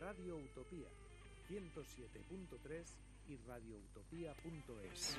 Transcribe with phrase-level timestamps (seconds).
[0.00, 0.88] Radio Utopía
[1.50, 2.86] 107.3
[3.28, 5.18] y radioutopía.es.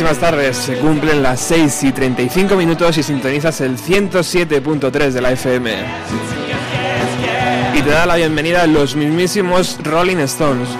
[0.00, 5.32] Buenísimas tardes, se cumplen las 6 y 35 minutos y sintonizas el 107.3 de la
[5.32, 5.74] FM.
[7.74, 10.70] Y te da la bienvenida a los mismísimos Rolling Stones.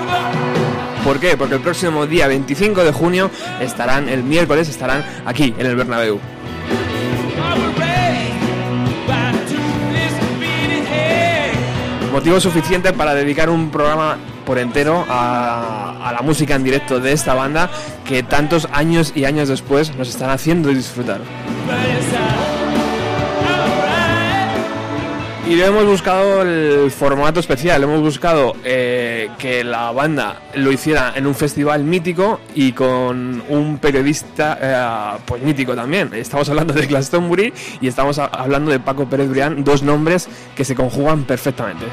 [1.05, 1.37] ¿Por qué?
[1.37, 3.31] Porque el próximo día 25 de junio
[3.61, 6.19] estarán, el miércoles estarán aquí en el Bernabéu.
[12.11, 14.17] Motivo suficiente para dedicar un programa
[14.47, 17.71] por entero a, a la música en directo de esta banda
[18.11, 21.21] que tantos años y años después nos están haciendo disfrutar.
[25.49, 31.25] Y hemos buscado el formato especial, hemos buscado eh, que la banda lo hiciera en
[31.25, 36.11] un festival mítico y con un periodista eh, pues mítico también.
[36.13, 40.75] Estamos hablando de Glastonbury y estamos hablando de Paco Pérez Brián, dos nombres que se
[40.75, 41.87] conjugan perfectamente.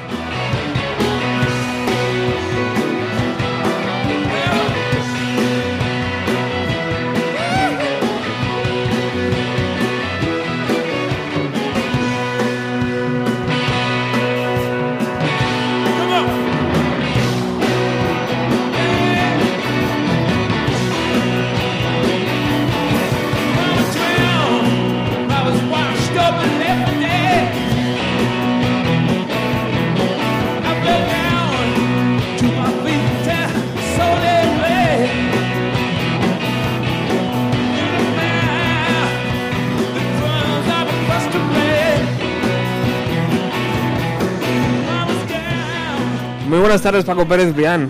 [46.67, 47.89] Buenas tardes, Paco Pérez Brián.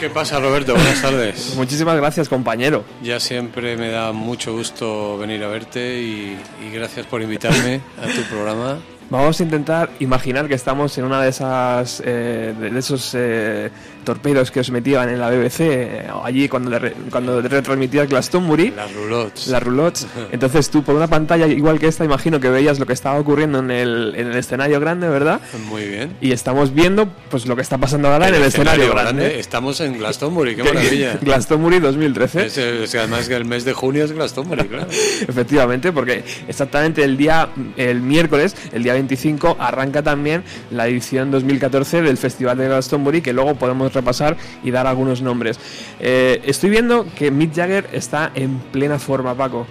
[0.00, 0.72] ¿Qué pasa, Roberto?
[0.72, 1.54] Buenas tardes.
[1.56, 2.82] Muchísimas gracias, compañero.
[3.02, 8.06] Ya siempre me da mucho gusto venir a verte y, y gracias por invitarme a
[8.06, 8.78] tu programa.
[9.14, 13.70] Vamos a intentar imaginar que estamos en una de esas eh, de esos eh,
[14.04, 18.70] torpedos que os metían en la BBC eh, allí cuando le re- cuando retransmitías Glastonbury.
[18.72, 19.46] Las roulottes.
[19.46, 20.06] Las roulottes.
[20.32, 23.60] Entonces tú por una pantalla igual que esta imagino que veías lo que estaba ocurriendo
[23.60, 25.40] en el, en el escenario grande, ¿verdad?
[25.68, 26.16] Muy bien.
[26.20, 29.38] Y estamos viendo pues lo que está pasando ahora en el escenario, grande.
[29.38, 31.18] Estamos en Glastonbury, qué maravilla.
[31.22, 32.46] Glastonbury 2013.
[32.46, 34.88] Es, es que además que el mes de junio es Glastonbury, claro.
[34.90, 42.02] Efectivamente, porque exactamente el día, el miércoles, el día 25, arranca también la edición 2014
[42.02, 45.58] del Festival de Glastonbury, que luego podemos repasar y dar algunos nombres.
[46.00, 49.66] Eh, estoy viendo que Mick Jagger está en plena forma, Paco.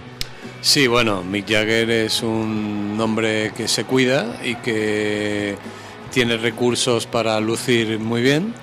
[0.60, 5.56] Sí, bueno, Mick Jagger es un hombre que se cuida y que
[6.12, 8.54] tiene recursos para lucir muy bien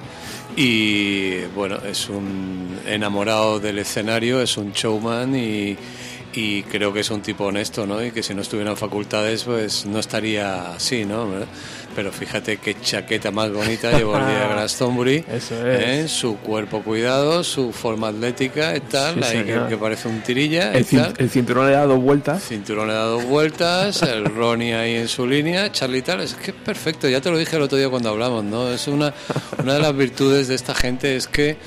[0.56, 5.78] y bueno, es un enamorado del escenario, es un showman y,
[6.34, 8.04] y creo que es un tipo honesto, ¿no?
[8.04, 11.28] Y que si no estuviera en facultades, pues no estaría así, ¿no?
[11.96, 15.26] Pero fíjate qué chaqueta más bonita llevó el día de Glastonbury.
[15.30, 15.82] Eso es.
[15.82, 16.08] ¿eh?
[16.08, 20.72] Su cuerpo cuidado, su forma atlética y tal, Sí, ahí que, que parece un tirilla
[20.74, 21.14] El, tal.
[21.18, 22.44] el cinturón le ha dado vueltas.
[22.48, 26.52] Cinturón le ha dado vueltas, el Ronnie ahí en su línea, Charlie tal, es que
[26.52, 28.70] es perfecto, ya te lo dije el otro día cuando hablamos, ¿no?
[28.72, 29.14] Es una,
[29.62, 31.58] una de las virtudes de esta gente es que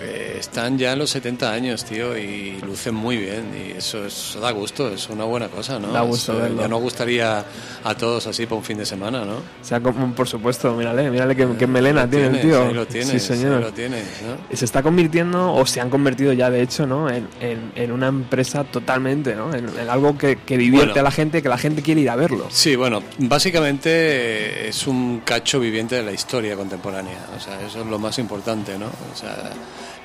[0.00, 4.40] eh, están ya en los 70 años, tío, y lucen muy bien, y eso, eso
[4.40, 5.88] da gusto, es una buena cosa, ¿no?
[5.92, 6.62] Da gusto Eso verlo.
[6.62, 7.44] Ya nos gustaría
[7.84, 9.36] a todos así para un fin de semana, ¿no?
[9.36, 12.66] O sea, como, por supuesto, mírale, mírale qué, qué melena Lo tiene el tío.
[12.68, 13.56] ahí lo tienes, sí, señor.
[13.58, 14.56] ahí lo tienes, ¿no?
[14.56, 18.08] se está convirtiendo o se han convertido ya de hecho no en, en- en una
[18.08, 21.00] empresa totalmente no en, en algo que, que divierte Bueno.
[21.00, 24.86] a la gente que la gente quiere ir a verlo Sí, bueno, básicamente eh, es
[24.86, 28.86] un cacho viviente de la historia contemporánea, o sea, eso es lo más importante, ¿no?
[28.86, 29.50] O sea,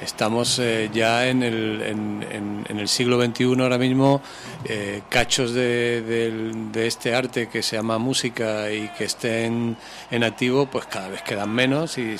[0.01, 4.21] estamos eh, ya en el, en, en- en el siglo XXI ahora mismo,
[4.65, 9.75] eh, cachos de, del- de este arte que se llama música y que estén
[10.11, 12.15] en activo, pues cada vez quedan menos y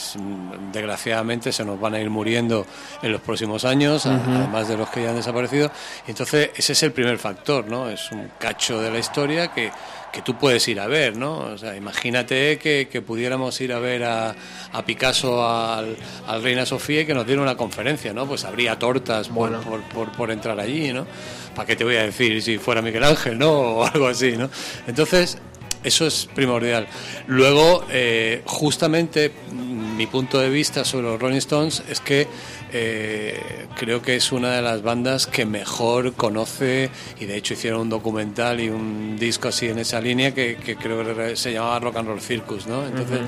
[0.72, 2.66] desgraciadamente se nos van a ir muriendo
[3.02, 5.72] en los próximos años, además de los que ya han desaparecido.
[6.08, 7.90] Y entonces ese es el primer factor, ¿no?
[7.90, 9.72] Es un cacho de la historia que,
[10.14, 11.40] que tú puedes ir a ver, ¿no?
[11.40, 14.36] O sea, imagínate que, que pudiéramos ir a ver a,
[14.72, 18.28] a Picasso al, al Reina Sofía y que nos diera una conferencia, ¿no?
[18.28, 19.62] Pues habría tortas por, Bueno.
[19.62, 21.08] por, por, por entrar allí, ¿no?
[21.56, 23.52] ¿Para qué te voy a decir si fuera Miguel Ángel, ¿no?
[23.74, 24.52] O algo así, ¿no?
[24.86, 25.40] Entonces,
[25.84, 26.88] eso es primordial.
[27.26, 32.28] Luego, eh, justamente, mi punto de vista sobre los Rolling Stones es que
[32.76, 36.90] eh, creo que es una de las bandas que mejor conoce,
[37.20, 40.76] y de hecho hicieron un documental y un disco así en esa línea que, que
[40.76, 42.86] creo que se llamaba Rock and Roll Circus, ¿no?
[42.86, 43.20] Entonces,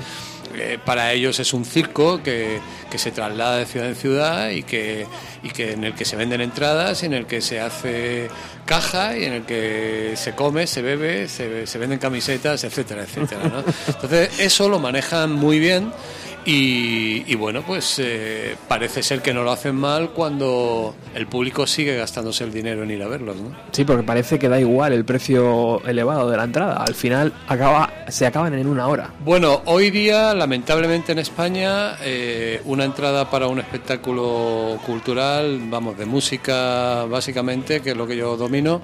[0.56, 2.58] eh, para ellos es un circo que,
[2.90, 5.06] que se traslada de ciudad en ciudad y que,
[5.42, 8.28] y que en el que se venden entradas, y en el que se hace
[8.64, 13.44] caja y en el que se come, se bebe, se, se venden camisetas, etcétera, etcétera.
[13.44, 13.64] ¿no?
[13.86, 15.92] Entonces eso lo manejan muy bien
[16.46, 21.66] y, y bueno, pues eh, parece ser que no lo hacen mal cuando el público
[21.66, 23.36] sigue gastándose el dinero en ir a verlos.
[23.36, 23.50] ¿no?
[23.72, 27.92] sí porque parece que da igual el precio elevado de la entrada al final acaba
[28.08, 33.48] se acaban en una hora Bueno, hoy día, lamentablemente en España, eh, una entrada para
[33.48, 38.80] un espectáculo cultural, vamos, de música básicamente, que es lo que yo domino,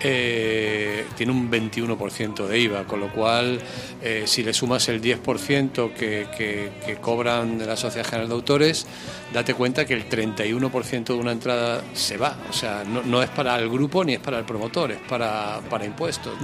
[0.00, 3.58] eh, tiene un 21% de IVA, con lo cual,
[4.02, 8.34] eh, si le sumas el 10% que, que, que cobran de la Sociedad General de
[8.34, 8.84] Autores,
[9.32, 12.36] date cuenta que el 31% de una entrada se va.
[12.50, 15.84] O sea, no, es para el grupo ni es para el promotor, es para, para
[15.84, 16.34] impuestos.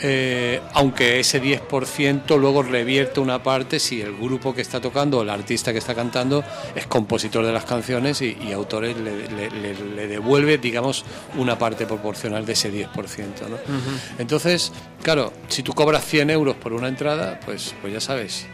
[0.00, 5.22] Eh, aunque ese 10% luego revierte una parte si el grupo que está tocando o
[5.22, 6.42] el artista que está cantando
[6.74, 11.04] es compositor de las canciones y, y autores le, le- le- le devuelve, digamos,
[11.36, 12.88] una parte proporcional de ese 10%.
[13.48, 13.56] ¿no?
[14.18, 18.46] Entonces, claro, si tú cobras 100 euros por una entrada, pues, pues ya sabes,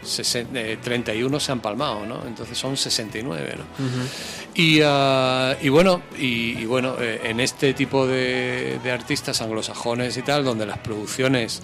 [0.53, 2.23] eh, 31 se han palmado, ¿no?
[2.27, 3.63] Entonces son 69, ¿no?
[4.53, 10.17] Y, ah, y bueno, y, y bueno eh, en este tipo de, de artistas anglosajones
[10.17, 11.61] y tal, donde las producciones es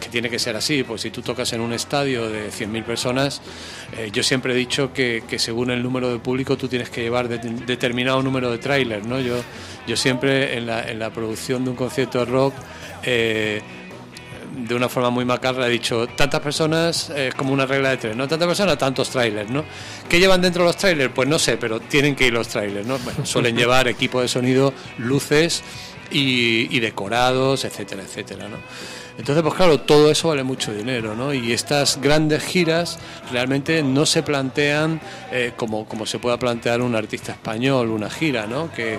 [0.00, 3.40] que tiene que ser así, pues si tú tocas en un estadio de 100.000 personas,
[3.96, 7.02] eh, yo siempre he dicho que, que según el número de público tú tienes que
[7.02, 9.20] llevar de- determinado número de trailers, ¿no?
[9.20, 9.36] Yo,
[9.86, 12.54] yo siempre en la, en la producción de un concierto de rock...
[13.04, 13.62] eh,
[14.56, 18.16] de una forma muy macarra he dicho tantas personas es como una regla de tres
[18.16, 19.64] no tantas personas tantos trailers no
[20.08, 22.96] qué llevan dentro los trailers pues no sé pero tienen que ir los trailers no
[23.00, 25.62] bueno, suelen llevar equipo de sonido luces
[26.10, 28.56] y, y decorados etcétera etcétera no
[29.18, 32.98] entonces pues claro todo eso vale mucho dinero no y estas grandes giras
[33.32, 35.00] realmente no se plantean
[35.32, 38.98] eh, como como se pueda plantear un artista español una gira no que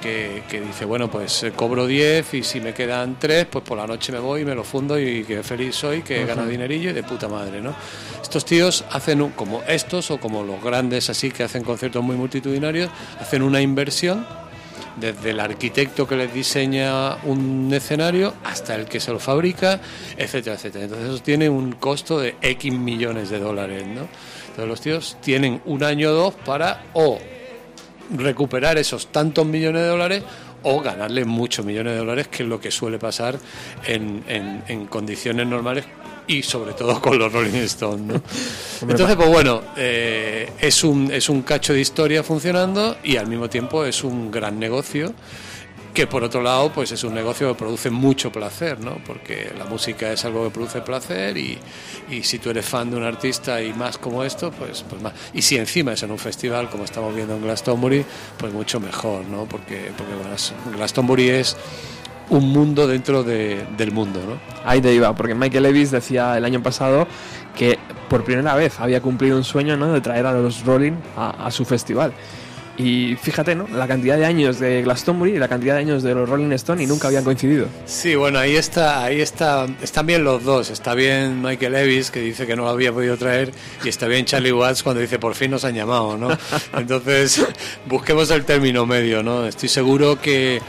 [0.00, 3.76] que, que dice, bueno, pues eh, cobro 10 y si me quedan 3, pues por
[3.76, 6.90] la noche me voy y me lo fundo y que feliz soy, que gano dinerillo
[6.90, 7.74] y de puta madre, ¿no?
[8.22, 12.14] Estos tíos hacen, un- como estos o como los grandes así que hacen conciertos muy
[12.14, 12.90] multitudinarios,
[13.20, 14.24] hacen una inversión
[14.96, 19.80] desde el arquitecto que les diseña un escenario hasta el que se lo fabrica,
[20.16, 20.84] etcétera, etcétera.
[20.84, 24.08] Entonces eso tiene un costo de X millones de dólares, ¿no?
[24.48, 27.18] Entonces los tíos tienen un año o dos para o
[28.10, 30.22] recuperar esos tantos millones de dólares
[30.64, 33.38] o ganarle muchos millones de dólares, que es lo que suele pasar
[33.86, 35.84] en, en- en condiciones normales
[36.26, 38.00] y sobre todo con los Rolling Stones.
[38.06, 38.22] ¿no?
[38.88, 43.48] Entonces, pues bueno, eh, es, un, es un cacho de historia funcionando y al mismo
[43.50, 45.12] tiempo es un gran negocio
[45.94, 48.96] que por otro lado pues es un negocio que produce mucho placer, ¿no?
[49.06, 51.58] Porque la música es algo que produce placer y,
[52.10, 55.12] y si tú eres fan de un artista y más como esto, pues, pues más.
[55.34, 58.04] Y si encima es en un festival como estamos viendo en Glastonbury,
[58.38, 59.44] pues mucho mejor, ¿no?
[59.44, 61.56] Porque, porque Glas- Glastonbury es
[62.30, 64.38] un mundo dentro de- del mundo, ¿no?
[64.64, 67.06] Ahí te iba, porque Michael Levis decía el año pasado
[67.54, 69.92] que por primera vez había cumplido un sueño ¿no?
[69.92, 72.12] de traer a los Rolling a su festival.
[72.78, 73.68] Y fíjate, ¿no?
[73.68, 76.82] La cantidad de años de Glastonbury y la cantidad de años de los Rolling Stone
[76.82, 77.66] y nunca habían coincidido.
[77.84, 80.70] Sí, bueno, ahí está, ahí está, están bien los dos.
[80.70, 83.52] Está bien Michael Levis, que dice que no lo había podido traer,
[83.84, 86.28] y está bien Charlie Watts cuando dice por fin nos han llamado, ¿no?
[86.76, 87.44] Entonces,
[87.86, 89.46] busquemos el término medio, ¿no?
[89.46, 90.62] Estoy seguro que,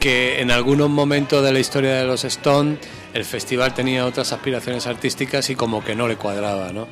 [0.00, 2.76] que en algunos momentos de la historia de los Stone
[3.14, 6.86] el festival tenía otras aspiraciones artísticas y como que no le cuadraba, ¿no?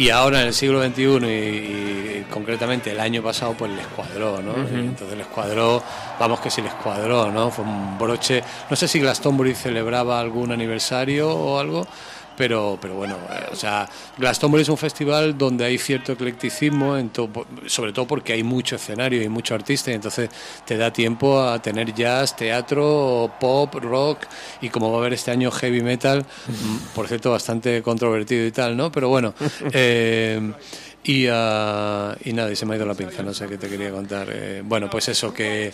[0.00, 4.40] Y ahora en el siglo XXI y, y concretamente el año pasado pues les cuadró,
[4.40, 4.56] ¿no?
[4.66, 5.82] Entonces les cuadró,
[6.18, 7.50] vamos que sí les cuadró, ¿no?
[7.50, 11.86] Fue un broche, no sé si Glastonbury celebraba algún aniversario o algo,
[12.40, 17.10] pero, pero bueno, eh, o sea, Glastonbury es un festival donde hay cierto eclecticismo, en
[17.10, 17.28] to-
[17.66, 20.30] sobre todo porque hay mucho escenario y mucho artista, y entonces
[20.64, 24.20] te da tiempo a tener jazz, teatro, pop, rock,
[24.62, 28.52] y como va a haber este año heavy metal, mm, por cierto, bastante controvertido y
[28.52, 28.90] tal, ¿no?
[28.90, 29.34] Pero bueno,
[29.74, 30.40] eh,
[31.04, 33.68] y, ah, y nada, y se me ha ido la pinza, no sé qué te
[33.68, 34.28] quería contar.
[34.32, 35.70] Eh, bueno, pues eso, que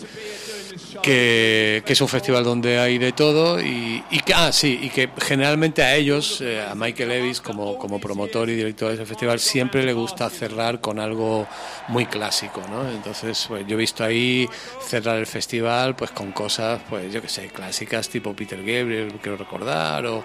[1.01, 4.89] que, que es un festival donde hay de todo y, y que ah sí y
[4.89, 9.05] que generalmente a ellos eh, a Michael Levis como, como promotor y director de ese
[9.05, 11.47] festival siempre le gusta cerrar con algo
[11.87, 12.89] muy clásico ¿no?
[12.89, 14.47] entonces pues, yo he visto ahí
[14.81, 19.37] cerrar el festival pues con cosas pues yo que sé clásicas tipo Peter Gabriel quiero
[19.37, 20.23] recordar o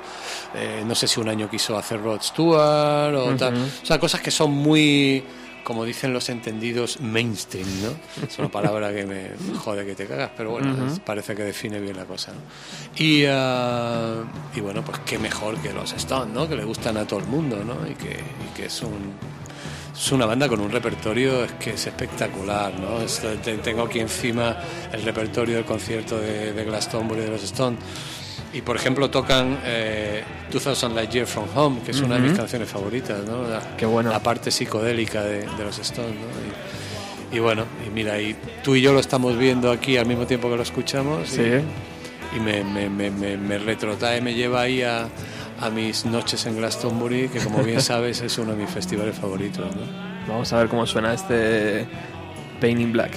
[0.55, 4.21] eh, no sé si un año quiso hacer Rod Stewart o tal o sea cosas
[4.21, 5.23] que son muy
[5.65, 8.25] como dicen los entendidos, mainstream, ¿no?
[8.27, 11.97] Es una palabra que me jode que te cagas, pero bueno, parece que define bien
[11.97, 12.41] la cosa, ¿no?
[13.03, 14.23] Y, ah,
[14.55, 16.49] y bueno, pues qué mejor que los Stones, ¿no?
[16.49, 17.87] Que le gustan a todo el mundo, ¿no?
[17.91, 19.13] Y que, y que es un...
[19.95, 23.03] Es una banda con un repertorio es que es espectacular, ¿no?
[23.03, 23.21] Es-
[23.63, 24.57] tengo aquí encima
[24.91, 27.79] el repertorio del concierto de, de Glastonbury de los Stones.
[28.55, 32.33] Y por ejemplo tocan eh, 2000 Light Year From Home, que es una de mis
[32.37, 33.49] canciones favoritas, ¿no?
[33.49, 34.11] La, Qué bueno.
[34.11, 37.33] la parte psicodélica de, de los Stones, ¿no?
[37.33, 40.27] Y, y bueno, y mira, y tú y yo lo estamos viendo aquí al mismo
[40.27, 41.33] tiempo que lo escuchamos.
[41.33, 41.43] y- Sí.
[42.37, 45.07] Y, me, me, me, me, me retrotrae, me lleva ahí a,
[45.61, 49.65] a mis noches en Glastonbury, que como bien sabes es uno de mis festivales favoritos,
[49.77, 49.83] ¿no?
[50.29, 51.87] Vamos a ver cómo suena este
[52.61, 53.13] Pain in Black.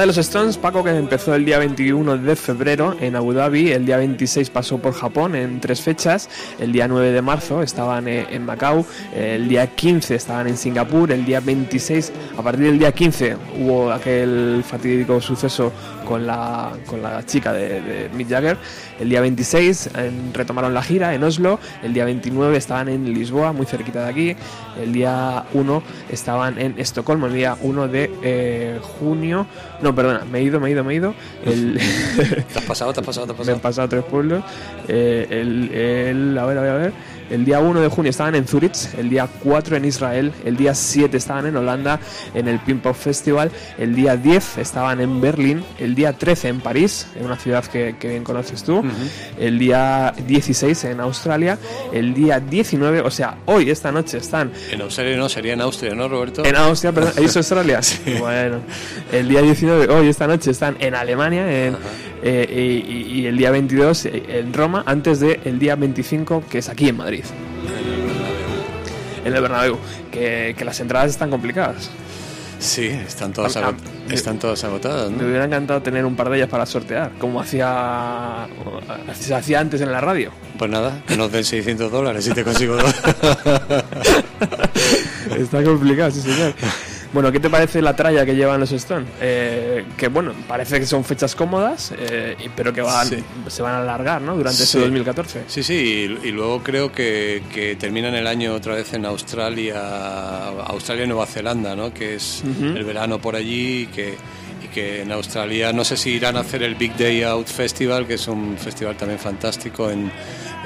[0.00, 3.86] De los Stones, Paco, que empezó el día 21 de febrero en Abu Dhabi, el
[3.86, 6.28] día 26 pasó por Japón en tres fechas,
[6.60, 8.84] el día 9 de marzo estaban eh, en Macao,
[9.14, 13.90] el día 15 estaban en Singapur, el día 26, a partir del día 15 hubo
[13.92, 15.72] aquel fatídico suceso
[16.06, 18.56] con la, con la chica de, de Mick Jagger,
[19.00, 23.52] el día 26 en- retomaron la gira en Oslo, el día 29 estaban en Lisboa,
[23.52, 24.36] muy cerquita de aquí,
[24.80, 29.46] el día 1 estaban en Estocolmo, el día 1 de eh, junio,
[29.82, 31.14] no, perdona, me he ido, me he ido, me he ido,
[31.44, 31.78] el...
[32.52, 33.54] ¿Te has pasado, te has pasado, te has Me pasado?
[33.56, 34.44] han pasado tres pueblos.
[34.88, 36.92] Eh, el, el- a ver, a ver, a ver.
[37.30, 40.74] El día 1 de junio estaban en Zurich, el día 4 en Israel, el día
[40.74, 41.98] 7 estaban en Holanda,
[42.34, 46.60] en el Pink Pop Festival, el día 10 estaban en Berlín, el día 13 en
[46.60, 48.82] París, en una ciudad que, que bien conoces tú,
[49.38, 51.58] el día 16 en Australia,
[51.92, 55.94] el día 19, o sea, hoy, esta noche, están En Australia no, sería en Austria,
[55.94, 56.44] ¿no, Roberto?
[56.44, 57.80] en Austria, perdón, ¿he dicho Australia?
[58.20, 58.60] Bueno,
[59.12, 61.76] el día 19, hoy esta noche están en Alemania en,
[62.22, 66.68] eh, y, y- y el día 22 en Roma, antes del día 25 que es
[66.68, 67.15] aquí en Madrid.
[69.24, 69.78] En el Bernabéu,
[70.10, 71.90] que, que las entradas están complicadas.
[72.58, 73.72] Sí, están todas, Ah,
[74.08, 78.46] están todas agotadas, Me hubiera encantado tener un par de ellas para sortear, como hacía
[79.14, 80.30] se hacía antes en la radio.
[80.58, 82.94] Pues nada, que nos den 600 dólares y te consigo dos.
[85.38, 86.54] Está complicado, sí señor.
[87.16, 89.08] Bueno, ¿qué te parece la tralla que llevan los Stones?
[89.22, 93.24] Eh, que bueno, parece que son fechas cómodas, eh, pero que van, Sí.
[93.48, 94.36] se van a alargar, ¿no?
[94.36, 94.64] Durante Sí.
[94.64, 95.44] ese 2014.
[95.46, 95.72] Sí, sí,
[96.22, 101.08] y, y luego creo que, que terminan el año otra vez en Australia, Australia y
[101.08, 101.94] Nueva Zelanda, ¿no?
[101.94, 104.14] Que es el verano por allí y que,
[104.62, 108.06] y que en Australia no sé si irán a hacer el Big Day Out Festival,
[108.06, 110.12] que es un festival también fantástico en,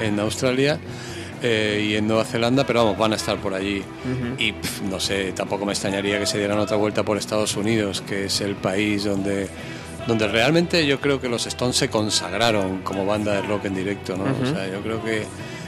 [0.01, 0.77] en Australia.
[1.41, 3.83] Eh, y en Nueva Zelanda, pero vamos, van a estar por allí.
[4.37, 8.01] Y pf, no sé, tampoco me extrañaría que se dieran otra vuelta por Estados Unidos,
[8.01, 9.47] que es el país donde,
[10.07, 14.15] donde realmente yo creo que los Stones se consagraron como banda de rock en directo,
[14.17, 14.25] ¿no?
[14.25, 15.25] O sea, yo creo que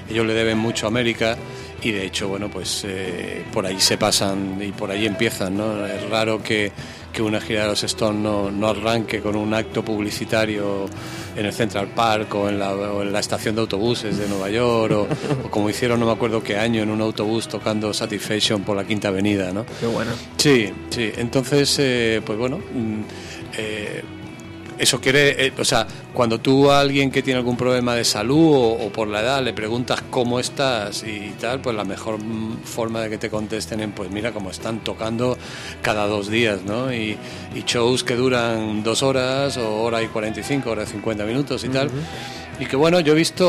[0.09, 1.37] ellos le deben mucho a América
[1.81, 5.85] y de hecho, bueno, pues eh, por ahí se pasan y por ahí empiezan, ¿no?
[5.85, 6.71] Es raro que,
[7.13, 10.87] que una gira de los Stones no, no arranque con un acto publicitario
[11.35, 14.49] en el Central Park o en la, o en la estación de autobuses de Nueva
[14.49, 15.07] York o,
[15.45, 18.83] o como hicieron no me acuerdo qué año en un autobús tocando Satisfaction por la
[18.83, 19.65] Quinta Avenida, ¿no?
[19.79, 20.11] Qué bueno.
[20.37, 21.11] Sí, sí.
[21.15, 23.01] Entonces, eh, pues bueno, mm,
[24.83, 28.55] eso quiere, eh, o sea, cuando tú a alguien que tiene algún problema de salud
[28.55, 32.19] o, o por la edad le preguntas cómo estás y tal, pues la mejor
[32.63, 35.37] forma de que te contesten es, pues mira cómo están tocando
[35.81, 36.93] cada dos días, ¿no?
[36.93, 37.17] Y,
[37.55, 41.69] y shows que duran dos horas o hora y 45, hora y 50 minutos y
[41.69, 41.89] tal.
[42.59, 43.45] Y que bueno, yo he visto,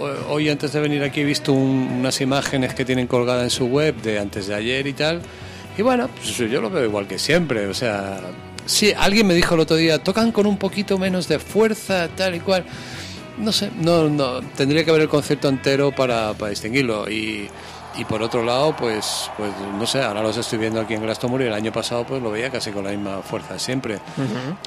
[0.00, 3.50] eh, hoy antes de venir aquí he visto un- unas imágenes que tienen colgadas en
[3.50, 5.20] su web de antes de ayer y tal.
[5.76, 8.20] Y bueno, pues yo lo veo igual que siempre, o sea,
[8.66, 12.34] sí, alguien me dijo el otro día, tocan con un poquito menos de fuerza, tal
[12.34, 12.64] y cual.
[13.38, 17.10] No sé, no, no, tendría que ver el concierto entero para, para distinguirlo.
[17.10, 17.48] Y,
[17.96, 21.46] y por otro lado, pues, pues no sé, ahora los estoy viendo aquí en Glastonbury,
[21.46, 23.98] el año pasado pues lo veía casi con la misma fuerza siempre.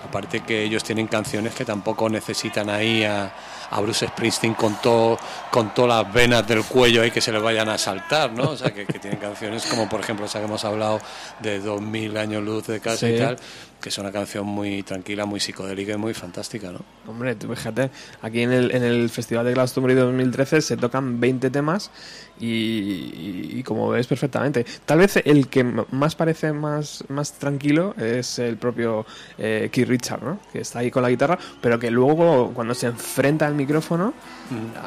[0.03, 3.31] Aparte que ellos tienen canciones que tampoco necesitan ahí a,
[3.69, 5.17] a Bruce Springsteen con todo
[5.51, 8.51] con todas las venas del cuello ahí que se les vayan a saltar, ¿no?
[8.51, 11.01] O sea, que, que tienen canciones como por ejemplo esa que hemos hablado
[11.41, 13.37] de 2000 años luz de casa y tal,
[13.81, 16.79] que es una canción muy tranquila, muy psicodélica y muy fantástica, ¿no?
[17.07, 17.91] Hombre, tú fíjate,
[18.21, 21.91] aquí en el, en el Festival de Glastonbury 2013 se tocan 20 temas
[22.39, 24.65] y, y- y como ves perfectamente.
[24.85, 29.05] Tal vez el que más parece más, más tranquilo es el propio
[29.37, 30.39] eh, Keith Richard, ¿no?
[30.51, 34.13] Que está ahí con la guitarra, pero que luego cuando se enfrenta al micrófono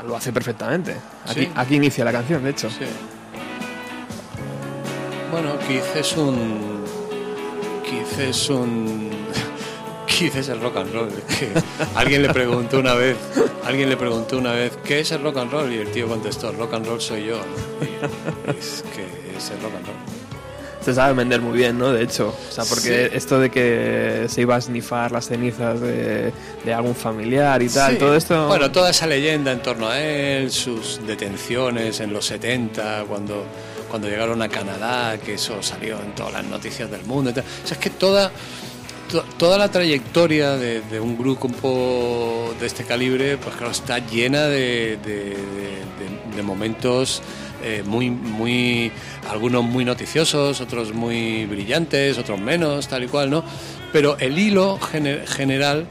[0.07, 0.97] lo hace perfectamente.
[1.27, 1.51] Aquí, Sí.
[1.55, 2.69] aquí inicia la canción, de hecho.
[2.71, 2.85] Sí.
[5.31, 6.80] Bueno, Keith es un.
[7.90, 9.11] Keith es un.
[10.07, 11.09] Keith es el rock and roll.
[11.96, 13.16] alguien le preguntó una vez,
[13.64, 15.72] alguien le preguntó una vez, ¿qué es el rock and roll?
[15.72, 17.37] Y el tío contestó, rock and roll soy yo.
[17.81, 19.96] Y es que es el rock and roll.
[20.85, 21.92] Se sabe vender muy bien, ¿no?
[21.92, 23.16] De hecho, o sea, porque Sí.
[23.16, 26.33] esto de que se iba a snifar las cenizas de,
[26.64, 27.98] de algún familiar y tal, Sí.
[27.98, 28.46] todo esto...
[28.48, 33.44] Bueno, toda esa leyenda en torno a él, sus detenciones en los 70, cuando,
[33.90, 37.31] cuando llegaron a Canadá, que eso salió en todas las noticias del mundo.
[37.31, 37.35] y
[37.74, 38.31] es que toda,
[39.11, 44.44] to- toda la trayectoria de, de un grupo de este calibre, pues claro, está llena
[44.46, 44.98] de,
[46.42, 47.20] momentos
[47.62, 48.90] eh, muy, muy,
[49.29, 53.44] algunos muy noticiosos, otros muy brillantes, otros menos, tal y cual, ¿no?
[53.92, 55.87] Pero el hilo gener- general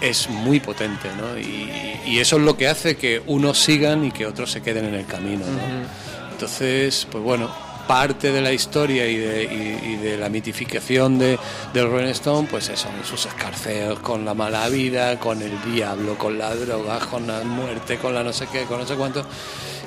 [0.00, 1.36] es muy potente, ¿no?
[1.38, 1.68] Y,
[2.06, 4.94] y eso es lo que hace que unos sigan y que otros se queden en
[4.94, 6.09] el camino, ¿no?
[6.40, 7.50] Entonces, pues bueno,
[7.86, 11.38] parte de la historia y de, la mitificación de,
[11.74, 16.38] del Rolling Stone, pues son sus escarceos con la mala vida, con el diablo, con
[16.38, 19.22] la droga, con la muerte, con la no sé qué, con no sé cuánto.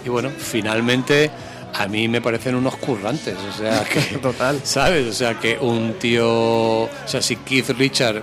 [0.05, 1.31] Y bueno, finalmente
[1.73, 4.17] a mí me parecen unos currantes, o sea que...
[4.21, 4.59] Total.
[4.63, 5.07] ¿Sabes?
[5.07, 6.83] O sea, que un tío.
[6.83, 8.21] O sea, si Keith Richard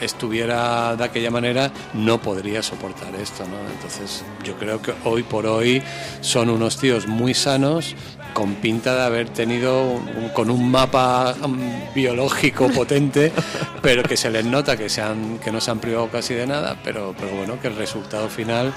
[0.00, 3.58] estuviera de aquella manera, no podría soportar esto, ¿no?
[3.72, 5.82] Entonces, yo creo que hoy por hoy
[6.20, 7.94] son unos tíos muy sanos,
[8.32, 9.82] con pinta de haber tenido.
[9.92, 13.32] un- con un mapa mm, biológico potente,
[13.82, 16.46] pero que se les nota que, se han, que no se han privado casi de
[16.46, 18.72] nada, pero, pero bueno, que el resultado final.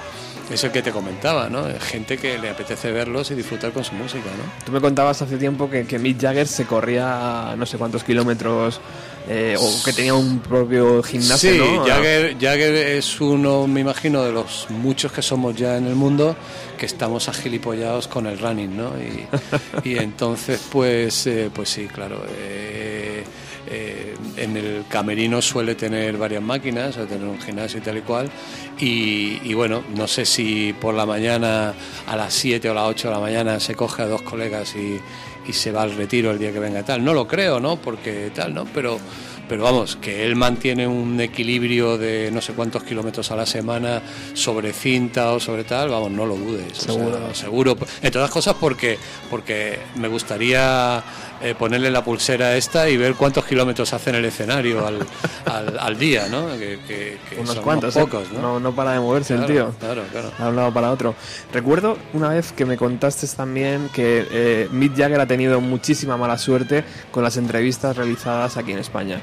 [0.52, 1.64] Es el que te comentaba, ¿no?
[1.80, 4.64] Gente que le apetece verlos y disfrutar con su música, ¿no?
[4.64, 8.80] Tú me contabas hace tiempo que, que Mick Jagger se corría no sé cuántos kilómetros
[9.28, 11.86] eh, o que tenía un propio gimnasio, Sí, ¿no?
[11.86, 16.36] Jagger, Jagger es uno, me imagino, de los muchos que somos ya en el mundo
[16.78, 18.92] que estamos agilipollados con el running, ¿no?
[18.98, 22.24] Y, y entonces, pues, eh, pues sí, claro.
[22.38, 23.24] eh,
[23.68, 28.02] eh, en el camerino suele tener varias máquinas, suele tener un gimnasio y tal y
[28.02, 28.30] cual.
[28.80, 31.74] Y, y bueno, no sé si por la mañana
[32.06, 35.00] a las 7 o las 8 de la mañana se coge a dos colegas y,
[35.48, 37.04] y se va al retiro el día que venga tal.
[37.04, 37.78] No lo creo, ¿no?
[37.78, 38.66] Porque tal, ¿no?
[38.74, 39.00] Pero,
[39.48, 44.02] pero vamos, que él mantiene un equilibrio de no sé cuántos kilómetros a la semana
[44.34, 46.72] sobre cinta o sobre tal, vamos, no lo dudes.
[46.72, 47.36] o sea, Seguro.
[47.36, 47.78] seguro.
[48.02, 48.98] Entre otras cosas porque,
[49.30, 51.04] porque me gustaría
[51.42, 55.00] eh, ponerle la pulsera esta y ver cuántos kilómetros hace en el escenario al,
[55.46, 56.48] al, al día, ¿no?
[56.58, 58.00] Que, que- que Unos son cuantos, ¿eh?
[58.02, 58.42] pocos, ¿no?
[58.42, 59.74] no, no para de moverse el Claro, tío.
[59.80, 60.32] Claro, claro.
[60.38, 61.16] De un lado para otro.
[61.54, 66.38] Recuerdo una vez que me contaste también que eh, Mick Jagger ha tenido muchísima mala
[66.38, 69.22] suerte con las entrevistas realizadas aquí en España.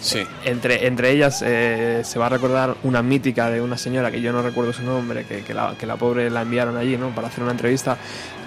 [0.00, 0.20] Sí.
[0.44, 4.32] Entre, entre ellas eh, se va a recordar una mítica de una señora que yo
[4.32, 7.10] no recuerdo su nombre, que, que la, que la pobre la enviaron allí ¿no?
[7.14, 7.96] para hacer una entrevista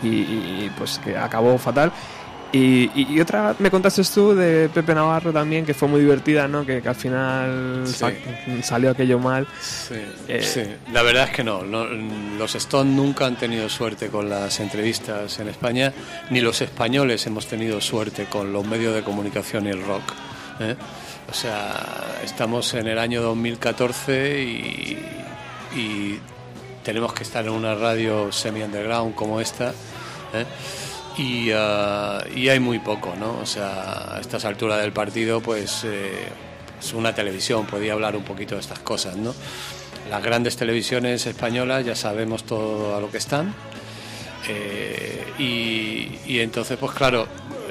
[0.03, 1.93] y, y, pues que acabó fatal.
[2.57, 6.47] Y, y- y otra me contaste tú de Pepe Navarro también, que fue muy divertida,
[6.47, 6.65] ¿no?
[6.65, 7.93] que, que al final Sí.
[7.95, 8.13] sa-
[8.63, 9.45] salió aquello mal.
[9.59, 9.95] Sí,
[10.29, 10.61] Eh, sí.
[10.93, 15.37] la verdad es que no, no, Los Stone nunca han tenido suerte con las entrevistas
[15.39, 15.91] en España,
[16.29, 20.03] ni los españoles hemos tenido suerte con los medios de comunicación y el rock.
[20.61, 20.75] ¿eh?
[21.29, 24.97] O sea, estamos en el año 2014 y,
[25.75, 26.19] y
[26.83, 29.71] tenemos que estar en una radio semi-underground como esta.
[30.33, 30.45] ¿eh?
[31.17, 33.37] Y, ah, y hay muy poco, ¿no?
[33.39, 36.27] O sea, a estas alturas del partido, pues, eh,
[36.77, 39.33] pues una televisión podía hablar un poquito de estas cosas, ¿no?
[40.09, 43.53] Las grandes televisiones españolas ya sabemos todo a lo que están.
[44.47, 47.27] eh, y, y entonces, pues claro,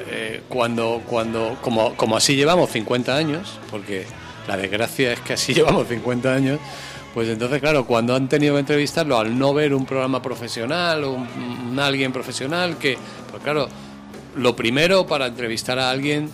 [0.09, 4.05] eh, cuando, cuando como, como así llevamos 50 años, porque
[4.47, 6.59] la desgracia es que así llevamos 50 años,
[7.15, 11.13] pues entonces, claro, cuando han tenido que entrevistarlo, al no ver un programa profesional o
[11.13, 12.97] un, alguien profesional, que,
[13.31, 13.69] pues claro,
[14.35, 16.29] lo primero para entrevistar a alguien,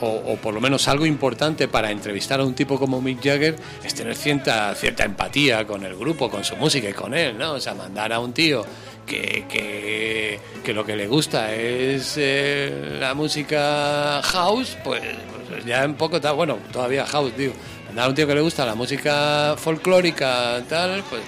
[0.00, 3.56] o, o por lo menos algo importante para entrevistar a un tipo como Mick Jagger,
[3.82, 7.54] es tener cierta, cierta empatía con el grupo, con su música y con él, ¿no?
[7.54, 8.64] O sea, mandar a un tío
[9.04, 15.02] que, que, que lo que le gusta es eh, la música house, pues,
[15.48, 17.54] pues ya un poco está, bueno, todavía house, digo.
[17.96, 21.22] A un tío que le gusta la música folclórica, tal, pues,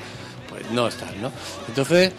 [0.48, 1.30] pues no es tal, ¿no?
[1.68, 2.12] Entonces,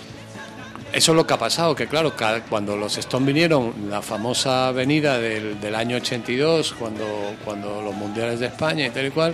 [0.93, 2.13] eso es lo que ha pasado, que claro,
[2.49, 7.05] cuando los Stones vinieron, la famosa venida del, del año 82, cuando,
[7.43, 9.34] cuando los mundiales de España y tal y cual,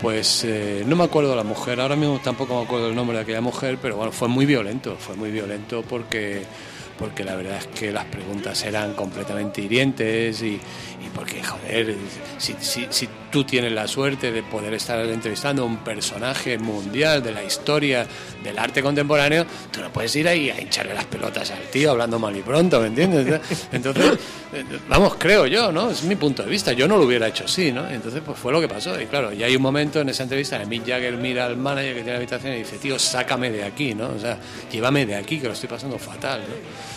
[0.00, 3.16] pues eh, no me acuerdo de la mujer, ahora mismo tampoco me acuerdo el nombre
[3.16, 6.44] de aquella mujer, pero bueno, fue muy violento, fue muy violento porque,
[6.98, 10.60] porque la verdad es que las preguntas eran completamente hirientes y,
[11.14, 11.96] porque, joder,
[12.36, 17.22] si, si, si tú tienes la suerte de poder estar entrevistando a un personaje mundial
[17.22, 18.06] de la historia
[18.42, 22.18] del arte contemporáneo, tú no puedes ir ahí a hincharle las pelotas al tío hablando
[22.18, 23.40] mal y pronto, ¿me entiendes?
[23.72, 24.18] Entonces,
[24.88, 25.90] vamos, creo yo, ¿no?
[25.90, 27.88] Es mi punto de vista, yo no lo hubiera hecho así, ¿no?
[27.88, 29.00] Entonces, pues fue lo que pasó.
[29.00, 31.94] Y claro, y hay un momento en esa entrevista que Mick Jagger mira al manager
[31.94, 34.08] que tiene la habitación y dice, tío, sácame de aquí, ¿no?
[34.08, 34.38] O sea,
[34.70, 36.87] llévame de aquí, que lo estoy pasando fatal, ¿no?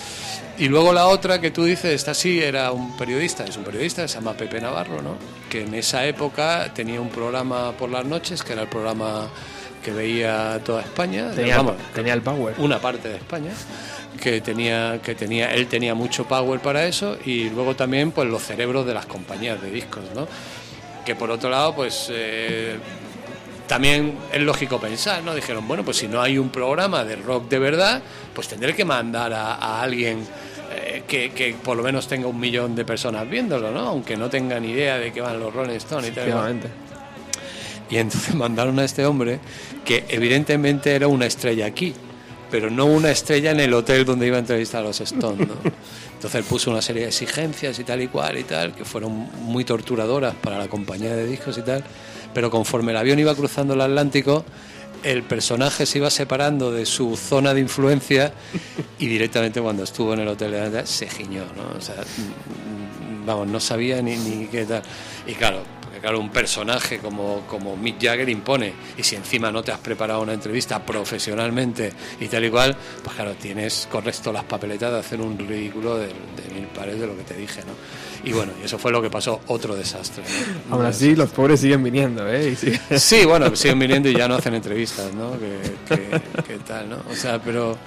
[0.58, 4.08] Y luego la otra que tú dices, esta sí era un periodista, es un periodista,
[4.08, 5.16] se llama Pepe Navarro, ¿no?
[5.50, 9.28] Que en esa época tenía un programa por las noches, que era el programa
[9.84, 12.54] que veía toda España, Tenía, vamos, tenía el power.
[12.60, 13.52] una parte de España
[14.22, 18.44] que tenía que tenía él tenía mucho power para eso y luego también pues los
[18.44, 20.28] cerebros de las compañías de discos no
[21.04, 22.78] que por otro lado pues eh,
[23.72, 27.48] también es lógico pensar no dijeron bueno pues si no hay un programa de rock
[27.48, 28.02] de verdad
[28.36, 30.28] pues tendré que mandar a, a alguien
[30.76, 34.30] eh, que, que por lo menos tenga un millón de personas viéndolo no aunque no
[34.30, 36.28] tengan idea de que van los Rolling Stones y tal
[37.92, 39.40] y entonces mandaron a este hombre
[39.86, 41.94] que evidentemente era una estrella aquí,
[42.50, 45.48] pero no una estrella en el hotel donde iba a entrevistar a los Stones.
[45.48, 45.54] ¿no?
[46.14, 49.30] Entonces él puso una serie de exigencias y tal y cual y tal, que fueron
[49.42, 51.84] muy torturadoras para la compañía de discos y tal,
[52.34, 54.46] pero conforme el avión iba cruzando el Atlántico,
[55.04, 58.34] el personaje se iba separando de su zona de influencia
[59.00, 61.78] y directamente cuando estuvo en el hotel de se giñó, ¿no?
[61.78, 64.84] O sea, mm, vamos, no sabía ni, ni qué tal.
[65.26, 65.64] Y claro,
[66.02, 70.22] claro, un personaje como, como Mick Jagger impone, y si encima no te has preparado
[70.22, 75.22] una entrevista profesionalmente y tal y cual, pues claro, tienes correcto las papeletas de hacer
[75.22, 77.74] un ridículo de, de mil pares de lo que te dije, ¿no?
[78.24, 80.24] Y bueno, y eso fue lo que pasó, otro desastre.
[80.70, 80.76] ¿no?
[80.76, 82.56] Aún así, los pobres siguen viniendo, ¿eh?
[82.98, 83.26] Sí.
[83.26, 85.32] Bueno, siguen viniendo y ya no hacen entrevistas, ¿no?
[85.40, 86.98] Que, que- que tal, ¿no?
[87.10, 87.78] O sea, pero,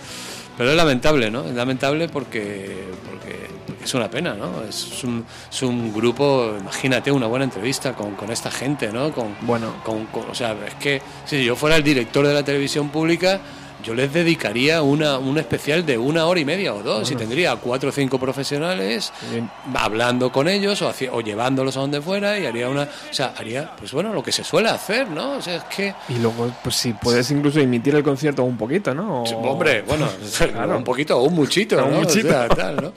[0.59, 1.45] pero es lamentable, ¿no?
[1.47, 3.47] Es lamentable porque, porque
[3.85, 4.63] es una pena, ¿no?
[4.69, 9.13] Es un, es un grupo, imagínate, una buena entrevista con, con esta gente, ¿no?
[9.13, 9.75] Con, Bueno.
[9.85, 13.41] con, con- o sea, es que si yo fuera el director de la televisión pública,
[13.85, 17.55] yo les dedicaría una, un especial de una hora y media o dos y tendría
[17.57, 19.51] cuatro o cinco profesionales Bien.
[19.75, 23.71] hablando con ellos o, o llevándolos a donde fuera y haría una, o sea, haría,
[23.77, 25.33] pues bueno, lo que se suele hacer, ¿no?
[25.33, 28.95] O sea, es que, Y luego, pues si puedes incluso emitir el concierto un poquito,
[28.95, 29.23] ¿no?
[29.23, 30.77] O- hombre, bueno, Claro.
[30.79, 32.29] un poquito o un muchito, Un muchito.
[32.29, 32.93] sea, tal, ¿no?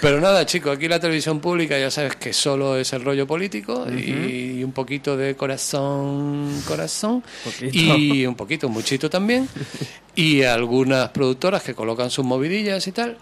[0.00, 3.86] Pero nada, chico, aquí la televisión pública ya sabes que solo es el rollo político
[3.90, 7.96] y un poquito de corazón, corazón Poquito.
[7.96, 9.48] y un poquito, un muchito también
[10.14, 13.18] y algunas productoras que colocan sus movidillas y tal.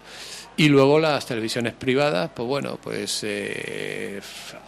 [0.59, 4.19] Y luego las televisiones privadas, pues bueno, pues eh,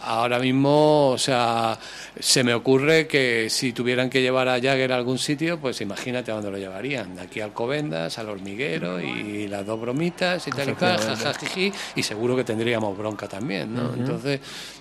[0.02, 1.76] ahora mismo, o sea,
[2.16, 6.30] se me ocurre que si tuvieran que llevar a Jagger a algún sitio, pues imagínate
[6.30, 7.16] a dónde lo llevarían.
[7.16, 11.72] De aquí al Covendas, al hormiguero y las dos bromitas y tal y cual, jajajiji,
[11.96, 13.92] y seguro que tendríamos bronca también, ¿no?
[13.92, 14.38] Entonces,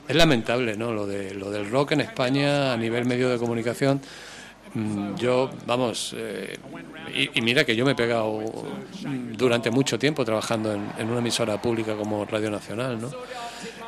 [0.08, 0.93] es lamentable, ¿no?
[0.93, 4.00] Lo, de, lo del rock en España a nivel medio de comunicación.
[4.73, 6.58] Mm, Yo, vamos, eh,
[7.34, 8.43] y, mira que yo me he pegado
[9.36, 13.10] durante mucho tiempo trabajando en, en una emisora pública como Radio Nacional, ¿no?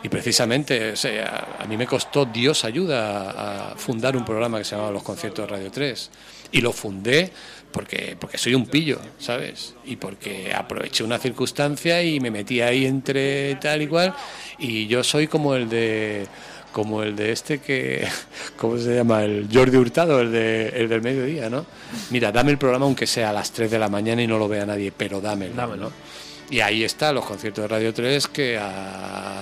[0.04, 4.58] Y precisamente, o sea, a mí me costó Dios ayuda a, a fundar un programa
[4.58, 6.10] que se llamaba Los Conciertos de Radio 3.
[6.54, 7.32] Y lo fundé
[7.72, 9.76] porque, porque soy un pillo, ¿sabes?
[9.86, 14.14] Y porque aproveché una circunstancia y me metí ahí entre tal y cual.
[14.58, 16.26] Y yo soy como el de
[16.72, 18.08] como el de este que,
[18.58, 19.24] ¿cómo se llama?
[19.24, 21.66] El Jordi Hurtado, el, de, el del mediodía, ¿no?
[22.10, 24.48] Mira, dame el programa aunque sea a las 3 de la mañana y no lo
[24.48, 25.92] vea nadie, pero dámelo, ¿no?
[26.50, 29.42] Y ahí está, los conciertos de Radio 3 que a,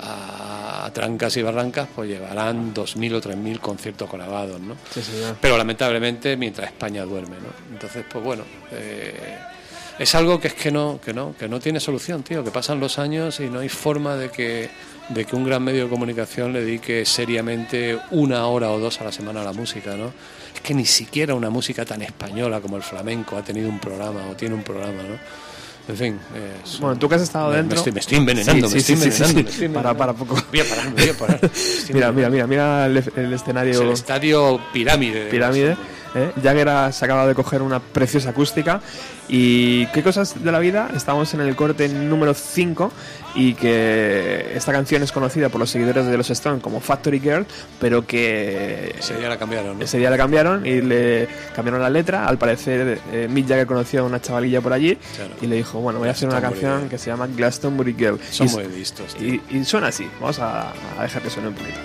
[0.00, 4.76] a- a trancas y barrancas pues llevarán 2.000 o 3.000 conciertos grabados, ¿no?
[4.92, 5.36] Sí, señor.
[5.40, 7.48] Pero lamentablemente mientras España duerme, ¿no?
[7.72, 9.36] Entonces, pues bueno, eh,
[9.98, 12.80] es algo que es que no, que no, que no tiene solución, tío, que pasan
[12.80, 14.70] los años y no hay forma de que,
[15.08, 19.04] de que un gran medio de comunicación le dedique seriamente una hora o dos a
[19.04, 20.12] la semana a la música, ¿no?
[20.54, 24.20] Es que ni siquiera una música tan española como el flamenco ha tenido un programa
[24.30, 25.18] o tiene un programa, ¿no?
[25.88, 26.18] En fin,
[26.64, 27.78] es- Bueno, tú que has estado me- me dentro.
[27.78, 29.98] estoy- me estoy envenenando, Sí, me sí, estoy sí, envenenando, me estoy Para, envenenando.
[29.98, 30.46] para poco.
[30.50, 31.40] Voy a parar, voy a parar.
[31.94, 33.80] Mira, mira, mira, mira el, el Es escenario.
[33.80, 35.24] el estadio Pirámide.
[35.24, 35.76] de pirámide.
[36.14, 36.32] ¿Eh?
[36.42, 38.80] Jagger se acaba de coger una preciosa acústica.
[39.30, 40.88] ¿Y qué cosas de la vida?
[40.96, 42.90] Estamos en el corte número 5
[43.34, 47.44] y que esta canción es conocida por los seguidores de los Stones como Factory Girl,
[47.78, 49.84] pero que Ese día la cambiaron, ¿no?
[49.84, 52.26] ese día la cambiaron y le cambiaron la letra.
[52.26, 55.34] Al parecer, eh, Mick Jagger conoció a una chavalilla por allí Claro.
[55.42, 58.18] y le dijo: Bueno, voy a hacer una canción que se llama Glastonbury Girl.
[58.30, 59.34] Son Y- muy listos, tío.
[59.34, 60.08] y, y suena así.
[60.20, 61.78] Vamos a, a dejar que suene un poquito.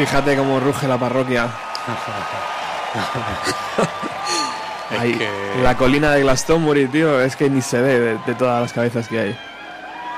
[0.00, 1.46] Fíjate cómo ruge la parroquia.
[4.90, 5.30] Es Ahí, que-
[5.62, 9.06] La colina de Glastonbury, tío, es que ni se ve de, de todas las cabezas
[9.06, 9.38] que hay.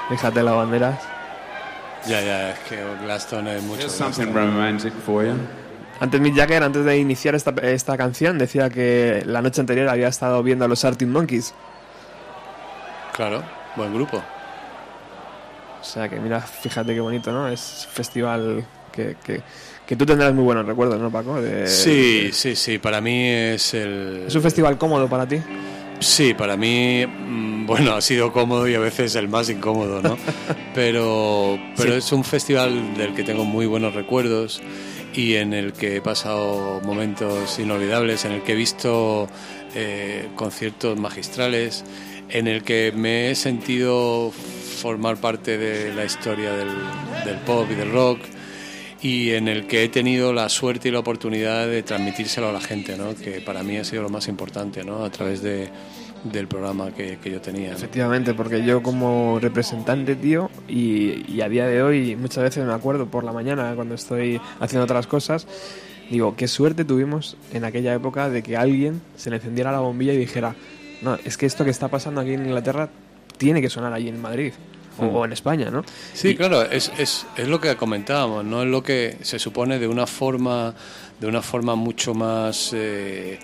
[0.08, 0.98] Fíjate las banderas.
[2.06, 3.80] Ya, ya, es que Glaston es mucho.
[3.82, 5.34] Here's something romantic for you.
[6.00, 10.08] Antes Mick Jagger, antes de iniciar esta, esta canción, decía que la noche anterior había
[10.08, 11.52] estado viendo a los Arctic Monkeys.
[13.12, 13.42] Claro,
[13.76, 14.22] buen grupo.
[15.80, 17.46] O sea que mira, fíjate qué bonito, ¿no?
[17.46, 19.42] Es festival que, que,
[19.86, 21.40] que tú tendrás muy buenos recuerdos, ¿no, Paco?
[21.40, 24.24] De- Sí, sí, sí, para mí es el...
[24.26, 25.36] ¿Es un festival cómodo para ti?
[26.00, 30.16] Sí, para mí, mm, bueno, ha sido cómodo y a veces el más incómodo, ¿no?
[30.74, 31.98] Pero, pero Sí.
[31.98, 34.62] es un festival del que tengo muy buenos recuerdos
[35.14, 39.28] y en el que he pasado momentos inolvidables, en el que he visto
[39.74, 41.84] eh, conciertos magistrales,
[42.30, 44.32] en el que me he sentido
[44.80, 46.68] formar parte de la historia del,
[47.26, 48.20] del pop y del rock
[49.02, 52.60] y en el que he tenido la suerte y la oportunidad de transmitírselo a la
[52.60, 53.14] gente, ¿no?
[53.16, 55.04] que para mí ha sido lo más importante, ¿no?
[55.04, 55.70] a través de,
[56.22, 57.72] del programa que, que yo tenía.
[57.72, 62.72] Efectivamente, porque yo como representante, tío, y, y a día de hoy muchas veces me
[62.72, 65.48] acuerdo por la mañana cuando estoy haciendo otras cosas,
[66.08, 70.12] digo, qué suerte tuvimos en aquella época de que alguien se le encendiera la bombilla
[70.12, 70.54] y dijera,
[71.02, 72.88] no, es que esto que está pasando aquí en Inglaterra
[73.36, 74.52] tiene que sonar allí en Madrid
[74.98, 75.84] o, o en España, ¿no?
[76.14, 79.78] Sí, Y- claro, es, es, es lo que comentábamos, no es lo que se supone
[79.78, 80.74] de una forma,
[81.20, 83.38] de una forma mucho más eh,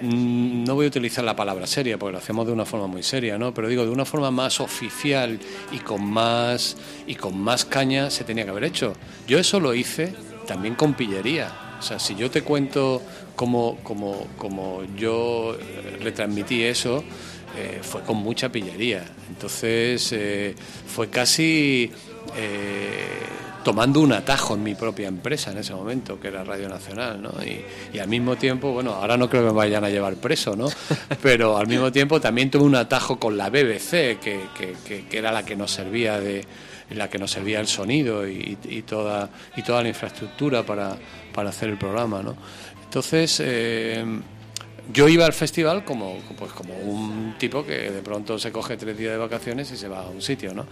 [0.00, 3.02] mm, no voy a utilizar la palabra seria porque lo hacemos de una forma muy
[3.02, 3.52] seria, ¿no?
[3.54, 5.38] Pero digo, de una forma más oficial
[5.72, 8.94] y con más y con más caña se tenía que haber hecho.
[9.26, 10.14] Yo eso lo hice
[10.46, 11.52] también con pillería.
[11.78, 13.02] O sea, si yo te cuento
[13.34, 17.04] cómo, cómo, cómo yo eh, retransmití eso,
[17.56, 19.04] eh, fue con mucha pillería.
[19.28, 20.54] Entonces eh,
[20.86, 21.90] fue casi
[22.36, 23.08] eh,
[23.64, 27.30] tomando un atajo en mi propia empresa en ese momento, que era Radio Nacional, ¿no?
[27.44, 30.54] Y, y al mismo tiempo, bueno, ahora no creo que me vayan a llevar preso,
[30.54, 30.68] ¿no?
[31.22, 35.18] Pero al mismo tiempo también tuve un atajo con la BBC, que, que- que- que
[35.18, 36.44] era la que nos servía de
[36.90, 40.96] la que nos servía el sonido y, y toda y toda la infraestructura para,
[41.34, 42.36] para hacer el programa, ¿no?
[42.84, 44.04] Entonces eh,
[44.92, 48.96] yo iba al festival como, pues como un tipo que de pronto se coge tres
[48.96, 50.66] días de vacaciones y se va a un sitio, ¿no?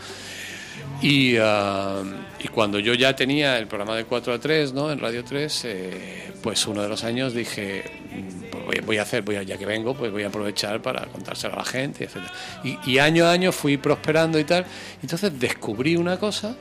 [1.02, 2.02] Y, ah,
[2.42, 4.90] y cuando yo ya tenía el programa de 4 a 3, ¿no?
[4.92, 9.36] En Radio 3, eh, pues uno de los años dije, mm, voy, a hacer, voy
[9.36, 12.16] a- ya que vengo, pues voy a aprovechar para contárselo a la gente, etc.
[12.64, 14.64] Y, y año a año fui prosperando y tal.
[15.02, 16.56] Entonces descubrí una cosa,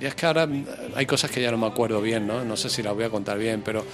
[0.00, 2.44] es que ahora mm, hay cosas que ya no me acuerdo bien, ¿no?
[2.44, 3.84] No sé si las voy a contar bien, pero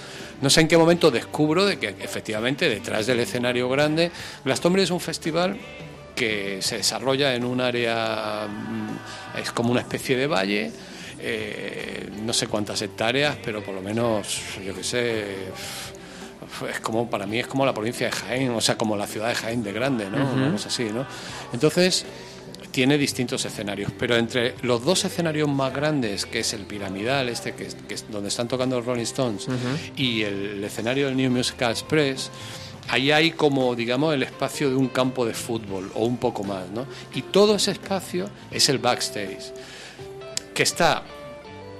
[0.41, 4.11] no sé en qué momento descubro de que efectivamente detrás del escenario grande,
[4.43, 5.57] Glastonbury es un festival
[6.15, 10.71] que se desarrolla en un área, mm, es como una especie de valle,
[11.19, 15.25] eh, no sé cuántas hectáreas, pero por lo menos, yo qué sé,
[16.69, 19.29] es como, para mí es como la provincia de Jaén, o sea, como la ciudad
[19.29, 20.31] de Jaén de grande, ¿no?
[20.31, 21.05] Una cosa así, ¿no?
[21.53, 22.05] Entonces,
[22.71, 27.53] tiene distintos escenarios, pero entre los dos escenarios más grandes, que es el piramidal, este
[27.53, 29.47] que es, que es donde están tocando los Rolling Stones,
[29.95, 32.29] y el, escenario del New Musical Express,
[32.89, 36.69] ahí hay como, digamos, el espacio de un campo de fútbol o un poco más,
[36.69, 36.85] ¿no?
[37.13, 39.53] Y todo ese espacio es el backstage,
[40.53, 41.03] que está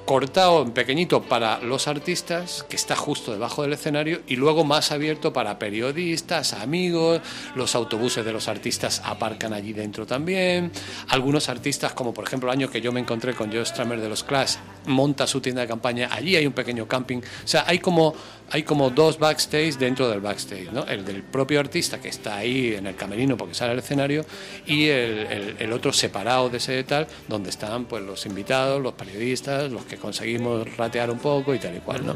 [0.06, 4.91] cortado en pequeñito para los artistas, que está justo debajo del escenario, y luego más
[4.91, 7.22] abierto para periodistas, amigos,
[7.56, 10.72] los autobuses de los artistas aparcan allí dentro también,
[11.10, 14.10] algunos artistas, como por ejemplo el año que yo me encontré con Joe Stramer de
[14.10, 17.80] los Clash, monta su tienda de campaña, allí hay un pequeño camping, o sea, hay
[17.80, 18.13] como,
[18.52, 20.86] hay como dos backstage dentro del backstage, ¿no?
[20.86, 24.26] el del propio artista que está ahí en el camerino porque sale al escenario,
[24.66, 28.94] y el, el- el otro separado de ese tal, donde están pues los invitados, los
[28.94, 32.16] periodistas, los que conseguimos ratear un poco y tal y cual, ¿no?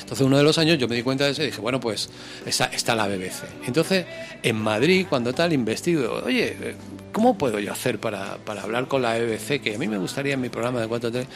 [0.00, 2.10] Entonces uno de los años yo me di cuenta de eso y dije, bueno, pues
[2.44, 3.44] está, está la BBC.
[3.66, 4.04] Entonces
[4.42, 6.74] en Madrid, cuando tal, investigo, oye,
[7.10, 9.62] ¿cómo puedo yo hacer para, para hablar con la BBC?
[9.62, 11.26] Que a mí me gustaría en mi programa de 4 3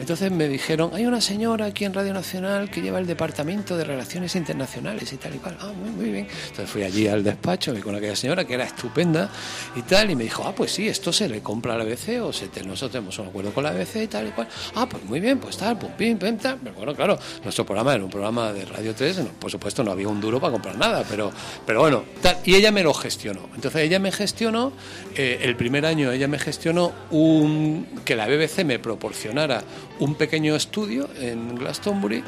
[0.00, 3.84] entonces me dijeron, hay una señora aquí en Radio Nacional que lleva el Departamento de
[3.84, 5.56] Relaciones Internacionales y tal y cual.
[5.60, 6.28] Ah, muy, muy bien.
[6.48, 9.30] Entonces fui allí al despacho con aquella señora que era estupenda
[9.74, 12.20] y tal, y me dijo, ah, pues sí, esto se le compra a la BBC
[12.20, 14.48] o nosotros tenemos un acuerdo con la BBC y tal y cual.
[14.74, 16.58] Ah, pues muy bien, pues tal, pum, pim, pim, tal.
[16.76, 20.08] Bueno, claro, nuestro programa era un programa de Radio 3, no, por supuesto no había
[20.08, 21.30] un duro para comprar nada, pero,
[21.66, 22.38] pero bueno, tal.
[22.44, 23.48] Y ella me lo gestionó.
[23.54, 24.72] Entonces ella me gestionó,
[25.16, 29.62] eh, el primer año ella me gestionó un, que la BBC me proporcionara
[30.02, 32.22] un pequeño estudio en Glastonbury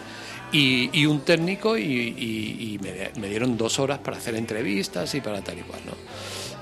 [0.53, 5.15] y, y un técnico y, y- y me, me dieron dos horas para hacer entrevistas
[5.15, 5.93] y para tal y cual, ¿no?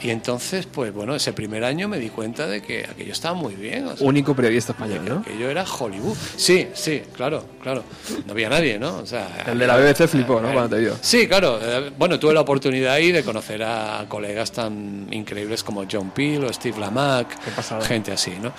[0.04, 3.54] Y entonces, pues bueno, ese primer año me di cuenta de que aquello estaba muy
[3.54, 3.86] bien.
[3.86, 5.22] o sea, Único periodista español, ¿no?
[5.22, 6.16] que yo era Hollywood.
[6.36, 7.84] Sí, sí, claro, claro.
[8.26, 8.96] No había nadie, ¿no?
[8.96, 10.50] O sea, El de la BBC flipó, ¿no?
[10.52, 10.96] Cuando te vio.
[11.00, 11.60] Sí, claro.
[11.62, 16.42] eh, Bueno, tuve la oportunidad ahí de conocer a colegas tan increíbles como John Peel
[16.46, 17.38] o Steve Lamack,
[17.86, 18.52] gente así, ¿no?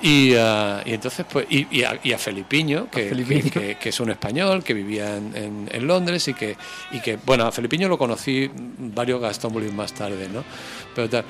[0.00, 3.42] Y, ah, y entonces, pues, y, y a, y a Felipiño, que, Felipiño.
[3.42, 6.56] que- que- que es un español que vivía en, en- en Londres y que,
[6.92, 10.44] y que, bueno, a Felipiño lo conocí varios Glastonbury más tarde, ¿no?
[10.94, 11.24] Pero tal.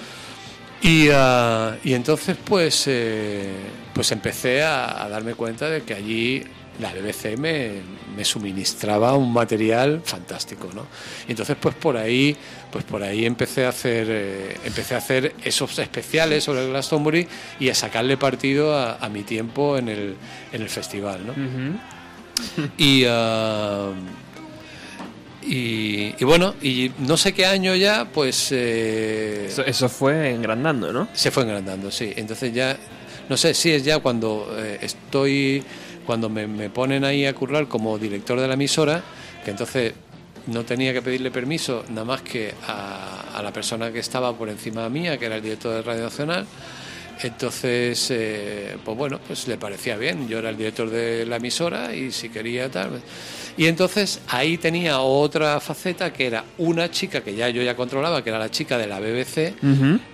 [0.83, 3.51] Y, ah, y entonces pues, eh,
[3.95, 6.45] pues empecé a, a darme cuenta de que allí
[6.81, 7.83] la BBC me,
[8.17, 10.87] me suministraba un material fantástico, ¿no?
[11.27, 12.37] Y entonces pues por ahí,
[12.71, 17.27] pues por ahí empecé a hacer, eh, empecé a hacer esos especiales sobre el Glastonbury
[17.59, 20.15] y a sacarle partido a, a mi tiempo en el,
[20.53, 21.35] en el festival, ¿no?
[22.77, 23.91] Y, ah,
[25.43, 30.93] y, y bueno, y no sé qué año ya, pues eh, Eso, eso fue engrandando,
[30.93, 31.09] ¿no?
[31.13, 32.13] se fue engrandando, sí.
[32.17, 32.77] Entonces ya,
[33.29, 35.63] no sé si es ya cuando eh, estoy,
[36.09, 39.03] cuando me, ponen ahí a currar como director de la emisora,
[39.45, 39.93] que entonces
[40.47, 44.49] no tenía que pedirle permiso nada más que a, a la persona que estaba por
[44.49, 46.47] encima mía, que era el director de Radio Nacional.
[47.23, 50.29] Entonces, eh, pues bueno, pues le parecía bien.
[50.29, 53.03] Yo era el director de la emisora y si quería tal.
[53.57, 58.23] Y entonces ahí tenía otra faceta que era una chica que ya yo ya controlaba,
[58.23, 59.55] que era la chica de la BBC,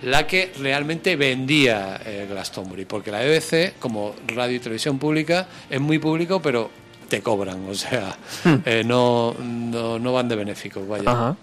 [0.03, 2.87] la que realmente vendía eh, Glastonbury.
[2.87, 6.71] Porque la BBC, como radio y televisión pública, es muy público, pero
[7.17, 8.17] te cobran, o sea,
[8.65, 11.11] eh, no, no, no van de benéficos, vaya.
[11.11, 11.37] Ajá.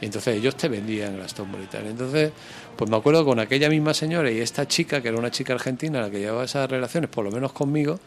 [0.00, 1.86] Entonces ellos te vendían Glastonbury y tal.
[1.86, 2.30] Entonces,
[2.76, 6.02] pues me acuerdo con aquella misma señora y esta chica, que era una chica argentina,
[6.02, 7.98] la que llevaba esas relaciones, por lo menos conmigo,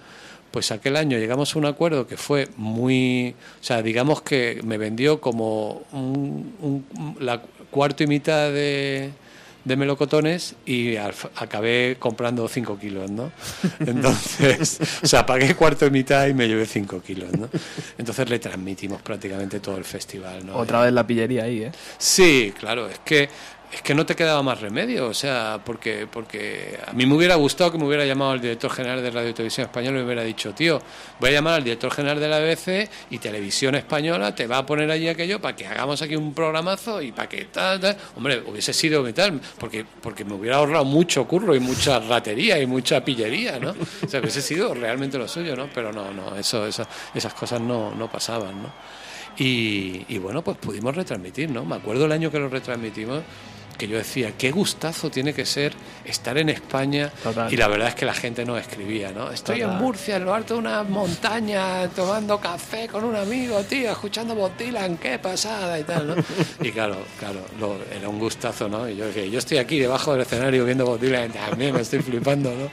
[0.52, 4.78] pues aquel año llegamos a un acuerdo que fue muy, o sea, digamos que me
[4.78, 7.42] vendió como un, un- la
[7.72, 9.10] cuarto y mitad de,
[9.68, 13.32] de melocotones y al- acabé comprando 5 kilos, ¿no?
[13.80, 17.50] Entonces, o sea, pagué cuarto y mitad y me llevé 5 kilos, ¿no?
[17.98, 20.56] Entonces le transmitimos prácticamente todo el festival, ¿no?
[20.56, 21.72] Otra vez la pillería ahí, ¿eh?
[21.98, 23.30] Sí, claro, es que
[23.72, 27.36] es que no te quedaba más remedio, o sea, porque porque a mí me hubiera
[27.36, 30.06] gustado que me hubiera llamado el director general de Radio y Televisión Española y me
[30.06, 30.82] hubiera dicho, tío,
[31.20, 34.66] voy a llamar al director general de la BBC y Televisión Española te va a
[34.66, 37.98] poner allí aquello para que hagamos aquí un programazo y para que tal, tal.
[38.16, 42.66] Hombre, hubiese sido tal, porque porque me hubiera ahorrado mucho curro y mucha ratería y
[42.66, 43.76] mucha pillería, ¿no?
[44.02, 45.68] O sea, hubiese sido realmente lo suyo, ¿no?
[45.74, 48.72] Pero no, no, eso, eso esas cosas no, no pasaban, ¿no?
[49.38, 51.66] Y, y bueno, pues pudimos retransmitir, ¿no?
[51.66, 53.22] Me acuerdo el año que lo retransmitimos
[53.78, 55.74] que yo decía, qué gustazo tiene que ser
[56.04, 57.54] estar en España Total.
[57.54, 59.30] y la verdad es que la gente no escribía, ¿no?
[59.32, 59.70] Estoy en.
[59.78, 64.52] Murcia, en lo alto de una montaña, tomando café con un amigo, tío, escuchando Bob
[64.58, 66.16] Dylan, qué pasada y tal, ¿no?
[66.62, 68.90] Y claro, claro, lo- era un gustazo, ¿no?
[68.90, 72.52] Y yo yo estoy aquí debajo del escenario viendo Bob Dylan, también me estoy flipando,
[72.52, 72.70] ¿no?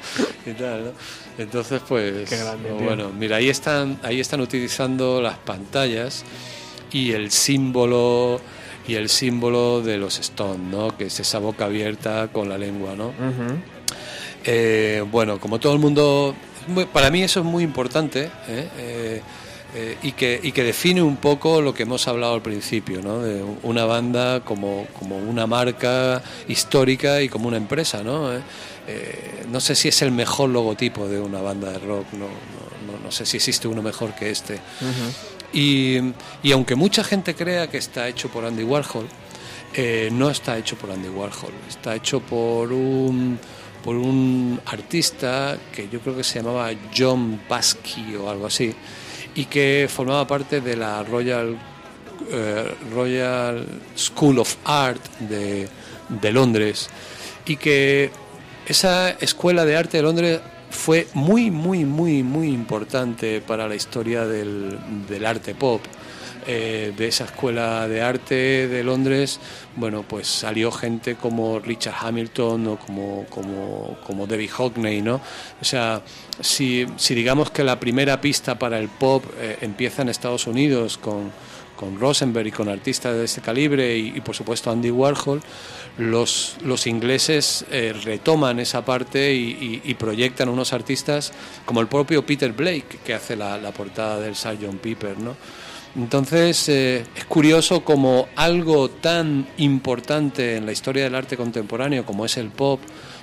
[0.51, 0.91] Y tal, ¿no?
[1.37, 2.79] Entonces, pues, Qué grande, tío.
[2.79, 6.25] bueno, mira, ahí están, ahí están utilizando las pantallas
[6.93, 8.41] y el símbolo
[8.87, 10.97] y el símbolo de los Stones, ¿no?
[10.97, 13.13] Que es esa boca abierta con la lengua, ¿no?
[14.45, 16.35] Eh, bueno, como todo el mundo,
[16.93, 18.69] para mí eso es muy importante ¿eh?
[18.79, 19.23] Eh,
[19.77, 23.21] eh, y, que, y que define un poco lo que hemos hablado al principio, ¿no?
[23.21, 28.03] de una banda como, como una marca histórica y como una empresa.
[28.05, 28.31] ¿no?
[28.87, 32.93] Eh, no sé si es el mejor logotipo de una banda de rock, no, no,
[32.93, 34.61] no- no sé si existe uno mejor que este.
[35.55, 36.01] Y,
[36.43, 39.07] y aunque mucha gente crea que está hecho por Andy Warhol,
[39.73, 43.39] eh, no está hecho por Andy Warhol, está hecho por un,
[43.83, 48.75] por un artista que yo creo que se llamaba John Basky o algo así,
[49.35, 51.57] y que formaba parte de la Royal,
[52.31, 55.69] eh, Royal School of Art de,
[56.09, 56.89] de Londres,
[57.47, 58.11] y que
[58.67, 60.41] esa escuela de arte de Londres
[60.75, 64.79] fue muy, muy, muy, muy importante para la historia del,
[65.25, 65.81] arte pop.
[66.47, 69.41] Eh, de esa escuela de arte de Londres,
[69.77, 75.23] bueno, pues salió gente como Richard Hamilton o como, como, como Debbie Hockney, ¿no?
[75.63, 76.03] O sea,
[76.41, 80.99] si, si digamos que la primera pista para el pop eh, empieza en Estados Unidos
[80.99, 81.33] con,
[81.77, 85.43] con Rosenberg y con artistas de ese calibre y, por supuesto Andy Warhol,
[85.99, 91.33] los, los ingleses eh, retoman esa parte y, proyectan unos artistas
[91.65, 94.77] como el propio Peter Blake que hace la, la portada del Sgt.
[94.81, 95.37] Pepper, ¿no?
[95.97, 102.25] Entonces eh, es curioso como algo tan importante en la historia del arte contemporáneo como
[102.25, 102.81] es el pop,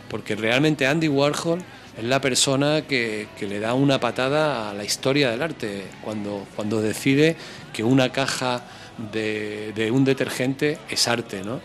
[0.09, 1.61] porque realmente Andy Warhol
[1.97, 6.45] es la persona que, que le da una patada a la historia del arte cuando,
[6.55, 7.35] cuando decide
[7.73, 8.63] que una caja
[9.11, 11.59] de, de un detergente es arte, ¿no?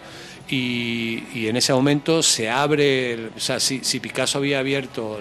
[0.48, 5.18] Y, y en ese momento se abre, o sea, si, si Picasso había abierto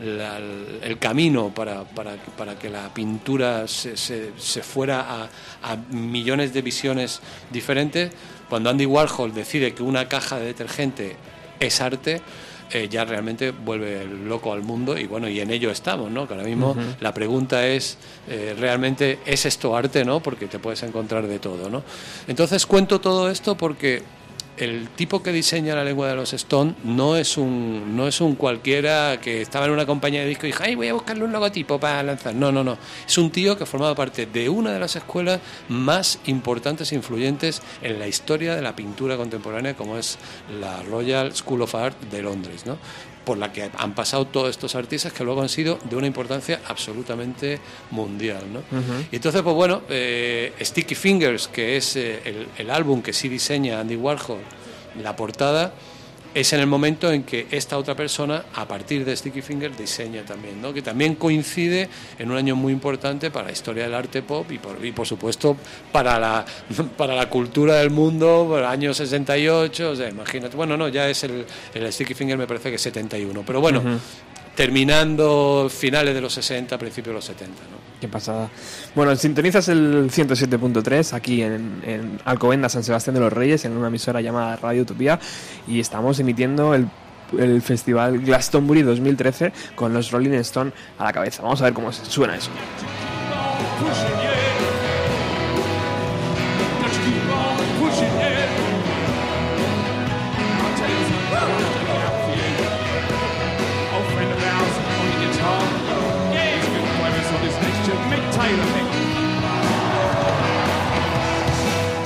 [0.00, 5.28] el camino para, para, para que la pintura se, se- se fuera a,
[5.62, 7.20] a millones de visiones
[7.50, 8.10] diferentes,
[8.48, 11.16] cuando Andy Warhol decide que una caja de detergente
[11.60, 12.22] es arte,
[12.72, 16.26] eh, ya realmente vuelve loco al mundo y bueno, y en ello estamos, ¿no?
[16.26, 17.96] Que ahora mismo la pregunta es,
[18.28, 20.20] eh, ¿realmente es esto arte, no?
[20.20, 21.82] Porque te puedes encontrar de todo, ¿no?
[22.26, 24.02] Entonces cuento todo esto porque
[24.58, 28.34] el tipo que diseña la lengua de los Stone no es un no es un
[28.34, 31.32] cualquiera que estaba en una compañía de disco y dijo, ay, voy a buscarle un
[31.32, 32.34] logotipo para lanzar.
[32.34, 32.78] No, no, no.
[33.06, 37.62] Es un tío que formaba parte de una de las escuelas más importantes e influyentes
[37.82, 40.18] en la historia de la pintura contemporánea, como es
[40.60, 42.78] la Royal School of Art de Londres, ¿no?
[43.28, 46.62] Por la que han pasado todos estos artistas que luego han sido de una importancia
[46.66, 47.60] absolutamente
[47.90, 48.42] mundial.
[48.50, 48.62] ¿no?
[49.12, 53.28] Y entonces, pues bueno, eh, Sticky Fingers, que es eh, el, el álbum que sí
[53.28, 54.40] diseña Andy Warhol,
[55.02, 55.74] la portada,
[56.34, 60.22] es en el momento en que esta otra persona, a partir de Sticky Finger, diseña
[60.22, 60.72] también, ¿no?
[60.72, 64.58] que también coincide en un año muy importante para la historia del arte pop y
[64.58, 65.56] por, y por supuesto
[65.92, 66.44] para la,
[66.96, 71.08] para la cultura del mundo, por el año 68, o sea, imagínate, bueno, no, ya
[71.08, 73.82] es el, el Sticky Finger me parece que es 71, pero bueno,
[74.58, 77.52] terminando finales de los 60, principios de los 70.
[77.70, 78.00] ¿no?
[78.00, 78.50] Qué pasada.
[78.92, 83.86] Bueno, sintonizas el 107.3 aquí en, en Alcobendas, San Sebastián de los Reyes, en una
[83.86, 85.20] emisora llamada Radio Utopía,
[85.68, 86.88] y estamos emitiendo el,
[87.38, 91.40] el festival Glastonbury 2013 con los Rolling Stone a la cabeza.
[91.44, 92.50] Vamos a ver cómo suena eso.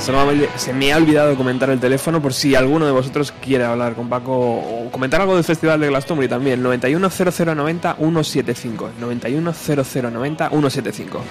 [0.03, 4.09] Se me, ha, olvidado comentar el teléfono por si alguno de vosotros quiere hablar con
[4.09, 6.61] Paco o comentar algo del festival de Glastonbury también.
[6.61, 8.91] 910090 175.
[8.99, 11.23] 910090 175.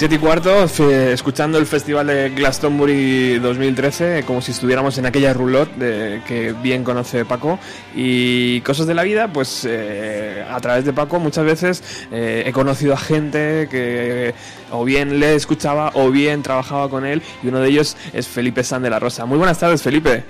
[0.00, 5.76] 7 y cuarto, escuchando el festival de Glastonbury 2013, como si estuviéramos en aquella roulotte
[5.76, 7.58] de, que bien conoce Paco.
[7.94, 12.50] Y cosas de la vida, pues eh, a través de Paco muchas veces eh, he
[12.50, 14.34] conocido a gente que eh,
[14.72, 18.64] o bien le escuchaba o bien trabajaba con él, y uno de ellos es Felipe
[18.64, 19.26] San de la Rosa.
[19.26, 20.24] Muy buenas tardes, Felipe.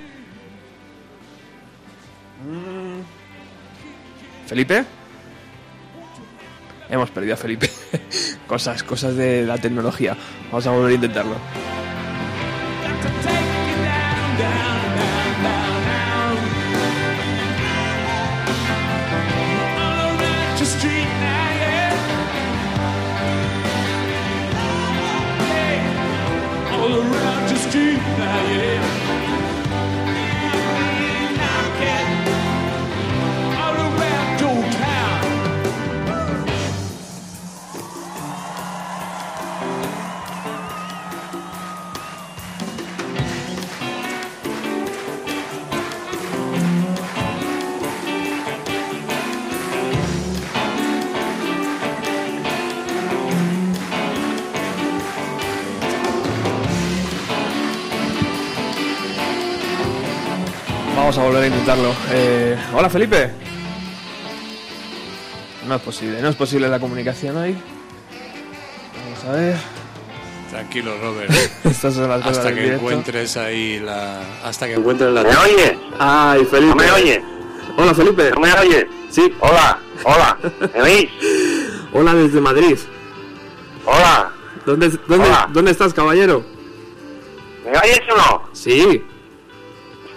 [2.44, 3.02] Mm.
[4.48, 4.84] ¿Felipe?
[6.91, 7.70] Hemos perdido a Felipe.
[8.47, 10.16] cosas, cosas de la tecnología.
[10.51, 11.36] Vamos a volver a intentarlo.
[61.11, 61.92] Vamos a volver a intentarlo.
[62.12, 63.32] Eh, hola, Felipe.
[65.66, 67.56] No es posible, no es posible la comunicación hoy.
[69.02, 69.56] Vamos a ver.
[70.50, 71.32] Tranquilo, Robert.
[71.64, 72.76] Estas son las cosas hasta que directo.
[72.76, 74.20] encuentres ahí la.
[74.44, 75.24] Hasta que encuentres la.
[75.24, 75.74] ¿Me oyes?
[75.98, 76.68] Ay, Felipe.
[76.68, 77.20] ¿No me oyes?
[77.76, 78.30] Hola, Felipe.
[78.30, 78.86] ¿No me oyes?
[79.11, 79.34] Sí.
[79.40, 80.38] Hola, hola.
[80.74, 81.11] ¿Me oís?
[81.92, 82.78] Hola desde Madrid.
[83.84, 84.30] Hola.
[84.64, 85.48] ¿Dónde, dónde, Hola.
[85.52, 86.44] ¿dónde estás, caballero?
[87.64, 88.48] ¿Me oyes o no?
[88.52, 89.04] Sí,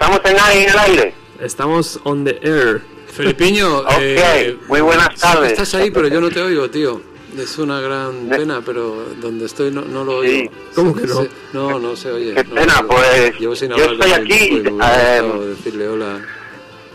[0.03, 1.13] Estamos en, en el aire.
[1.41, 2.81] estamos on the air.
[3.07, 5.51] Felipiño, Ok, eh, muy buenas tardes.
[5.53, 7.01] Estás ahí, pero yo no te oigo, tío.
[7.37, 10.27] Es una gran pena, pero donde estoy no, no lo Sí.
[10.29, 10.51] oigo.
[10.75, 11.25] ¿Cómo que no?
[11.53, 12.33] No, no se oye.
[12.35, 12.87] Qué no pena, oigo.
[12.89, 15.23] pues, Llevo sin yo estoy aquí, eh,
[15.55, 16.19] decirle hola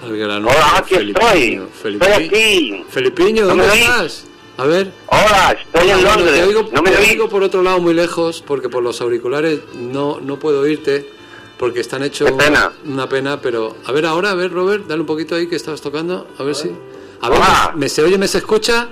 [0.03, 1.25] al gran Hola, aquí Felipiño.
[1.29, 1.61] estoy.
[1.83, 2.85] Felipi- Estoy aquí.
[2.91, 3.81] Felipiño, ¿No ¿dónde oís?
[3.81, 4.25] estás?
[4.59, 4.93] A ver.
[5.07, 6.35] Hola, estoy en Londres.
[6.35, 9.61] te oigo, ¿No me te oigo por otro lado muy lejos porque por los auriculares
[9.77, 11.09] no, no puedo oírte
[11.59, 12.73] porque están hechos pena.
[12.85, 15.81] una pena, pero a ver ahora, a ver Robert, dale un poquito ahí que estabas
[15.81, 16.71] tocando, a ver si...
[17.21, 17.39] A ver.
[17.75, 18.89] ¿me, me se oye, me se escucha?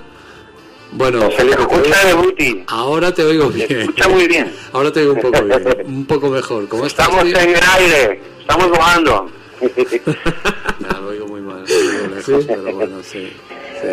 [0.91, 2.63] Bueno, Se le escucha de Buti.
[2.67, 3.79] ahora te oigo Se bien.
[3.81, 4.53] escucha muy bien.
[4.73, 6.67] Ahora te oigo un poco bien, un poco mejor.
[6.69, 7.07] ¿Cómo estás?
[7.09, 7.37] Estamos tío?
[7.39, 8.21] en el aire.
[8.39, 9.29] Estamos volando.
[10.79, 13.33] Nah, lo oigo muy mal, lo oigo lejos, pero bueno, sí.
[13.81, 13.87] sí.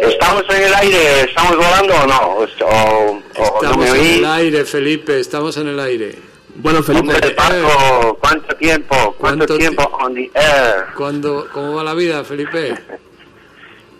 [0.00, 1.20] ¿Estamos en el aire?
[1.22, 2.20] ¿Estamos volando o no?
[2.20, 3.22] O, o-
[3.62, 6.18] no Estamos en el aire, Felipe, estamos en el aire.
[6.56, 8.94] Bueno, Felipe, Hombre, Paco, ¿cuánto tiempo?
[9.18, 10.84] ¿Cuánto, ¿Cuánto tiempo on the air?
[10.96, 12.74] ¿Cuándo, ¿Cómo va la vida, Felipe?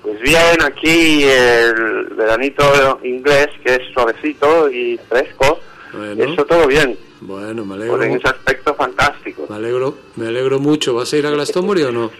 [0.03, 5.61] Pues bien, aquí el veranito inglés, que es suavecito y fresco.
[5.95, 6.25] Bueno.
[6.25, 6.99] Eso todo bien.
[7.23, 8.03] Bueno, me Por alegro.
[8.03, 9.47] en ese aspecto fantástico.
[9.49, 10.93] Me alegro, me alegro mucho.
[10.93, 12.11] ¿Vas a ir a Glastonbury o no?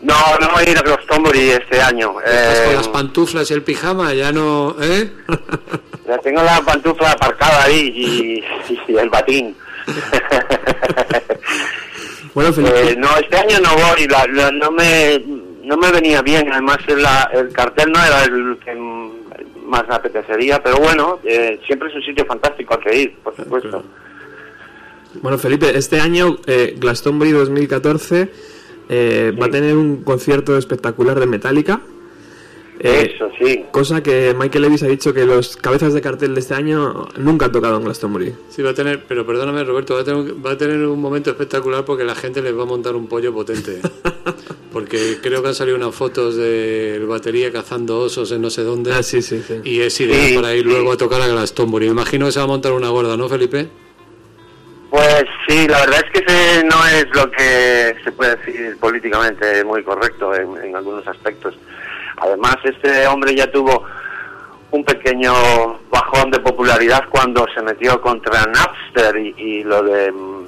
[0.00, 2.20] No, no voy a ir a Glastonbury este año.
[2.20, 5.10] Estás con Eh, las pantuflas y el pijama, ya no, ¿eh?
[6.06, 8.44] ya tengo la pantufla aparcada ahí y,
[8.92, 9.56] y el batín.
[12.34, 15.22] bueno, Felipe, Eh, no, este año no voy, la- la- no me
[15.64, 18.74] no me venía bien, además el, la- el cartel no era el que
[19.66, 23.36] más me apetecería, pero bueno, eh, siempre es un sitio fantástico al que ir, por
[23.36, 23.84] supuesto.
[25.20, 28.32] bueno, Felipe, este año eh, Glastonbury 2014
[28.88, 31.80] eh, va a tener un concierto espectacular de Metallica.
[32.80, 33.64] Eh, Eso sí.
[33.72, 37.46] Cosa que Michael Levis ha dicho que los cabezas de cartel de este año nunca
[37.46, 38.34] han tocado en Glastonbury.
[38.50, 41.30] Sí, va a tener, pero perdóname Roberto, va a tener, va a tener un momento
[41.30, 43.80] espectacular porque la gente les va a montar un pollo potente.
[44.72, 48.92] Porque creo que han salido unas fotos del batería cazando osos en no sé dónde.
[48.92, 49.54] Ah, sí, sí, sí.
[49.64, 50.68] Y es ideal Sí, para ir sí.
[50.68, 51.86] luego a tocar a Glastonbury.
[51.86, 53.66] Me imagino que se va a montar una gorda, ¿no, Felipe?
[54.90, 59.62] Pues sí, la verdad es que ese no es lo que se puede decir políticamente
[59.64, 61.54] muy correcto en, en algunos aspectos.
[62.16, 63.84] Además, este hombre ya tuvo
[64.70, 65.32] un pequeño
[65.90, 70.44] bajón de popularidad cuando se metió contra Napster y, lo de mm,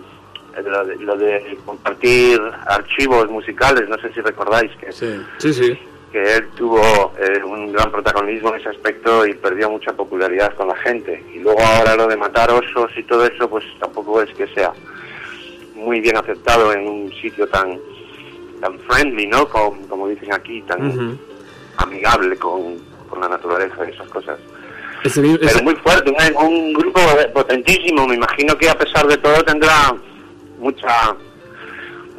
[0.64, 5.22] lo de, lo de compartir archivos musicales, no sé si recordáis que, Sí.
[5.38, 5.78] Sí, sí.
[6.13, 10.69] Que él tuvo eh, un gran protagonismo en ese aspecto y perdió mucha popularidad con
[10.69, 11.25] la gente.
[11.33, 14.73] Y luego ahora lo de matar osos y todo eso, pues tampoco es que sea
[15.75, 17.79] muy bien aceptado en un sitio tan
[18.61, 19.49] tan friendly, ¿no?
[19.49, 21.19] Como, como dicen aquí, tan
[21.79, 24.39] amigable con, con la naturaleza y esas cosas.
[25.03, 27.01] Pero muy fuerte, un, un grupo
[27.33, 28.07] potentísimo.
[28.07, 29.95] Me imagino que a pesar de todo tendrá
[30.59, 31.17] mucha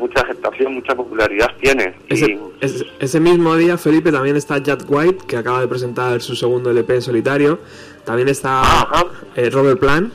[0.02, 1.96] mucha aceptación, mucha popularidad tiene.
[2.10, 2.38] Y-
[3.00, 6.96] Ese, mismo día, Felipe, también está Jack White, que acaba de presentar su segundo LP
[6.96, 7.60] en solitario.
[8.04, 8.62] También está
[9.36, 10.14] eh, Robert Plant,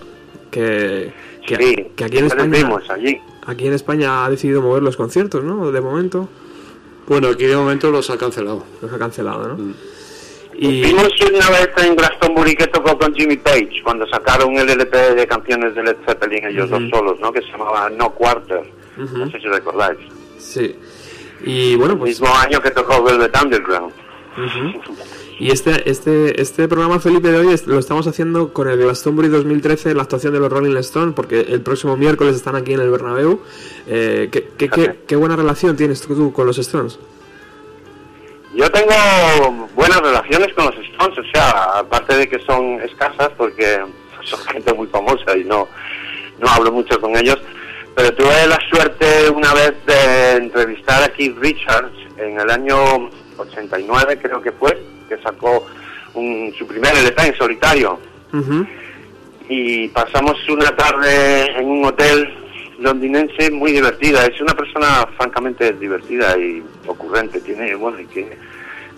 [0.50, 1.12] que,
[1.46, 3.20] que, sí, que aquí, en España, vimos allí.
[3.46, 5.70] aquí en España ha decidido mover los conciertos, ¿no?
[5.72, 6.28] De momento
[7.08, 8.64] Bueno, aquí de momento los ha cancelado.
[8.82, 9.56] los ha cancelado, ¿no?
[9.56, 9.74] Mm.
[10.58, 15.14] Y Vimos una vez en Glastonbury que tocó con Jimmy Page cuando sacaron el LP
[15.14, 17.30] de canciones de Led Zeppelin, ellos dos solos, ¿no?
[17.30, 18.62] Que se llamaba No Quarter.
[18.96, 19.98] No sé si recordáis.
[20.38, 20.76] sí.
[21.44, 23.92] Y bueno, El pues mismo año que tocó Velvet Underground.
[25.38, 29.94] Y este, este, este programa, Felipe, de hoy lo estamos haciendo con el Glastonbury 2013,
[29.94, 33.42] la actuación de los Rolling Stones, porque el próximo miércoles están aquí en el Bernabéu.
[33.86, 36.98] Eh, ¿qué, qué, qué- qué buena relación tienes tú, tú con los Stones?
[38.54, 43.80] Yo tengo buenas relaciones con los Stones, o sea, aparte de que son escasas porque
[44.24, 45.68] son gente muy famosa y no,
[46.40, 47.38] no hablo mucho con ellos,
[47.96, 54.18] pero tuve la suerte una vez de entrevistar a Keith Richards en el año 89
[54.22, 54.78] creo que fue,
[55.08, 55.66] que sacó
[56.14, 57.98] un- su primer LP en solitario
[59.48, 62.32] y pasamos una tarde en un hotel
[62.78, 64.26] londinense muy divertida.
[64.26, 67.40] Es una persona francamente divertida y ocurrente.
[67.40, 68.36] Tiene, bueno, y tiene,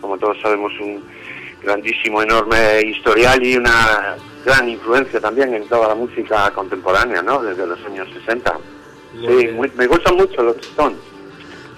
[0.00, 1.04] como todos sabemos, un
[1.62, 7.40] grandísimo, enorme historial y una gran influencia también en toda la música contemporánea, ¿no?
[7.42, 8.58] Desde los años 60.
[9.20, 10.98] Sí, muy- me gustan mucho los Stones.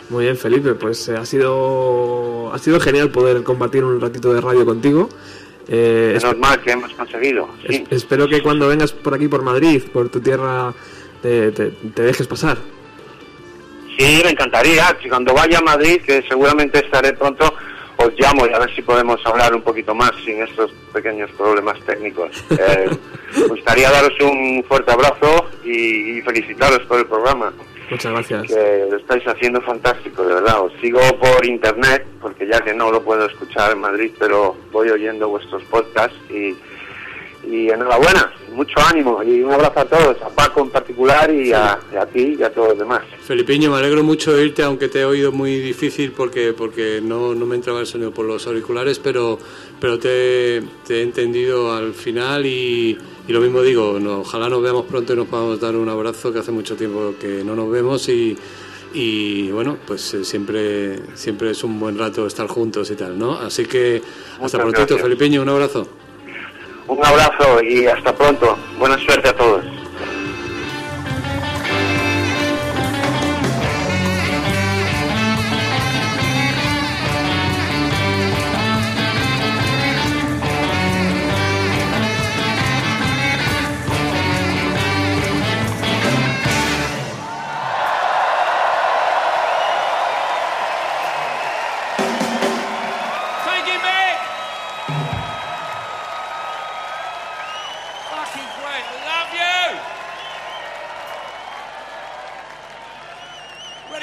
[0.08, 4.40] Muy bien, Felipe, pues eh, ha sido ha sido genial poder compartir un ratito de
[4.40, 5.08] radio contigo.
[5.68, 7.48] Eh, Menos mal que hemos conseguido.
[7.64, 10.74] es- espero que cuando vengas por aquí, por Madrid, por tu tierra,
[11.22, 12.58] te, te- te dejes pasar.
[13.96, 14.96] Sí, me encantaría.
[15.02, 17.52] Si cuando vaya a Madrid, que seguramente estaré pronto,
[18.06, 21.78] os llamo y a ver si podemos hablar un poquito más sin estos pequeños problemas
[21.84, 22.30] técnicos.
[22.60, 22.90] Eh,
[23.36, 27.52] me gustaría daros un fuerte abrazo y, y felicitaros por el programa.
[27.90, 28.46] Muchas gracias.
[28.46, 30.62] que lo estáis haciendo fantástico, de verdad.
[30.62, 34.90] Os sigo por internet, porque ya que no lo puedo escuchar en Madrid, pero voy
[34.90, 36.56] oyendo vuestros podcasts y,
[37.44, 41.78] y enhorabuena, mucho ánimo y un abrazo a todos, a Paco en particular y, a,
[41.92, 43.02] y a ti y a todos los demás.
[43.22, 47.34] Felipiño, me alegro mucho de oírte, aunque te he oído muy difícil porque, porque no,
[47.34, 49.38] no me entraba el sonido por los auriculares, pero,
[49.80, 54.62] pero te, te he entendido al final y, y lo mismo digo, no, ojalá nos
[54.62, 57.70] veamos pronto y nos podamos dar un abrazo, que hace mucho tiempo que no nos
[57.70, 58.36] vemos y,
[58.92, 63.38] y bueno, pues eh, siempre, siempre es un buen rato estar juntos y tal, ¿no?
[63.38, 65.02] Así que hasta Muchas prontito, gracias.
[65.02, 65.86] Felipiño, un abrazo.
[66.90, 68.58] Un abrazo y hasta pronto.
[68.76, 69.64] Buena suerte a todos.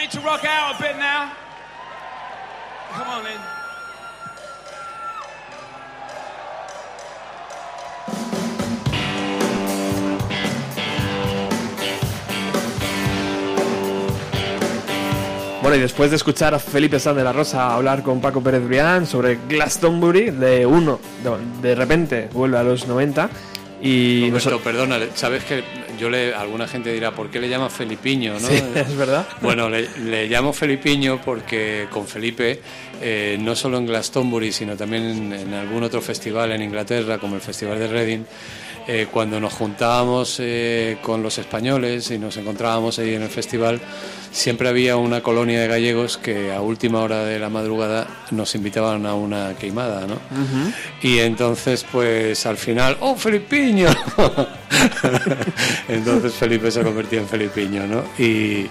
[0.08, 1.32] Ready to rock out a bit now?
[2.94, 3.26] Come on.
[15.62, 18.66] Bueno, y después de escuchar a Felipe Sanz de la Rosa hablar con Paco Pérez
[18.66, 21.00] Brián sobre Glastonbury, de uno,
[21.62, 23.30] de repente vuelve a los 90
[23.82, 24.62] y Roberto, nosotros...
[24.62, 25.64] perdona, sabes que
[26.00, 28.34] yo le, alguna gente dirá, ¿por qué le llamas Felipiño?
[28.34, 28.48] ¿no?
[28.48, 29.28] Sí, es verdad.
[29.42, 32.60] Bueno, le, le llamo Felipiño porque con Felipe,
[33.02, 37.36] eh, no solo en Glastonbury, sino también en, en algún otro festival en Inglaterra, como
[37.36, 38.24] el Festival de Reading,
[38.88, 43.82] eh, cuando nos juntábamos eh, con los españoles y nos encontrábamos ahí en el festival,
[44.32, 49.06] siempre había una colonia de gallegos que a última hora de la madrugada nos invitaban
[49.06, 50.20] a una queimada, ¿no?
[51.02, 53.90] Y entonces, pues al final, ¡oh, Felipiño!
[55.90, 58.04] entonces Felipe se convertía en Felipiño, ¿no?
[58.18, 58.68] Y,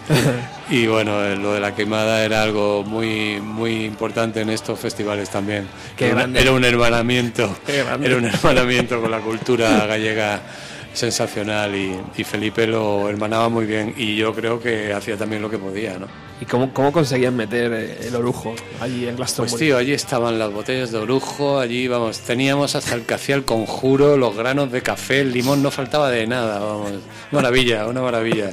[0.70, 5.66] y bueno, lo de la queimada era algo muy, muy importante en estos festivales también.
[5.96, 6.40] Qué era, grande.
[6.40, 10.05] era un hermanamiento, Qué era un hermanamiento con la cultura gallega
[10.92, 15.50] sensacional y, y Felipe lo hermanaba muy bien y yo creo que hacía también lo
[15.50, 16.06] que podía, ¿no?
[16.40, 19.50] ¿Y cómo, cómo conseguían meter eh, el orujo allí en Glastonbury?
[19.50, 23.36] Pues tío, allí estaban las botellas de orujo, allí vamos, teníamos hasta el que hacía
[23.36, 26.92] el conjuro, los granos de café, el limón, no faltaba de nada, vamos.
[27.30, 28.50] Maravilla, una maravilla.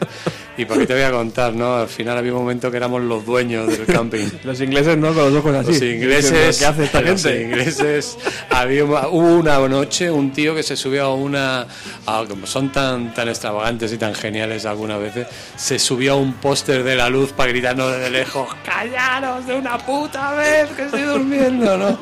[0.56, 1.78] Y por qué te voy a contar, ¿no?
[1.78, 4.28] Al final había un momento que éramos los dueños del camping.
[4.43, 5.72] Los ingleses no, con los ojos así.
[5.72, 7.41] Los ingleses, ¿Qué hace esta los gente?
[7.41, 8.18] ingleses,
[8.51, 11.66] había una, hubo una noche un tío que se subió a una,
[12.06, 15.26] a- como son tan tan extravagantes y tan geniales algunas veces,
[15.56, 19.78] se subió a un póster de la luz para gritarnos desde lejos, callaros de una
[19.80, 21.99] puta vez que estoy durmiendo, ¿no?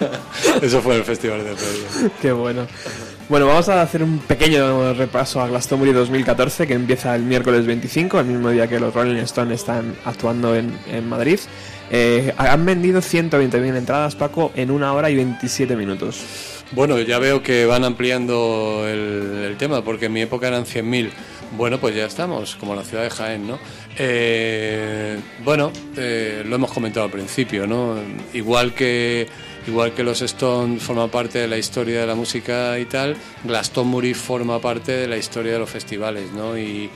[0.62, 2.10] Eso fue el festival de radio.
[2.22, 2.66] Qué bueno.
[3.30, 8.18] Bueno, vamos a hacer un pequeño repaso a Glastonbury 2014 que empieza el miércoles 25,
[8.18, 11.38] el mismo día que los Rolling Stones están actuando en, Madrid.
[11.92, 16.24] Eh, han vendido 120.000 entradas, Paco, en una hora y 27 minutos.
[16.72, 21.10] Bueno, ya veo que van ampliando el, el tema, porque en mi época eran 100.000.
[21.56, 23.58] Bueno, pues ya estamos, como la ciudad de Jaén, ¿no?
[23.98, 27.96] Eh, bueno, eh, lo hemos comentado al principio, ¿no?
[28.32, 29.26] Igual que,
[29.66, 34.14] igual que los Stones forman parte de la historia de la música y tal, Glastonbury
[34.14, 36.58] forma parte de la historia de los festivales, ¿no?
[36.58, 36.90] Y,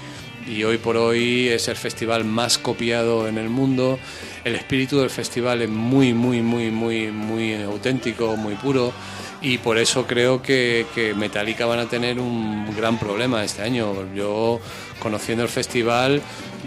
[0.64, 3.98] hoy por hoy es el festival más copiado en el mundo.
[4.44, 8.92] El espíritu del festival es muy, muy, muy, muy, muy auténtico, muy puro.
[9.40, 13.94] Y por eso creo que, que Metallica van a tener un gran problema este año.
[14.14, 14.60] Yo,
[15.00, 16.20] conociendo el festival,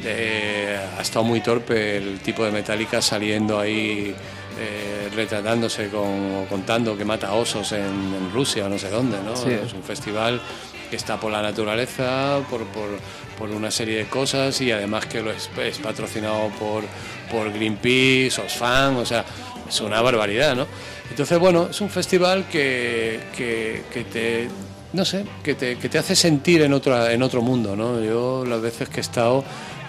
[0.04, 4.14] eh, ha estado muy torpe el tipo de Metallica saliendo ahí,
[4.60, 9.18] eh, retratándose con, o contando que mata osos en, en Rusia o no sé dónde.
[9.24, 9.36] ¿no?
[9.36, 9.52] Sí.
[9.52, 10.42] Es un festival
[10.90, 12.90] que está por la naturaleza, por, por,
[13.38, 16.84] por una serie de cosas y además que lo es, es patrocinado por,
[17.30, 19.26] por Greenpeace, Osfam, o sea,
[19.68, 20.66] es una barbaridad, ¿no?
[21.10, 24.48] Entonces, bueno, es un festival que, que, que te,
[24.94, 28.02] no sé, que te, que te hace sentir en, otra, en otro mundo, ¿no?
[28.02, 29.44] Yo las veces que he estado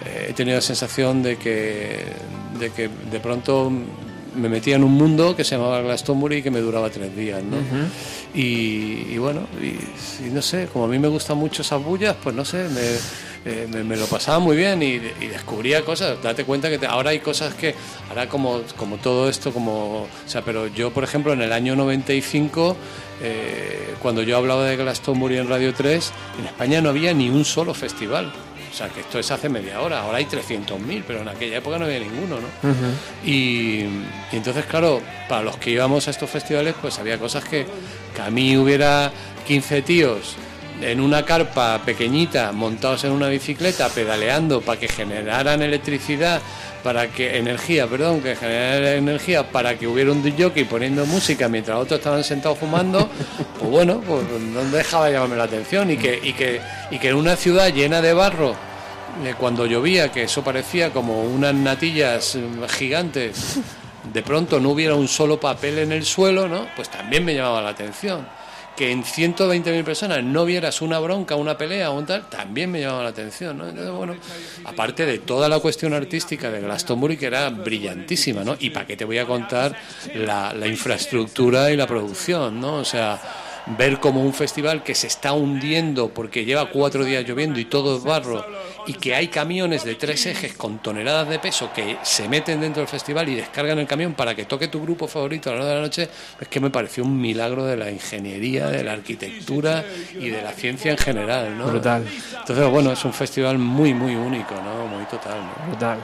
[0.05, 2.03] eh, he tenido la sensación de que,
[2.59, 3.71] de que de pronto
[4.35, 7.41] me metía en un mundo que se llamaba Glastonbury y que me duraba tres días,
[7.43, 7.57] ¿no?
[8.33, 12.15] y, y bueno, y, y no sé, como a mí me gustan mucho esas bullas,
[12.23, 16.21] pues no sé, me, eh, me, me lo pasaba muy bien y, y descubría cosas.
[16.21, 17.73] Date cuenta que te- ahora hay cosas que,
[18.09, 21.75] ahora como, como todo esto, como, o sea, pero yo, por ejemplo, en el año
[21.75, 22.75] 95,
[23.21, 27.45] eh, cuando yo hablaba de Glastonbury en Radio 3, en España no había ni un
[27.45, 28.31] solo festival.
[28.71, 31.79] O sea, que esto es hace media hora, ahora hay 300.000, pero en aquella época
[31.79, 32.69] no había ninguno, ¿no?
[33.25, 33.81] Y,
[34.31, 37.65] y entonces, claro, para los que íbamos a estos festivales, pues había cosas que,
[38.15, 39.11] que a mí hubiera
[39.47, 40.35] 15 tíos
[40.81, 46.41] en una carpa pequeñita, montados en una bicicleta, pedaleando para que generaran electricidad,
[46.83, 51.77] para que energía, perdón, que generaran energía para que hubiera un jockey poniendo música mientras
[51.77, 53.09] otros estaban sentados fumando,
[53.59, 56.61] pues bueno, pues no dejaba de llamarme la atención y que, y que,
[56.91, 58.55] y que en una ciudad llena de barro
[59.23, 63.59] eh, cuando llovía, que eso parecía como unas natillas eh, gigantes,
[64.13, 66.67] de pronto no hubiera un solo papel en el suelo, ¿no?
[66.75, 68.38] Pues también me llamaba la atención.
[68.79, 72.79] Que en 120.000 personas no vieras una bronca, una pelea o un tal, también me
[72.79, 73.67] llamaba la atención, ¿no?
[73.67, 74.15] Entonces, bueno,
[74.63, 78.55] aparte de toda la cuestión artística de Glastonbury, que era brillantísima, ¿no?
[78.57, 79.75] Y para qué te voy a contar
[80.15, 82.75] la, la infraestructura y la producción, ¿no?
[82.75, 83.19] O sea,
[83.77, 87.97] ver como un festival que se está hundiendo porque lleva cuatro días lloviendo y todo
[87.97, 88.45] es barro
[88.87, 92.81] y que hay camiones de tres ejes con toneladas de peso que se meten dentro
[92.81, 95.69] del festival y descargan el camión para que toque tu grupo favorito a la hora
[95.69, 99.85] de la noche, es que me pareció un milagro de la ingeniería, de la arquitectura
[100.19, 101.67] y de la ciencia en general, ¿no?
[101.67, 102.05] Brutal.
[102.39, 104.87] Entonces, bueno, es un festival muy, muy único, ¿no?
[104.87, 105.67] Muy total, ¿no?
[105.67, 105.99] Brutal.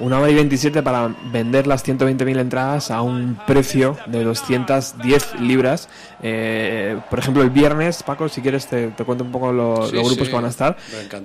[0.00, 5.88] Una hora y 27 para vender las 120.000 entradas a un precio de 210 libras.
[6.22, 9.94] Eh, por ejemplo, el viernes, Paco, si quieres te, te cuento un poco lo- Sí,
[9.94, 10.76] los grupos sí, que van a estar.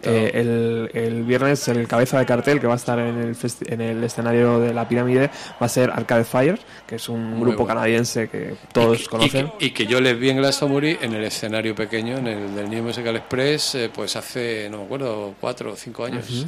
[0.03, 3.71] Eh, el, el viernes el cabeza de cartel que va a estar en el, festi-
[3.71, 7.41] en el escenario de la pirámide va a ser Arcade Fire, que es un Muy
[7.41, 7.67] grupo bueno.
[7.79, 9.51] canadiense que todos Y conocen.
[9.57, 12.69] que, y que yo les vi en Glastonbury en el escenario pequeño, en el del
[12.69, 16.45] New Musical Express, eh, pues hace, no me acuerdo, cuatro o cinco años.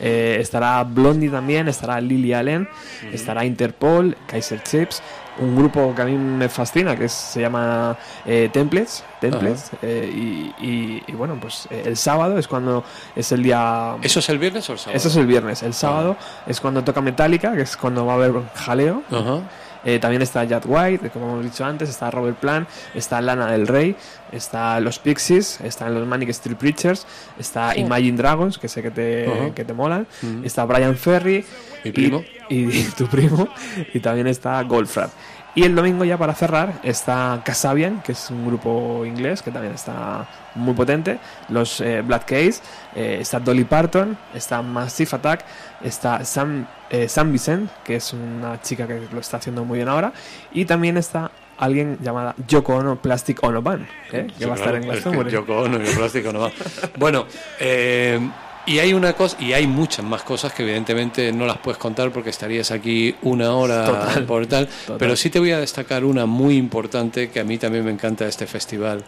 [0.00, 2.68] Eh, estará Blondie también, estará Lily Allen,
[3.12, 5.02] estará Interpol, Kaiser Chips,
[5.40, 7.96] un grupo que a mí me fascina que es- se llama
[8.26, 12.84] eh, Templates, Templates eh, y, y- y bueno, pues eh, el sábado es cuando
[13.14, 13.96] es el día...
[14.02, 14.96] ¿Eso es el viernes o el sábado?
[14.96, 18.16] Eso es el viernes, el sábado es cuando toca Metallica, que es cuando va a
[18.16, 19.02] haber jaleo.
[19.10, 19.40] Ajá.
[19.88, 23.66] Eh, también está Jack White, como hemos dicho antes, está Robert Plant, está Lana del
[23.66, 23.96] Rey,
[24.32, 27.06] está los Pixies, están los Manic Street Preachers,
[27.38, 30.06] está Imagine Dragons, que sé que te, que te molan,
[30.44, 31.42] está Brian Ferry,
[31.84, 32.22] Mi y- primo.
[32.50, 33.48] Y, y tu primo,
[33.94, 35.10] y también está Goldfrapp.
[35.58, 39.74] Y el domingo ya para cerrar está Casabian, que es un grupo inglés que también
[39.74, 42.62] está muy potente, los eh, Black Keys,
[42.94, 45.44] eh, está Dolly Parton, está Massive Attack,
[45.82, 49.88] está Sam, eh, Sam Vicent, que es una chica que lo está haciendo muy bien
[49.88, 50.12] ahora,
[50.52, 54.28] y también está alguien llamada Yoko Ono Plastic Ono Band, ¿eh?
[54.28, 55.30] que Sí, va a estar claro, en es que Glastonbury.
[55.32, 56.50] Yoko Ono y el plástico no va.
[56.96, 57.26] Bueno,
[57.58, 58.20] eh,
[58.68, 62.12] y hay una cosa, y hay muchas más cosas que evidentemente no las puedes contar
[62.12, 64.96] porque estarías aquí una hora Total, por tal, total.
[64.98, 68.24] pero sí te voy a destacar una muy importante que a mí también me encanta
[68.24, 69.02] de este festival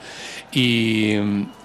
[0.50, 1.14] y,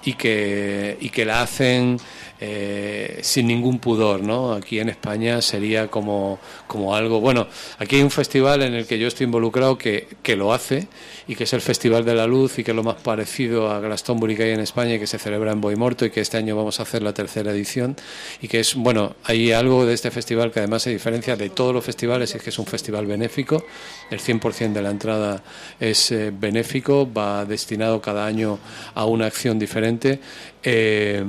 [0.04, 1.98] y que, y que la hacen
[2.40, 4.52] eh, sin ningún pudor, ¿no?
[4.52, 7.46] Aquí en España sería como, como algo, bueno,
[7.78, 10.88] aquí hay un festival en el que yo estoy involucrado que, que lo hace
[11.28, 13.80] y que es el Festival de la Luz y que es lo más parecido a
[13.80, 16.56] Glastonbury que hay en España y que se celebra en Boimorto y que este año
[16.56, 17.96] vamos a hacer la tercera edición
[18.40, 21.74] y que es, bueno, hay algo de este festival que además se diferencia de todos
[21.74, 23.64] los festivales y es que es un festival benéfico,
[24.10, 25.42] el 100% de la entrada
[25.80, 28.58] es eh, benéfico, va destinado cada año
[28.94, 30.20] a una acción diferente.
[30.62, 31.24] Eh,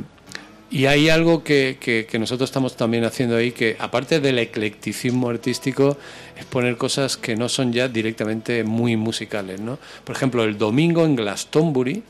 [0.70, 5.30] y hay algo que, que- que nosotros estamos también haciendo ahí, que aparte del eclecticismo
[5.30, 5.98] artístico,
[6.38, 9.62] es poner cosas que no son ya directamente muy musicales.
[9.62, 9.80] ¿no?
[10.04, 12.04] Por ejemplo, el domingo en Glastonbury,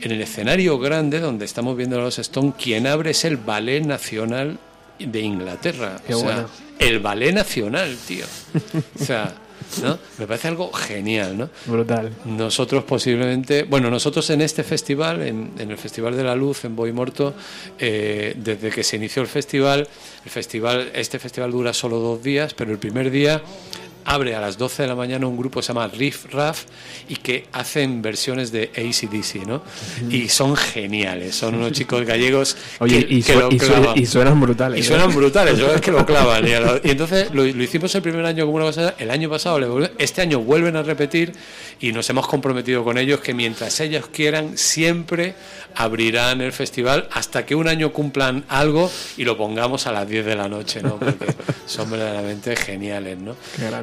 [0.00, 3.84] en el escenario grande donde estamos viendo a los Stone, quien abre es el Ballet
[3.84, 4.58] Nacional
[5.00, 6.00] de Inglaterra.
[6.06, 6.48] Qué o sea, bueno.
[6.78, 8.24] el Ballet Nacional, tío.
[9.00, 9.34] O sea,
[9.82, 9.98] ¿no?
[10.18, 11.50] Me parece algo genial, ¿no?
[11.66, 12.12] Brutal.
[12.24, 16.74] Nosotros posiblemente, bueno, nosotros en este festival, en, en el Festival de la Luz, en
[16.74, 17.34] Boimorto,
[17.78, 19.88] eh, desde que se inició el festival,
[20.24, 23.42] el festival, este festival dura solo dos días, pero el primer día
[24.10, 26.64] abre a las 12 de la mañana un grupo que se llama Riff Raff
[27.10, 29.62] y que hacen versiones de ACDC, ¿no?
[30.10, 33.48] Y son geniales, son unos chicos gallegos Oye, que, y, que su- lo
[33.94, 34.78] y y suenan brutales.
[34.78, 34.84] Y ¿eh?
[34.84, 36.46] suenan brutales, yo es que lo clavan.
[36.48, 39.10] Y, a lo- y entonces lo, lo hicimos el primer año como una cosa, el
[39.10, 39.58] año pasado,
[39.98, 41.32] este año vuelven a repetir
[41.80, 45.34] y nos hemos comprometido con ellos que mientras ellos quieran, siempre
[45.74, 50.26] abrirán el festival hasta que un año cumplan algo y lo pongamos a las 10
[50.26, 50.96] de la noche, ¿no?
[50.98, 51.26] Porque
[51.66, 53.36] son verdaderamente geniales, ¿no?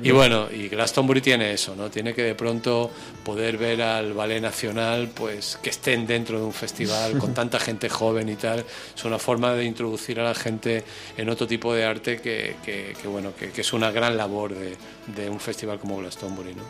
[0.04, 1.90] Y bueno, y Glastonbury tiene eso, ¿no?
[1.90, 2.92] Tiene que de pronto
[3.24, 7.90] poder ver al ballet nacional, pues que estén dentro de un festival con tanta gente
[7.90, 8.64] joven y tal.
[8.96, 10.84] Es una forma de introducir a la gente
[11.18, 14.54] en otro tipo de arte que, que- que, bueno, que, que es una gran labor
[14.54, 14.76] de,
[15.16, 16.64] de un festival como Glastonbury, ¿no?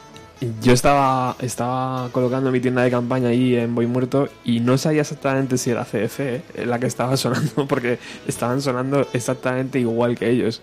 [0.61, 5.01] Yo estaba, estaba colocando mi tienda de campaña ahí en Boy Muerto y no sabía
[5.01, 10.29] exactamente si era CF eh, la que estaba sonando, porque estaban sonando exactamente igual que
[10.29, 10.61] ellos.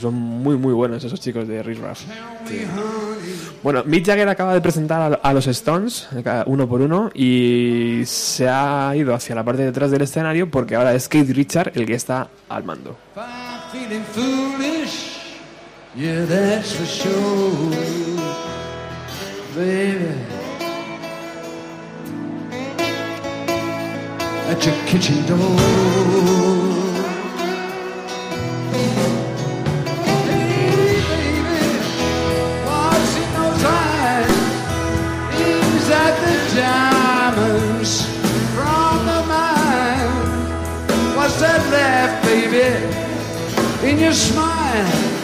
[0.00, 2.02] Son muy, muy buenos esos chicos de Riff Raff.
[3.62, 8.48] Bueno, Mick Jagger acaba de presentar a, los Stones, eh, uno por uno, y se
[8.48, 11.86] ha ido hacia la parte de atrás del escenario porque ahora es Keith Richard el
[11.86, 12.96] que está al mando.
[15.96, 18.45] I'm
[19.56, 20.12] Baby.
[24.50, 26.76] At your kitchen door.
[36.54, 38.06] Diamonds
[38.54, 39.06] from?
[41.16, 43.06] What's that left, baby?
[43.82, 45.15] in your smile,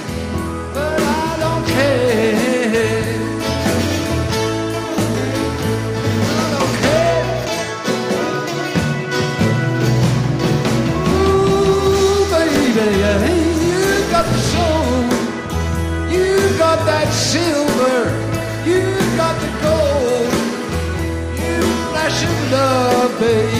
[23.14, 23.51] obey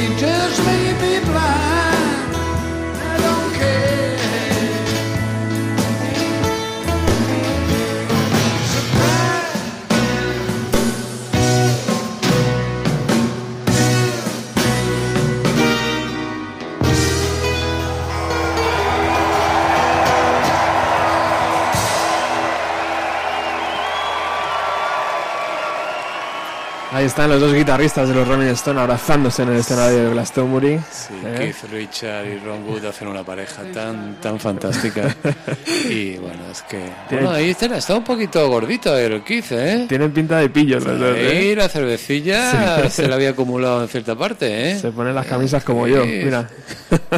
[27.03, 30.79] Ahí están los dos guitarristas de los Rolling Stones abrazándose en el escenario de Glastonbury.
[30.93, 31.35] Sí, ¿eh?
[31.37, 35.13] Keith Richard y Ron Wood hacen una pareja tan tan fantástica.
[35.91, 36.81] y bueno, es que.
[37.11, 39.87] Bueno, ahí está, está un poquito gordito el Keith, ¿eh?
[39.89, 41.17] Tienen pinta de pillos los dos.
[41.19, 41.55] ¿eh?
[41.57, 44.79] La cervecilla se le había acumulado en cierta parte, ¿eh?
[44.79, 46.21] Se ponen las camisas como yo, Sí.
[46.23, 46.49] mira.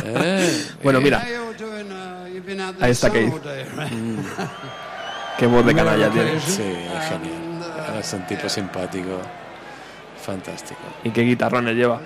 [0.02, 3.34] Eh, Bueno, mira, uh, Ahí está Keith.
[3.76, 3.92] right?
[5.38, 6.40] qué voz de canalla tiene.
[6.40, 8.00] Sí, es genial.
[8.00, 9.20] Es un tipo simpático.
[10.24, 10.80] Fantástico.
[11.04, 12.00] Y qué guitarrones lleva.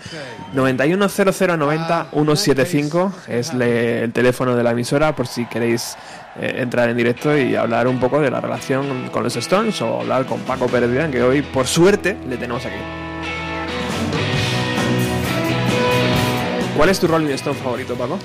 [0.54, 5.96] 910090-175 es le- el teléfono de la emisora por si queréis
[6.40, 10.00] eh, entrar en directo y hablar un poco de la relación con los Stones o
[10.00, 12.74] hablar con Paco Pérez Vidal, que hoy, por suerte, le tenemos aquí.
[16.76, 18.18] ¿Cuál es tu Rolling Stone favorito, Paco?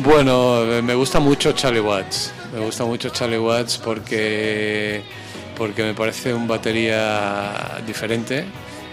[0.00, 2.32] Bueno, eh, me gusta mucho Charlie Watts.
[2.54, 5.02] Me gusta mucho Charlie Watts porque,
[5.56, 8.44] porque me parece un batería diferente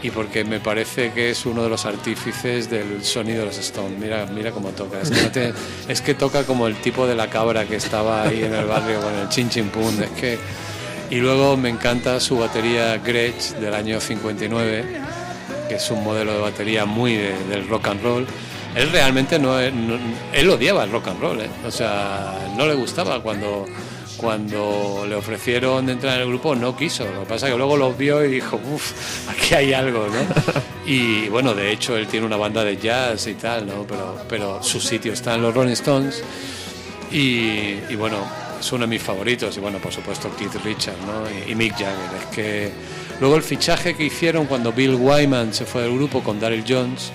[0.04, 3.98] y porque me parece que es uno de los artífices del sonido de los Stones.
[4.00, 5.00] Mira, mira cómo toca.
[5.02, 9.02] Es que, toca como el tipo de la cabra que estaba ahí en el barrio
[9.02, 10.02] con el chin chin pum.
[10.02, 10.38] Es que
[11.10, 14.86] y luego me encanta su batería Gretsch del año 59
[15.70, 18.28] que es un modelo de batería muy de- del rock and roll.
[18.76, 21.50] Él realmente no- él odiaba el rock and roll, ¿eh?
[21.66, 23.66] o sea, no le gustaba cuando
[24.18, 27.05] cuando le ofrecieron de entrar en el grupo no quiso.
[27.05, 30.61] Lo que pasa es que luego los vio y dijo, uff, aquí hay algo, ¿no?
[30.88, 33.86] Y bueno, de hecho él tiene una banda de jazz y tal, ¿no?
[33.86, 36.24] Pero, pero su sitio está en los Rolling Stones
[37.11, 38.26] y, y bueno,
[38.57, 39.57] es uno de mis favoritos.
[39.57, 41.24] Y bueno, por supuesto Keith Richards ¿no?
[41.30, 42.22] y, y Mick Jagger.
[42.22, 42.72] Es que
[43.20, 47.11] luego el fichaje que hicieron cuando Bill Wyman se fue del grupo con Daryl Jones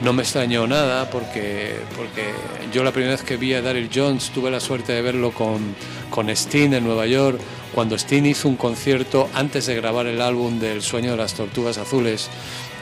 [0.00, 2.32] no me extrañó nada porque, porque
[2.72, 5.74] yo la primera vez que vi a Daryl Jones tuve la suerte de verlo con,
[6.10, 7.40] con Steen en Nueva York,
[7.74, 11.78] cuando Steen hizo un concierto antes de grabar el álbum del Sueño de las Tortugas
[11.78, 12.28] Azules,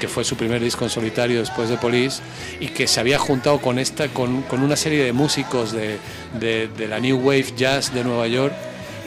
[0.01, 2.23] que fue su primer disco en solitario después de Police,
[2.61, 5.99] y que se había juntado con, esta, con, una serie de músicos de,
[6.89, 8.55] la New Wave Jazz de Nueva York.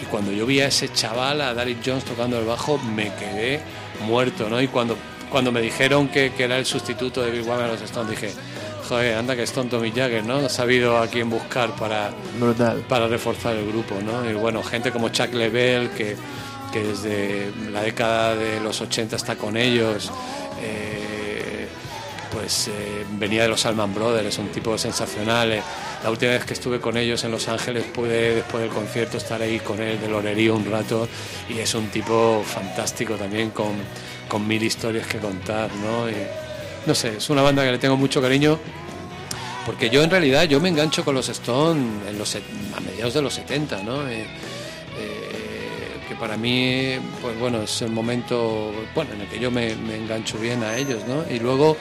[0.01, 3.59] Y cuando yo vi a ese chaval, a Daryl Jones tocando el bajo, me quedé
[4.05, 4.61] muerto, ¿no?
[4.61, 8.33] Y cuando me dijeron que, era el sustituto de Bill Wyman los Stones, dije,
[8.87, 10.37] joder, anda que es tonto Mick Jagger, ¿no?
[10.37, 12.83] Ha sabido a quién buscar para, Brutal.
[12.87, 14.29] para reforzar el grupo, ¿no?
[14.29, 16.15] Y bueno, gente como Chuck Level, que,
[16.71, 20.11] que desde la década de los 80 está con ellos,
[20.61, 21.67] eh,
[22.31, 25.51] pues eh, venía de los Allman Brothers, es un tipo sensacional.
[25.51, 25.63] eh.
[26.03, 29.39] La última vez que estuve con ellos en Los Ángeles pude, después del concierto, estar
[29.41, 31.07] ahí con él del Lorerío un rato
[31.47, 33.73] y es un tipo fantástico también con,
[34.27, 36.09] con mil historias que contar, ¿no?
[36.09, 36.15] Y,
[36.85, 38.59] no sé, es una banda que le tengo mucho cariño
[39.65, 43.21] porque yo en realidad yo me engancho con los Stones en los, a mediados de
[43.21, 44.07] los 70, ¿no?
[44.07, 44.25] Eh,
[44.97, 49.75] eh, que para mí, pues bueno, es el momento bueno, en el que yo me,
[49.75, 51.23] me engancho bien a ellos, ¿no?
[51.31, 51.77] Y luego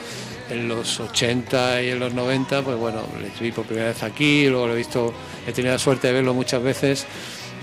[0.49, 4.47] en los 80 y en los 90, pues bueno, les vi por primera vez aquí,
[4.47, 5.13] luego lo he visto,
[5.47, 7.05] he tenido la suerte de verlo muchas veces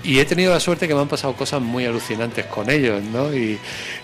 [0.03, 3.33] y he tenido la suerte que me han pasado cosas muy alucinantes con ellos, ¿no?
[3.35, 3.57] Y,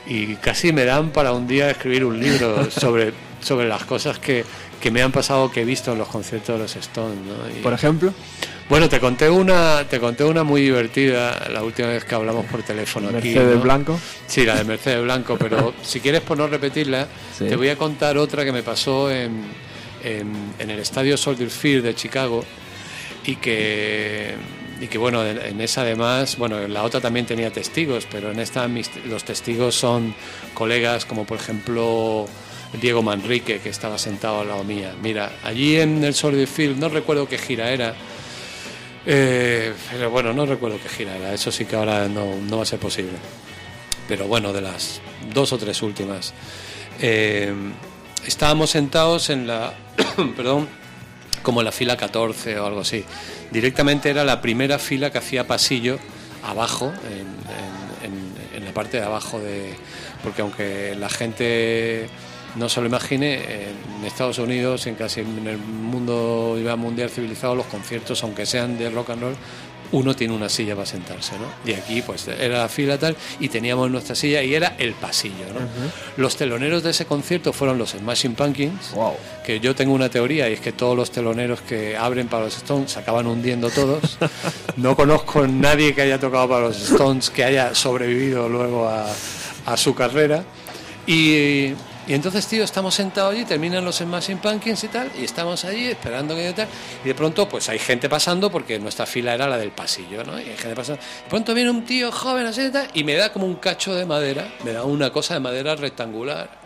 [0.07, 4.43] y casi me dan para un día escribir un libro sobre, sobre las cosas que,
[4.81, 7.49] que me han pasado, que he visto en los conciertos de los Stones, ¿no?
[7.57, 8.13] Y- Por ejemplo,
[8.67, 12.63] bueno, te conté una, te conté una muy divertida la última vez que hablamos por
[12.63, 13.29] teléfono aquí.
[13.29, 13.61] Mercedes ¿no?
[13.61, 13.99] Blanco.
[14.27, 17.45] Sí, la de Mercedes Blanco, pero si quieres por no repetirla, Sí.
[17.47, 19.43] te voy a contar otra que me pasó en,
[20.03, 22.43] en, en el estadio Soldier Field de Chicago
[23.25, 24.33] y que
[24.79, 28.39] y que bueno, en, esa además, bueno, en la otra también tenía testigos, pero en
[28.39, 28.67] esta
[29.05, 30.13] los testigos son
[30.53, 32.27] colegas como por ejemplo
[32.81, 34.93] Diego Manrique, que estaba sentado al lado mía.
[35.01, 37.95] Mira, allí en el Soldier Field, no recuerdo qué gira era,
[39.05, 42.63] eh, pero bueno, no recuerdo qué gira era, eso sí que ahora no, no va
[42.63, 43.13] a ser posible.
[44.07, 45.01] Pero bueno, de las
[45.33, 46.33] dos o tres últimas.
[46.99, 47.53] Eh,
[48.25, 49.73] estábamos sentados en la,
[50.35, 50.67] perdón,
[51.41, 53.03] como en la fila 14 o algo así.
[53.51, 55.99] Directamente era la primera fila que hacía pasillo
[56.43, 59.75] abajo, en, la parte de abajo de...
[60.23, 62.07] Porque aunque la gente
[62.55, 67.67] no se lo imagine, en Estados Unidos, en casi en el mundo mundial civilizado, los
[67.67, 69.35] conciertos, aunque sean de rock and roll,
[69.91, 71.69] uno tiene una silla para sentarse, ¿no?
[71.69, 75.45] Y aquí pues era la fila tal y teníamos nuestra silla y era el pasillo,
[75.53, 75.61] ¿no?
[76.17, 79.13] Los teloneros de ese concierto fueron los Smashing Pumpkins, Wow.
[79.45, 82.55] que yo tengo una teoría y es que todos los teloneros que abren para los
[82.57, 84.17] Stones se acaban hundiendo todos.
[84.77, 89.05] No conozco a nadie que haya tocado para los Stones que haya sobrevivido luego a,
[89.65, 90.43] a su carrera.
[91.07, 91.73] Y,
[92.07, 95.87] y entonces, tío, estamos sentados allí, terminan los Smashing Pumpkins y tal, y estamos allí
[95.87, 96.67] esperando que tal,
[97.03, 100.39] y de pronto pues hay gente pasando porque nuestra fila era la del pasillo, ¿no?
[100.39, 101.01] Y hay gente pasando.
[101.01, 103.93] De pronto viene un tío joven así y tal, y me da como un cacho
[103.93, 106.65] de madera, me da una cosa de madera rectangular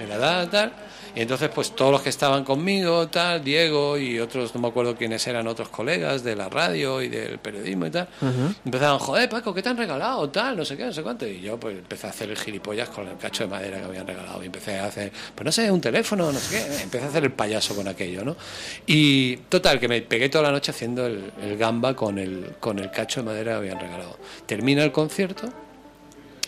[0.00, 0.72] me la da tal
[1.14, 4.96] y entonces pues todos los que estaban conmigo tal Diego y otros no me acuerdo
[4.96, 8.08] quiénes eran otros colegas de la radio y del periodismo y tal
[8.64, 11.40] empezaban joder Paco qué te han regalado tal no sé qué no sé cuánto y
[11.40, 14.42] yo pues empecé a hacer el gilipollas con el cacho de madera que habían regalado
[14.42, 17.24] y empecé a hacer pues no sé un teléfono no sé qué empecé a hacer
[17.24, 18.36] el payaso con aquello no
[18.86, 22.78] y total que me pegué toda la noche haciendo el, el gamba con el con
[22.78, 24.16] el cacho de madera que habían regalado.
[24.46, 25.48] Termina el concierto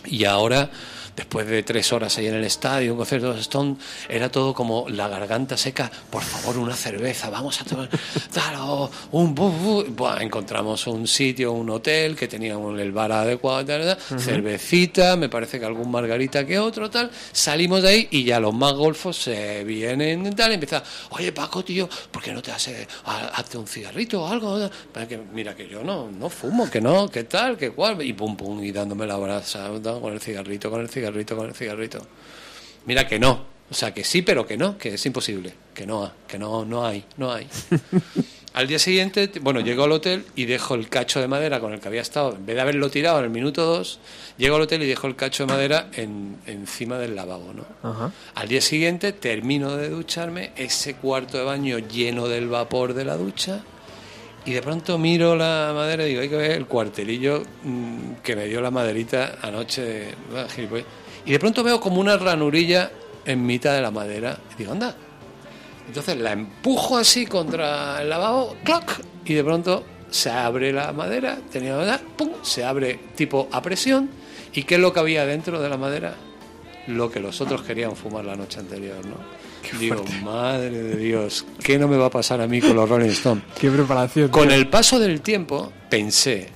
[0.05, 0.69] y ahora,
[1.15, 3.77] después de tres horas ahí en el estadio, un concierto de los Stones,
[4.09, 5.91] era todo como la garganta seca.
[6.09, 7.89] Por favor, una cerveza, vamos a tomar.
[8.33, 9.83] Tal, o un bu, bu.
[9.89, 15.29] Buah, encontramos un sitio, un hotel que tenía el bar adecuado, tal, tal, cervecita, me
[15.29, 17.09] parece que algún margarita que otro, tal.
[17.31, 20.51] Salimos de ahí y ya los más golfos se vienen tal.
[20.51, 24.27] Y empieza, oye Paco, tío, ¿por qué no te hace, ha- hazte un cigarrito o
[24.27, 24.69] algo?
[24.91, 28.01] Para que, mira, que yo no, no fumo, que no, que tal, que cual.
[28.03, 30.01] Y pum, pum, y dándome la brasa, ¿no?
[30.01, 31.02] con el cigarrito, con el cigarrito,
[31.35, 32.05] con el cigarrito.
[32.85, 33.53] Mira que no.
[33.69, 35.53] O sea, que sí, pero que no, que es imposible.
[35.73, 37.47] Que no, que no, no hay, no hay.
[38.53, 41.79] Al día siguiente, bueno, llego al hotel y dejo el cacho de madera con el
[41.79, 43.99] que había estado, en vez de haberlo tirado en el minuto dos,
[44.37, 47.65] llego al hotel y dejo el cacho de madera en, encima del lavabo, ¿no?
[47.81, 48.11] Ajá.
[48.35, 53.17] Al día siguiente termino de ducharme, ese cuarto de baño lleno del vapor de la
[53.17, 53.63] ducha,
[54.45, 58.35] y de pronto miro la madera y digo, hay que ver el cuartelillo mm, que
[58.35, 60.09] me dio la maderita anoche.
[60.35, 60.45] ah.
[61.25, 62.91] Y de pronto veo como una ranurilla
[63.25, 64.37] en mitad de la madera.
[64.53, 64.95] Y digo, anda.
[65.87, 69.01] Entonces la empujo así contra el lavabo, ¡clac!
[69.25, 72.29] Y de pronto se abre la madera, tenía madera, ¡pum!
[72.41, 74.09] Se abre tipo a presión.
[74.53, 76.15] ¿Y qué es lo que había dentro de la madera?
[76.87, 79.15] Lo que los otros querían fumar la noche anterior, ¿no?
[79.79, 83.09] Digo, madre de Dios, ¿qué no me va a pasar a mí con los Rolling
[83.09, 83.43] Stones?
[83.59, 84.29] Qué preparación.
[84.29, 84.57] Con tío.
[84.57, 86.49] el paso del tiempo pensé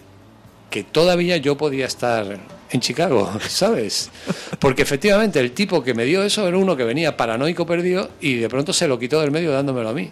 [0.69, 2.37] que todavía yo podía estar
[2.69, 4.11] en Chicago, ¿sabes?
[4.59, 8.35] Porque efectivamente el tipo que me dio eso era uno que venía paranoico perdido y
[8.35, 10.11] de pronto se lo quitó del medio dándomelo a mí.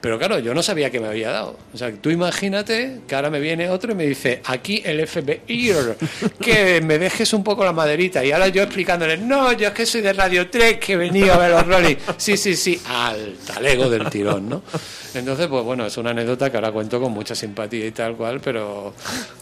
[0.00, 1.56] Pero claro, yo no sabía que me había dado.
[1.74, 5.72] O sea, tú imagínate que ahora me viene otro y me dice, aquí el FBI,
[6.40, 8.24] que me dejes un poco la maderita.
[8.24, 11.38] Y ahora yo explicándole, no, yo es que soy de Radio 3, que venido a
[11.38, 11.96] ver los Rolling.
[12.16, 14.62] Sí, sí, sí, al talego del tirón, ¿no?
[15.14, 18.40] Entonces, pues bueno, es una anécdota que ahora cuento con mucha simpatía y tal cual,
[18.40, 18.92] pero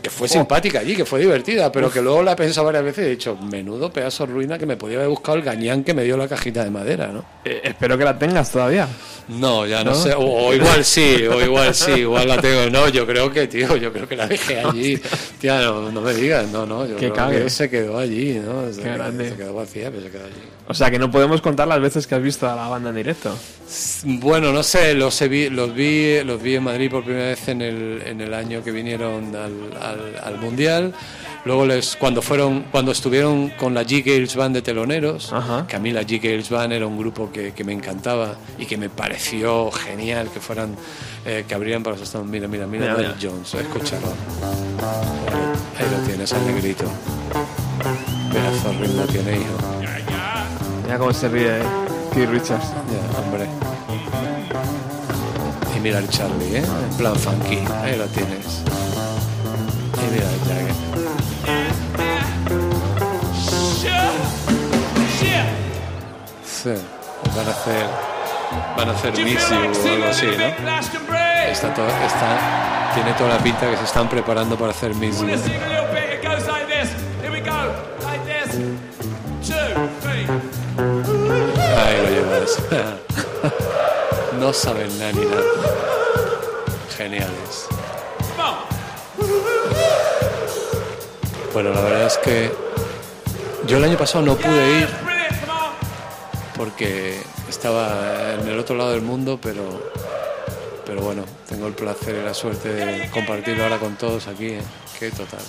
[0.00, 3.04] que fue simpática allí, que fue divertida, pero que luego la he pensado varias veces
[3.04, 5.92] y he dicho, menudo pedazo de ruina que me podía haber buscado el gañán que
[5.94, 7.24] me dio la cajita de madera, ¿no?
[7.44, 8.86] Eh, espero que la tengas todavía.
[9.28, 9.96] No, ya no, ¿No?
[9.96, 10.14] sé.
[10.14, 12.70] O, o igual sí, o igual sí, igual la tengo.
[12.70, 15.00] No, yo creo que, tío, yo creo que la dejé allí.
[15.40, 17.42] Tía, no, no me digas, no, no, yo Que creo cague.
[17.42, 18.72] que se quedó allí, ¿no?
[18.72, 19.30] Se, Qué grande.
[19.30, 20.34] se quedó vacía, pero se quedó allí.
[20.68, 22.96] O sea que no podemos contar las veces que has visto a la banda en
[22.96, 23.36] directo.
[24.04, 27.62] Bueno, no sé, los, vi, los, vi, los vi en Madrid por primera vez en
[27.62, 30.92] el, en el año que vinieron al, al- al Mundial.
[31.44, 35.32] Luego les, cuando fueron, cuando estuvieron con la G Gales Band de teloneros,
[35.68, 38.66] que a mí la G Gales Band era un grupo que, que me encantaba y
[38.66, 40.74] que me pareció genial que fueran,
[41.24, 42.28] eh, que abrieran para los Stones.
[42.28, 43.14] Mira, mira, mira, Mira, mira.
[43.22, 44.08] Jones, escúchalo.
[45.78, 46.84] Ahí lo tienes, al negrito.
[48.32, 49.85] Pedazo ritmo tiene, hijo.
[50.86, 51.62] Mira cómo se ríe eh,
[52.14, 52.68] Keith Richards.
[52.70, 53.48] Ya, hombre.
[55.76, 56.62] Y mira el Charlie, ¿eh?
[56.62, 57.58] En plan funky.
[57.82, 58.62] Ahí lo tienes.
[59.94, 60.74] Y mira el Jagger.
[66.46, 66.74] Sí,
[67.34, 67.86] van a hacer.
[68.76, 71.50] Van a hacer Miss o algo así, ¿no?
[71.50, 75.20] Está todo, está, tiene toda la pinta que se están preparando para hacer Miss
[84.40, 85.42] no saben nada ni nada.
[86.96, 87.66] Geniales.
[91.52, 92.52] Bueno, la verdad es que
[93.66, 94.88] yo el año pasado no pude ir
[96.56, 97.18] porque
[97.48, 99.62] estaba en el otro lado del mundo, pero,
[100.84, 104.48] pero bueno, tengo el placer y la suerte de compartirlo ahora con todos aquí.
[104.48, 104.62] ¿eh?
[104.98, 105.40] Qué total.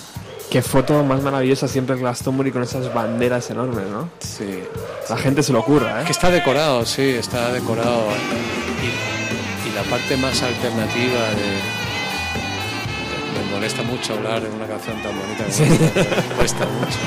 [0.50, 4.08] Qué foto más maravillosa siempre Glastonbury con esas banderas enormes, ¿no?
[4.20, 4.62] Sí.
[5.08, 6.04] La gente se lo ocurra, ¿eh?
[6.04, 8.06] Que está decorado, sí, está decorado.
[8.82, 11.58] Y, y la parte más alternativa de.
[13.46, 15.62] Me molesta mucho hablar de una canción tan bonita como Sí.
[15.64, 16.98] me cuesta mucho.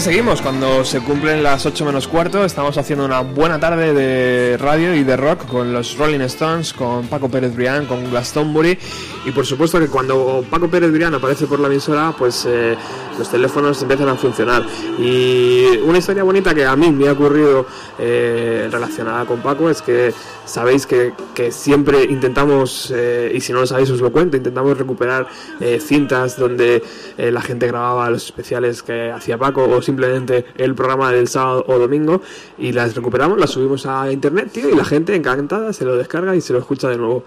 [0.00, 0.40] Seguimos.
[0.40, 5.04] Cuando se cumplen las 8 menos cuarto, estamos haciendo una buena tarde de radio y
[5.04, 8.78] de rock con los Rolling Stones, con Paco Pérez Brián, con Glastonbury.
[9.26, 12.76] Y por supuesto que cuando Paco Pérez Brián aparece por la emisora, pues eh,
[13.18, 14.64] los teléfonos empiezan a funcionar.
[14.98, 17.66] Y una historia bonita que a mí me ha ocurrido
[17.98, 20.14] eh, relacionada con Paco es que
[20.46, 24.76] sabéis que, que siempre intentamos, eh, y si no lo sabéis os lo cuento, intentamos
[24.76, 25.26] recuperar
[25.58, 26.82] eh, cintas donde
[27.16, 31.64] eh, la gente grababa los especiales que hacía Paco o simplemente el programa del sábado
[31.66, 32.20] o domingo
[32.58, 36.36] y las recuperamos, las subimos a internet, tío, y la gente encantada se lo descarga
[36.36, 37.24] y se lo escucha de nuevo.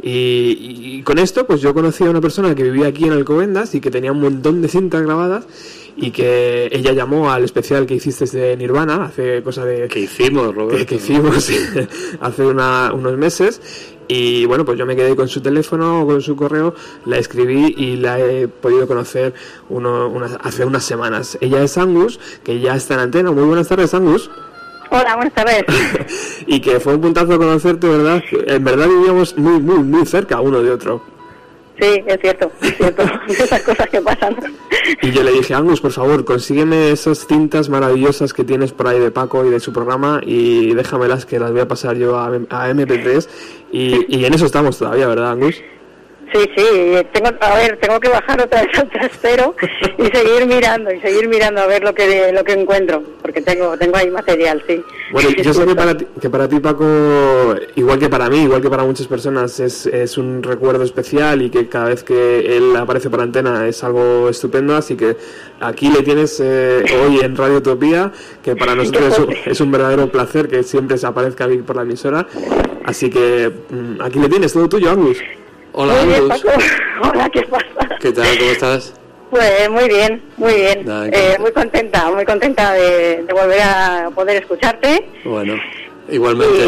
[0.00, 3.74] Y, y con esto, pues yo conocí a una persona que vivía aquí en Alcobendas
[3.74, 5.46] y que tenía un montón de cintas grabadas
[5.96, 9.88] y que ella llamó al especial que hiciste de Nirvana hace cosa de...
[9.88, 10.78] Que hicimos, Roberto.
[10.78, 11.50] Que, que hicimos
[12.20, 13.60] hace una- unos meses
[14.08, 16.74] y bueno, pues yo me quedé con su teléfono, con su correo,
[17.06, 19.34] la escribí y la he podido conocer
[19.68, 21.38] uno, unas- hace unas semanas.
[21.40, 23.30] Ella es Angus, que ya está en antena.
[23.30, 24.30] Muy buenas tardes, Angus.
[24.94, 25.64] Hola, buenas tardes.
[26.46, 28.22] y que fue un puntazo conocerte, ¿verdad?
[28.46, 31.02] En verdad vivíamos muy, muy, muy cerca uno de otro.
[31.80, 33.02] Sí, es cierto, es cierto.
[33.26, 34.36] Esas cosas que pasan.
[35.00, 38.98] Y yo le dije, Angus, por favor, consígueme esas cintas maravillosas que tienes por ahí
[38.98, 42.26] de Paco y de su programa y déjamelas que las voy a pasar yo a,
[42.26, 43.26] a MP3.
[43.72, 45.62] Y, y en eso estamos todavía, ¿verdad, Angus?
[46.32, 49.54] Sí, sí, tengo, a ver, tengo que bajar otra vez al trastero
[49.98, 53.76] y seguir mirando y seguir mirando a ver lo que lo que encuentro, porque tengo
[53.76, 54.82] tengo ahí material, sí.
[55.12, 58.42] Bueno, Sí, yo sé que para, ti, que para ti, Paco, igual que para mí,
[58.42, 62.56] igual que para muchas personas, es, es un recuerdo especial y que cada vez que
[62.56, 64.74] él aparece por antena es algo estupendo.
[64.74, 65.16] Así que
[65.60, 69.70] aquí le tienes eh, hoy en Radio Utopía, que para nosotros es un, es un
[69.70, 72.26] verdadero placer que siempre se aparezca aquí por la emisora.
[72.84, 75.18] Así que mm, aquí le tienes, todo tuyo, Angus.
[75.72, 76.28] Hola, Muy bien.
[76.28, 76.48] Paco.
[77.10, 77.96] Hola, ¿qué pasa?
[78.00, 78.38] ¿Qué tal?
[78.38, 78.94] ¿Cómo estás?
[79.30, 80.84] Pues muy bien, muy bien.
[80.84, 85.08] Nada, Eh, muy contenta, muy contenta de, de volver a poder escucharte.
[85.24, 85.54] Bueno,
[86.10, 86.66] igualmente.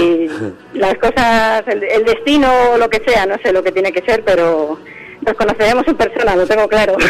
[0.73, 3.93] Y las cosas, el, el destino o lo que sea, no sé lo que tiene
[3.93, 4.79] que ser, pero
[5.21, 6.97] nos conoceremos en persona, lo tengo claro.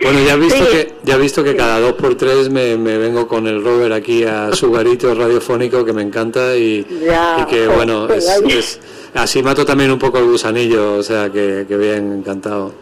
[0.00, 0.70] Bueno, ya has visto Sí.
[0.70, 3.92] que ya has visto que cada dos por tres me, me vengo con el Robert
[3.92, 8.54] aquí a su garito radiofónico que me encanta y, Ya, y que bueno pues es,
[8.54, 8.80] es-
[9.14, 12.72] así mato también un poco el gusanillo, o sea que, que bien encantado.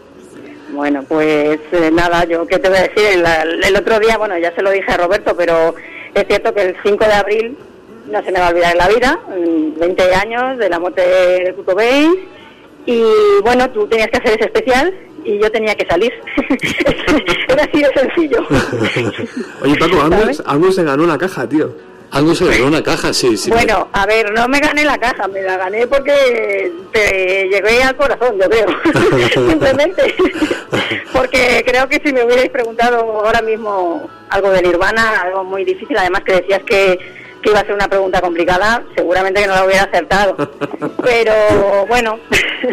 [0.69, 4.37] Bueno, pues eh, nada, yo qué te voy a decir, el, el otro día, bueno,
[4.37, 5.75] ya se lo dije a Roberto, pero
[6.13, 7.57] es cierto que el 5 de abril
[8.11, 11.01] no se me va a olvidar en la vida, mm, 20 años de la muerte
[11.01, 12.15] de Cobain,
[12.85, 13.03] y
[13.43, 14.93] bueno, tú tenías que hacer ese especial
[15.25, 16.13] y yo tenía que salir.
[17.49, 18.45] Era así de sencillo.
[19.61, 20.41] Oye, Paco, Angus.
[20.45, 21.73] Angus se ganó una caja, tío.
[22.11, 23.49] Angus se ganó una caja, sí, sí.
[23.49, 27.95] Bueno, a ver, no me gané la caja, me la gané porque te llegué al
[27.95, 28.67] corazón, yo creo.
[29.49, 30.15] Simplemente.
[31.13, 35.97] porque creo que si me hubierais preguntado ahora mismo algo de Nirvana, algo muy difícil,
[35.97, 36.99] además que decías que,
[37.47, 40.35] que iba a ser una pregunta complicada, seguramente que no la hubiera acertado.
[41.03, 42.19] Pero bueno,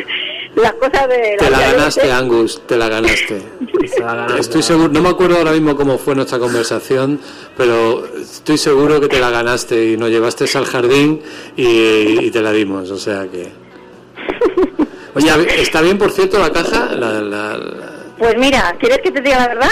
[0.57, 2.13] las cosas de Te la vida, yo ganaste, sé.
[2.13, 3.43] Angus, te la ganaste.
[4.01, 4.27] La.
[4.39, 7.21] Estoy seguro, no me acuerdo ahora mismo cómo fue nuestra conversación,
[7.57, 11.23] pero estoy seguro que te la ganaste y nos llevaste al jardín
[11.57, 13.53] y, y te la dimos, o sea que...
[15.15, 15.31] Oye,
[15.63, 16.87] ¿está bien por cierto la caja?
[16.97, 19.71] La, la- la- Pues mira, ¿quieres que te diga la verdad?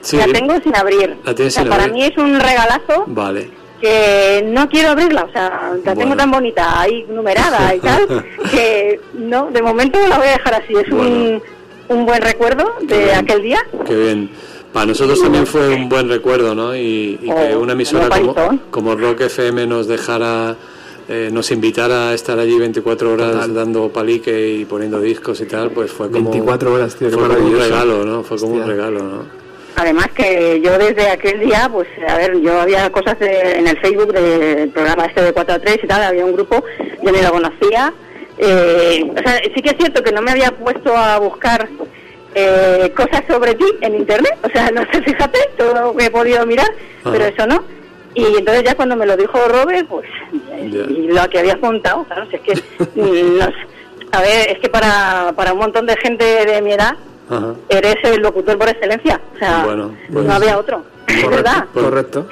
[0.00, 0.16] Sí.
[0.16, 1.16] La tengo sin abrir.
[1.24, 1.94] La tienes O sea, sin para abrir.
[1.94, 3.50] mí es un regalazo Vale.
[3.82, 8.06] Que no quiero abrirla, o sea, la tengo tan bonita, ahí numerada y tal,
[8.50, 10.72] que no, de momento la voy a dejar así.
[10.72, 11.42] Es un,
[11.88, 13.16] un buen recuerdo de bien.
[13.16, 13.58] aquel día.
[13.84, 14.30] Qué bien.
[14.72, 16.74] Para nosotros también fue un buen recuerdo, ¿no?
[16.76, 18.34] Y, y que Oh, una emisora como,
[18.70, 20.56] como Rock FM nos dejara,
[21.08, 23.52] eh, nos invitara a estar allí 24 horas Total.
[23.54, 26.30] dando palique y poniendo discos y tal, pues fue como...
[26.30, 28.22] 24 horas, tío, fue como un regalo, ¿no?
[28.22, 29.41] Fue como un regalo, ¿no?
[29.76, 33.78] Además que yo desde aquel día, pues a ver, yo había cosas de- en el
[33.80, 36.62] Facebook del programa este de 4 a 3 y tal, había un grupo,
[37.02, 37.92] yo ni lo conocía.
[38.38, 41.68] Eh, o sea, sí que es cierto que no me había puesto a buscar
[42.34, 46.10] eh, cosas sobre ti en internet, o sea, no sé, fíjate, todo lo que he
[46.10, 46.68] podido mirar,
[47.04, 47.64] pero eso no.
[48.14, 50.06] Y entonces ya cuando me lo dijo Robert, pues,
[50.62, 52.54] y lo que habías contado, claro, si es que,
[52.94, 53.52] no sé.
[54.12, 56.94] a ver, es que para, para un montón de gente de mi edad,
[57.30, 57.54] Ajá.
[57.68, 59.20] eres el locutor por excelencia.
[59.34, 60.82] O sea, Bueno, pues- no había otro.
[61.06, 61.66] Es verdad.
[61.72, 62.26] Correcto.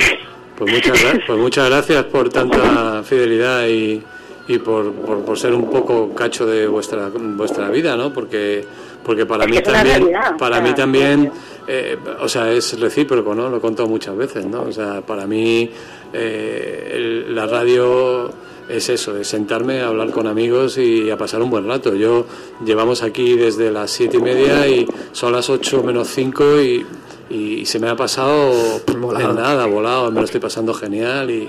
[0.56, 4.02] Pues muchas, pues muchas gracias por tanta fidelidad y,
[4.48, 8.12] y por, por, por ser un poco cacho de vuestra vuestra vida, ¿no?
[8.12, 8.64] Porque
[9.02, 11.32] porque para mí también realidad, para o sea, mí también
[11.66, 13.48] eh, o sea es recíproco, ¿no?
[13.48, 14.62] Lo he contado muchas veces, ¿no?
[14.62, 15.70] O sea para mí
[16.12, 18.30] eh, el- la radio
[18.70, 21.94] es eso, es sentarme a hablar con amigos y a pasar un buen rato.
[21.94, 22.26] Yo
[22.64, 26.86] llevamos aquí desde las siete y media y son las ocho menos cinco y,
[27.28, 28.52] y se me ha pasado
[28.98, 29.30] Volado.
[29.30, 31.48] en nada, volado, me lo estoy pasando genial y,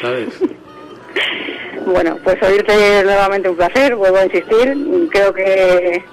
[0.00, 0.28] ¿sabes?
[1.86, 2.72] Bueno, pues oírte
[3.04, 5.08] nuevamente un placer, vuelvo a insistir.
[5.10, 6.04] Creo que,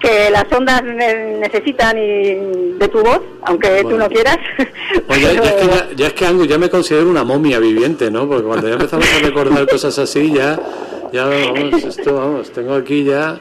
[0.00, 3.98] que las ondas ne- necesitan y de tu voz, aunque tú Bueno.
[4.04, 4.38] no quieras.
[5.08, 7.58] Oye, ya, Pero- es que ya, ya es que Angus, ya me considero una momia
[7.58, 8.28] viviente, ¿no?
[8.28, 10.58] Porque cuando ya empezamos a recordar cosas así, ya,
[11.12, 13.40] ya vamos, esto, vamos, tengo aquí ya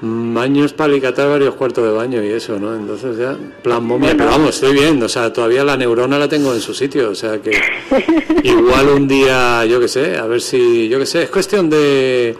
[0.00, 2.76] mm, baños para alicatar varios cuartos de baño y eso, ¿no?
[2.76, 6.54] Entonces ya, plan momia, pero vamos, estoy bien, o sea, todavía la neurona la tengo
[6.54, 7.50] en su sitio, o sea que
[8.44, 12.36] igual un día, yo qué sé, a ver si, yo qué sé, es cuestión de...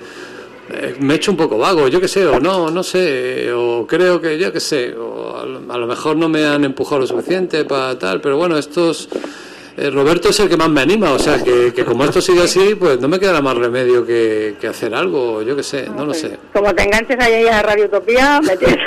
[0.70, 3.86] eh, me he hecho un poco vago, yo qué sé, o no, no sé, o
[3.86, 7.00] creo que, yo qué sé, o a lo, a lo mejor no me han empujado
[7.00, 9.08] lo suficiente para tal, pero bueno, estos...
[9.76, 12.42] eh, Roberto es el que más me anima, o sea, que, que como esto sigue
[12.42, 16.04] así, pues no me quedará más remedio que, que hacer algo, yo qué sé, no
[16.04, 16.36] lo sé.
[16.52, 18.78] Como te enganches ahí a Radio Utopía, me tienes.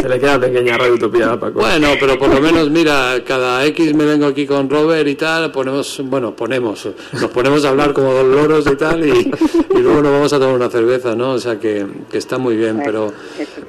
[0.00, 1.60] Se le queda pequeña Radio Utopía a Paco.
[1.60, 5.52] Bueno, pero por lo menos, mira, cada X me vengo aquí con Robert y tal,
[5.52, 10.00] ponemos, bueno, ponemos, nos ponemos a hablar como dos loros y tal, y, y luego
[10.00, 11.32] nos vamos a tomar una cerveza, ¿no?
[11.32, 13.12] O sea que, que está muy bien, pero,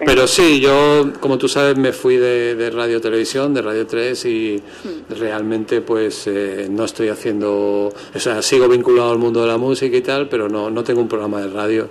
[0.05, 4.25] pero sí, yo, como tú sabes, me fui de, de Radio Televisión, de Radio 3,
[4.25, 4.63] y
[5.09, 9.97] realmente, pues, eh, no estoy haciendo, o sea, sigo vinculado al mundo de la música
[9.97, 11.89] y tal, pero no, no tengo un programa de radio.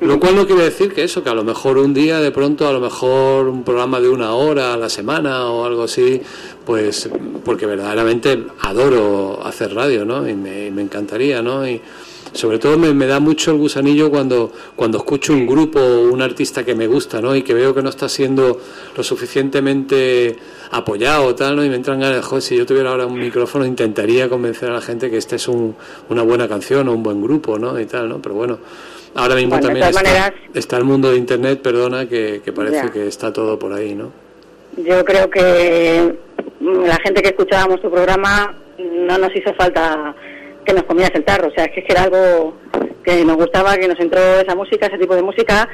[0.00, 2.68] Lo cual no quiere decir que eso, que a lo mejor un día, de pronto,
[2.68, 6.22] a lo mejor un programa de una hora a la semana o algo así,
[6.64, 7.08] pues
[7.44, 10.28] porque verdaderamente adoro hacer radio, ¿no?
[10.28, 11.66] Y me, me encantaría, ¿no?
[11.66, 11.80] Y
[12.38, 16.22] sobre todo me, me da mucho el gusanillo cuando, cuando escucho un grupo o un
[16.22, 17.34] artista que me gusta, ¿no?
[17.34, 18.60] Y que veo que no está siendo
[18.96, 20.36] lo suficientemente
[20.70, 21.64] apoyado, tal, ¿no?
[21.64, 24.80] Y me entran ganas, joder, si yo tuviera ahora un micrófono intentaría convencer a la
[24.80, 25.74] gente que este es un,
[26.10, 27.78] una buena canción o un buen grupo, ¿no?
[27.80, 28.22] Y tal, ¿no?
[28.22, 28.58] Pero bueno,
[29.16, 32.76] ahora mismo Bueno, también está, maneras- está el mundo de Internet, perdona, que, que parece
[32.86, 32.92] Ya.
[32.92, 34.12] que está todo por ahí, ¿no?
[34.76, 36.14] Yo creo que
[36.60, 40.14] la gente que escuchábamos tu programa no nos hizo falta
[40.68, 41.48] que nos comieras el tarro.
[41.48, 42.54] O sea, es que era algo
[43.02, 45.66] que nos gustaba, que nos entró esa música, ese tipo de música.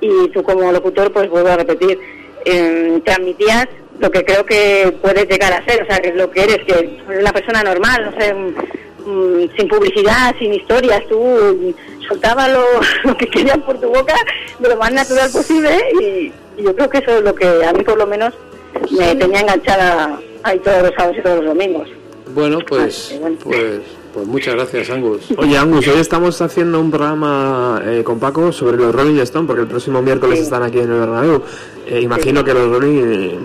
[0.00, 1.96] Y tú como locutor, pues vuelvo a repetir,
[2.44, 3.68] eh, transmitías
[4.00, 5.84] lo que creo que puedes llegar a ser.
[5.84, 9.56] O sea, que es lo que eres, que eres una persona normal, no sé, mm,
[9.56, 11.06] sin publicidad, sin historias.
[11.08, 12.64] Tú mm, soltabas lo,
[13.04, 14.16] lo que querías por tu boca
[14.58, 15.70] de lo más natural posible
[16.00, 18.34] y, y yo creo que eso es lo que a mí por lo menos
[18.90, 21.88] me tenía enganchada ahí todos los sábados y todos los domingos.
[22.34, 23.14] Bueno, pues,
[23.44, 23.80] pues,
[24.12, 25.22] pues muchas gracias, Angus.
[25.36, 29.62] Oye, Angus, hoy estamos haciendo un programa eh, con Paco sobre los Rolling Stones, porque
[29.62, 31.42] el próximo miércoles están aquí en el Bernabéu.
[31.86, 33.02] Eh, imagino que los Rolling...
[33.04, 33.38] eh,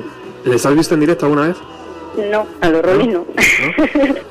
[0.46, 1.58] ¿Les has visto en directo alguna vez?
[2.32, 3.26] No, a los Rolling no.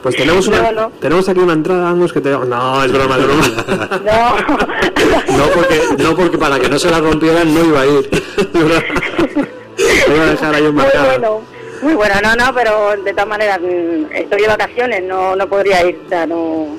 [0.03, 0.93] Pues tenemos una, No, no.
[1.01, 2.31] tenemos aquí una entrada, Angus, que te...
[2.31, 4.01] No, es broma, es broma.
[4.05, 4.67] No.
[5.37, 8.11] No porque, no porque para que no se la rompieran no iba a ir.
[10.09, 11.07] Voy a dejar ahí un Muy marcado.
[11.07, 11.41] bueno,
[11.83, 15.87] muy bueno, no, no, pero de todas maneras mm, estoy de vacaciones, no, no podría
[15.87, 16.77] ir, o sea, no,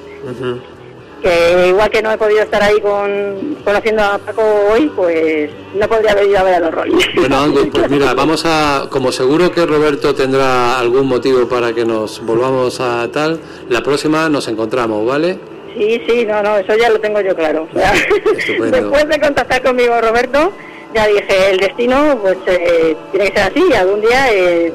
[1.21, 5.87] que igual que no he podido estar ahí con, conociendo a Paco hoy, pues no
[5.87, 6.97] podría haber ido a ver a los Rolling.
[7.15, 11.85] Bueno, Angus, pues mira, vamos a, como seguro que Roberto tendrá algún motivo para que
[11.85, 15.39] nos volvamos a tal, la próxima nos encontramos, ¿vale?
[15.75, 17.67] Sí, sí, no, no, eso ya lo tengo yo claro.
[17.71, 18.65] O sea, Estupendo.
[18.71, 20.51] después de contactar conmigo Roberto,
[20.97, 24.73] ya dije, el destino pues eh, tiene que ser así, algún día, eh,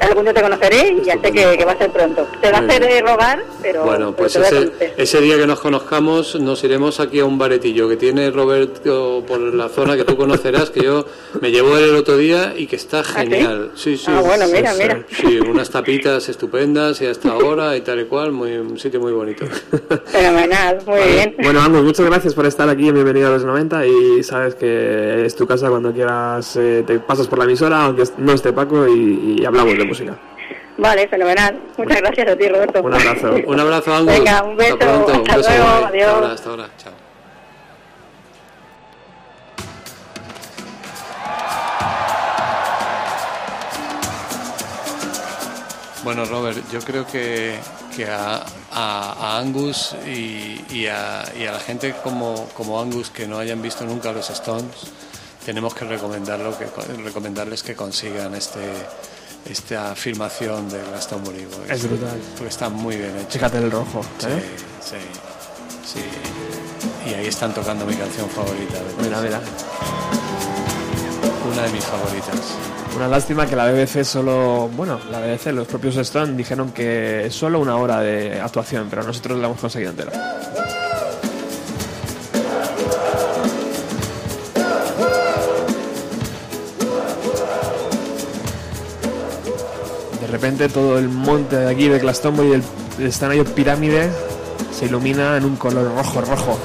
[0.00, 2.26] algún día te conoceré y ya sé que, que va a ser pronto.
[2.40, 6.34] Te va a hacer eh, rogar, pero, Bueno, pues ese, ese día que nos conozcamos
[6.40, 10.70] nos iremos aquí a un baretillo que tiene Roberto por la zona que tú conocerás,
[10.70, 11.06] que yo
[11.40, 13.72] me llevó él el otro día y que está genial.
[13.74, 14.06] Sí, sí.
[14.08, 15.04] Ah, bueno, mira, sí, mira.
[15.10, 19.12] Sí, unas tapitas estupendas y hasta ahora y tal y cual, muy, un sitio muy
[19.12, 19.46] bonito.
[20.06, 21.36] Fenomenal, muy bien.
[21.42, 25.24] Bueno, Angus, muchas gracias por estar aquí en Bienvenido a los 90 y sabes que
[25.24, 28.86] es tu casa cuando quieras, eh, te pasas por la emisora, aunque no esté Paco,
[28.88, 30.16] y, y hablamos de música.
[30.76, 31.60] Vale, fenomenal.
[31.76, 32.82] Muchas gracias a ti, Roberto.
[32.82, 33.34] Un abrazo.
[33.46, 34.14] Un abrazo, Angus.
[34.18, 34.74] Venga, un beso.
[34.74, 35.12] Hasta pronto.
[35.12, 36.06] Un Hasta beso, luego, adiós.
[36.08, 36.68] Hasta ahora, hasta ahora.
[36.78, 36.92] Chao.
[46.02, 47.54] Bueno, Robert, yo creo que,
[47.96, 48.42] que a,
[48.72, 53.38] a- a Angus y, y a, y a la gente como, como Angus que no
[53.38, 54.92] hayan visto nunca los Stones,
[55.46, 56.66] tenemos que recomendarlo, que,
[57.02, 58.60] recomendarles que consigan este
[59.46, 61.46] esta filmación de Glastonbury.
[61.50, 62.18] porque Es brutal.
[62.36, 63.30] Porque está muy bien hecho.
[63.30, 64.02] Fíjate el rojo.
[64.18, 64.42] Sí, ¿eh?
[64.80, 64.96] sí,
[65.84, 66.00] sí.
[67.10, 68.74] Y ahí están tocando mi canción favorita.
[68.74, 69.40] de Mira, mira.
[71.52, 72.40] Una de mis favoritas.
[72.96, 77.34] Una lástima que la BBC solo, bueno, la BBC, los propios Stone dijeron que es
[77.34, 80.12] solo una hora de actuación, pero nosotros la hemos conseguido entera.
[90.34, 92.62] Repente todo el monte de aquí de Glastonbury, el,
[92.98, 94.10] el escenario pirámide,
[94.76, 96.58] se ilumina en un color rojo, rojo.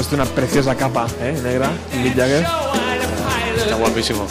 [0.00, 1.38] Puesto una preciosa capa, ¿eh?
[1.42, 1.70] Negra,
[2.02, 2.46] Mick Jagger.
[3.54, 4.26] Está guapísimo.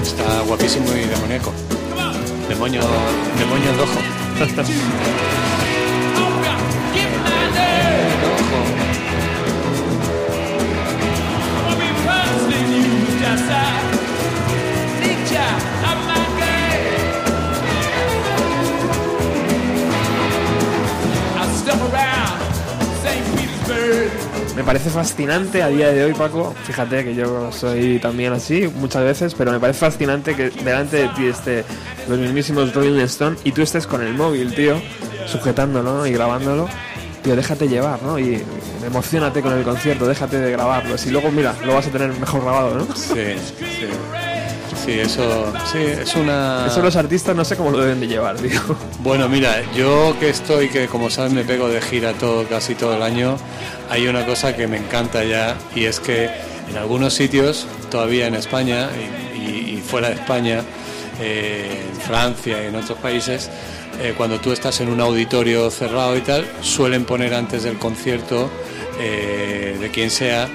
[0.00, 1.52] Está guapísimo y demoníaco.
[2.48, 2.82] Demonio,
[3.36, 3.98] demonio rojo.
[24.58, 26.52] me parece fascinante a día de hoy, Paco.
[26.64, 31.08] Fíjate que yo soy también así muchas veces, pero me parece fascinante que delante de
[31.10, 31.64] ti esté
[32.08, 34.82] los mismísimos Rolling Stone y tú estés con el móvil, tío,
[35.26, 36.68] sujetándolo y grabándolo.
[37.22, 38.18] Tío, déjate llevar, ¿no?
[38.18, 38.42] Y
[38.84, 40.96] emocionate con el concierto, déjate de grabarlo.
[41.06, 42.96] Y luego, mira, lo vas a tener mejor grabado, ¿no?
[42.96, 43.36] Sí.
[44.88, 46.64] Sí, eso sí, es una...
[46.66, 48.58] Eso los artistas no sé cómo lo deben de llevar, tío.
[49.00, 52.96] Bueno, mira, yo que estoy, que como sabes me pego de gira todo, casi todo
[52.96, 53.36] el año,
[53.90, 56.30] hay una cosa que me encanta ya y es que
[56.70, 58.88] en algunos sitios, todavía en España
[59.36, 60.62] y, y- y fuera de España,
[61.20, 63.50] eh, en Francia y en otros países,
[64.00, 68.48] eh, cuando tú estás en un auditorio cerrado y tal, suelen poner antes del concierto
[68.98, 70.48] eh, de quien sea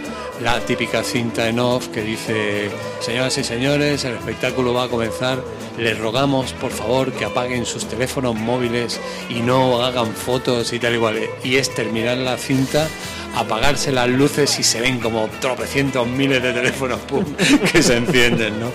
[0.43, 5.41] la típica cinta en off que dice, señoras y señores, el espectáculo va a comenzar,
[5.77, 8.99] les rogamos por favor que apaguen sus teléfonos móviles
[9.29, 11.17] y no hagan fotos y tal igual.
[11.43, 12.87] Y es terminar la cinta,
[13.35, 17.23] apagarse las luces y se ven como tropecientos miles de teléfonos pum,
[17.71, 18.69] que se encienden, ¿no?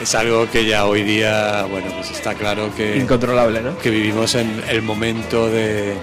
[0.00, 3.78] Es algo que ya hoy día, bueno, pues está claro que Incontrolable, ¿no?
[3.78, 5.94] que vivimos en el momento de,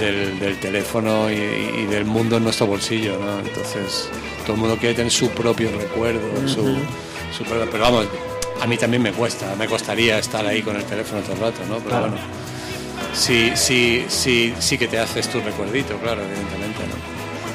[0.00, 3.38] del, del teléfono y, y del mundo en nuestro bolsillo, ¿no?
[3.40, 4.08] Entonces,
[4.44, 6.62] todo el mundo quiere tener su propio recuerdo, su,
[7.36, 8.06] su pero vamos,
[8.60, 11.60] a mí también me cuesta, me costaría estar ahí con el teléfono todo el rato,
[11.68, 11.76] ¿no?
[11.78, 12.08] Pero Claro.
[12.10, 12.16] bueno,
[13.14, 17.11] sí, sí, sí, sí que te haces tu recuerdito, claro, evidentemente, ¿no?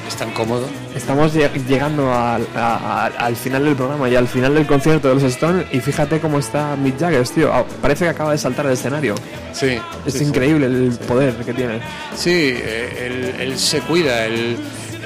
[0.07, 0.65] Es tan cómodo.
[0.95, 5.09] Estamos lle- llegando al, a- a- al final del programa y al final del concierto
[5.09, 7.53] de los Stones y fíjate cómo está Mick Jagger, tío.
[7.53, 9.15] Ah, Parece que acaba de saltar del escenario.
[9.51, 9.77] Sí.
[10.05, 10.25] Es sí, sí.
[10.25, 11.79] increíble el poder que tiene.
[12.15, 14.55] Sí, eh, él, él se cuida, él,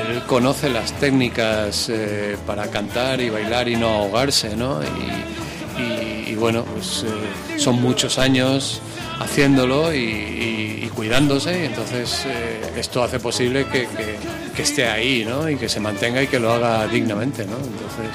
[0.10, 4.80] él conoce las técnicas eh, para cantar y bailar y no ahogarse, ¿no?
[4.84, 8.82] Y, y- y bueno, pues eh, son muchos años
[9.22, 14.18] haciéndolo y, y- y cuidándose y entonces eh, esto hace posible que, que-
[14.56, 15.50] que esté ahí, ¿no?
[15.50, 17.56] Y que se mantenga y que lo haga dignamente, ¿no?
[17.56, 18.12] Entonces,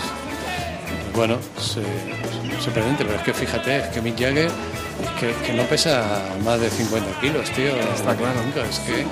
[1.14, 5.62] bueno, es sorprendente, pero es que fíjate, es que Mick Jagger es que, que no
[5.64, 7.68] pesa más de 50 kilos, tío.
[7.94, 8.34] Está claro.
[8.44, 9.06] Nunca, es que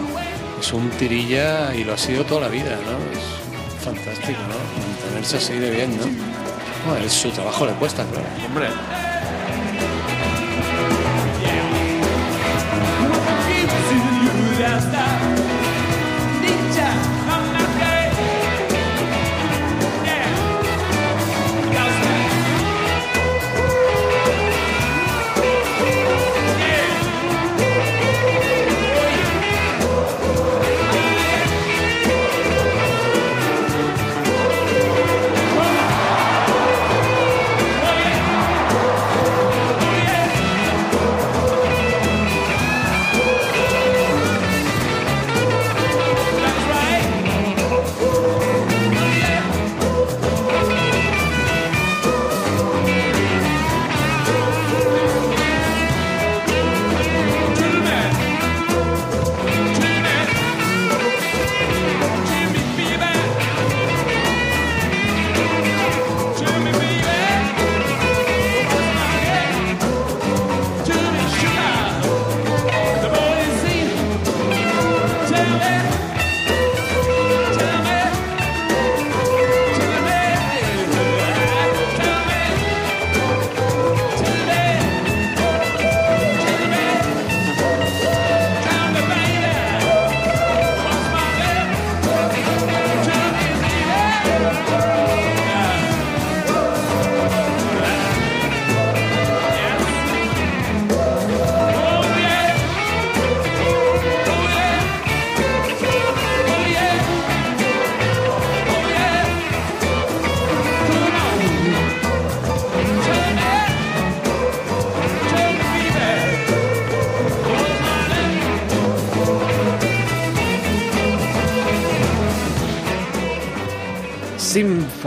[0.61, 2.99] es un tirilla y lo ha sido toda la vida, ¿no?
[3.19, 4.87] Es fantástico, ¿no?
[5.03, 6.05] Mantenerse así de bien, ¿no?
[6.91, 8.27] Bueno, su trabajo le cuesta, claro.
[8.47, 8.67] Hombre.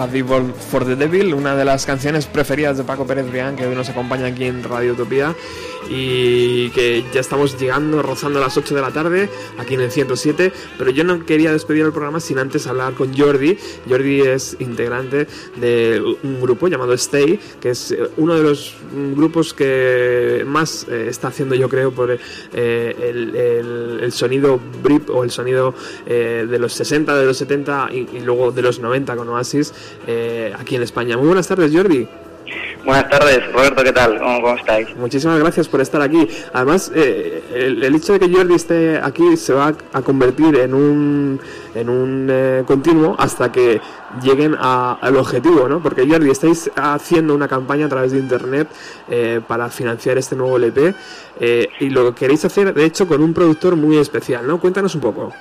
[0.07, 3.65] Sympathy for, for the Devil, una de las canciones preferidas de Paco Pérez Brián, que
[3.65, 5.35] hoy nos acompaña aquí en Radio Utopía
[5.89, 10.51] y que ya estamos llegando, rozando las 8 de la tarde, aquí en el 107,
[10.77, 13.57] pero yo no quería despedir el programa sin antes hablar con Jordi.
[13.89, 18.75] Jordi es integrante de un grupo llamado Stay, que es eh, uno de los
[19.15, 22.19] grupos que más eh, está haciendo, yo creo, por eh,
[22.53, 23.35] el,
[24.03, 25.73] el- sonido Brit o el sonido
[26.07, 29.73] de los 60, de los 70 y, luego de los 90 con Oasis
[30.57, 31.17] aquí en España.
[31.17, 32.07] Muy buenas tardes, Jordi.
[32.87, 34.17] Buenas tardes, Roberto, ¿qué tal?
[34.17, 34.95] ¿Cómo, cómo estáis?
[34.95, 36.25] Muchísimas gracias por estar aquí.
[36.53, 40.73] Además, eh, el, el hecho de que Jordi esté aquí se va a convertir en
[40.73, 41.37] un,
[41.75, 43.81] en un eh, continuo hasta que
[44.23, 45.83] lleguen a- al objetivo, ¿no?
[45.83, 48.69] Porque Jordi, estáis haciendo una campaña a través de Internet
[49.09, 50.93] eh, para financiar este nuevo LP
[51.41, 54.61] eh, y lo queréis hacer, de hecho, con un productor muy especial, ¿no?
[54.61, 55.33] Cuéntanos un poco.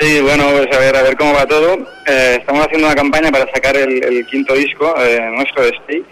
[0.00, 1.74] Sí, bueno, pues a ver, a ver cómo va todo.
[2.08, 6.04] Eh, estamos haciendo una campaña para sacar el, el quinto disco eh, nuestro de Stay.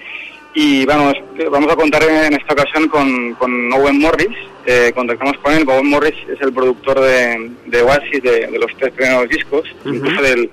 [0.54, 1.14] Y vamos,
[1.50, 4.36] vamos a contar en esta ocasión con, con Owen Morris.
[4.66, 5.64] Eh, contactamos con él.
[5.68, 10.20] Owen Morris es el productor de, de Oasis, de, de los tres primeros discos, incluso
[10.22, 10.50] del,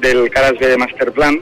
[0.00, 1.40] del Caras de Masterplan.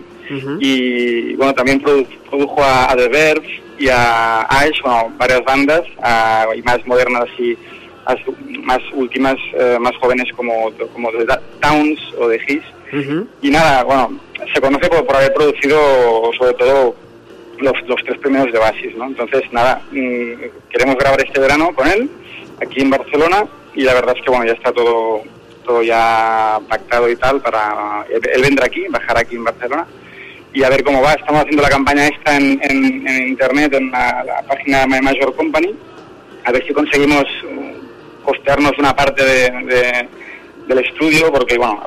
[0.60, 3.48] Y bueno, también produ- produjo a, a The Verve
[3.78, 7.56] y a Ash, bueno, varias bandas, a- y más modernas y
[8.62, 11.26] más últimas, eh, más jóvenes como, como The
[11.60, 12.62] Towns o The His.
[13.42, 14.18] Y nada, bueno,
[14.54, 16.94] se conoce por, por haber producido sobre todo
[17.60, 19.06] los, los tres primeros de Oasis, ¿no?
[19.06, 20.32] Entonces, nada, mm,
[20.70, 22.08] queremos grabar este verano con él,
[22.62, 23.44] aquí en Barcelona,
[23.74, 25.22] y la verdad es que, bueno, ya está todo
[25.64, 28.02] todo ya pactado y tal para...
[28.10, 29.86] Él, él vendrá aquí, bajará aquí en Barcelona,
[30.54, 31.12] y a ver cómo va.
[31.12, 35.34] Estamos haciendo la campaña esta en, en- en internet, en la, la página My Major
[35.36, 35.74] Company,
[36.44, 40.08] a ver si conseguimos uh, costearnos una parte de, de-
[40.68, 41.86] del estudio, porque, bueno,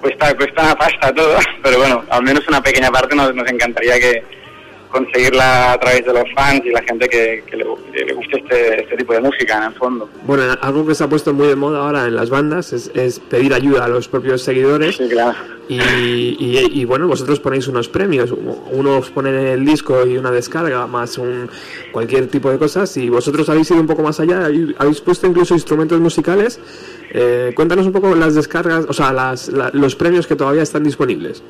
[0.00, 4.00] cuesta, cuesta una pasta todo, pero bueno, al menos una pequeña parte nos, nos encantaría
[4.00, 4.24] que
[4.90, 8.38] conseguirla a través de los fans y la gente que, que le, que le guste
[8.38, 10.08] este, este tipo de música, en el fondo.
[10.26, 13.20] Bueno, algo que se ha puesto muy de moda ahora en las bandas es, es
[13.20, 15.00] pedir ayuda a los propios seguidores.
[15.68, 18.32] y, y- y, bueno, vosotros ponéis unos premios.
[18.72, 21.48] Uno os pone el disco y una descarga, más un
[21.92, 22.96] cualquier tipo de cosas.
[22.96, 26.58] Y vosotros habéis ido un poco más allá, habéis habéis puesto incluso instrumentos musicales.
[27.12, 30.82] Eh, cuéntanos un poco las descargas, o sea, las, la- los premios que todavía están
[30.82, 31.42] disponibles.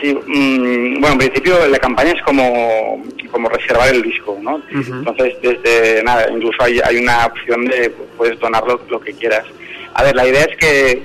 [0.00, 4.60] Sí, mm, bueno, en principio la campaña es como, como reservar el disco, ¿no?
[4.98, 9.12] Entonces, desde nada, incluso hay, hay una opción de pues, puedes donar lo, lo que
[9.12, 9.44] quieras.
[9.94, 11.02] A ver, la idea es que, eh,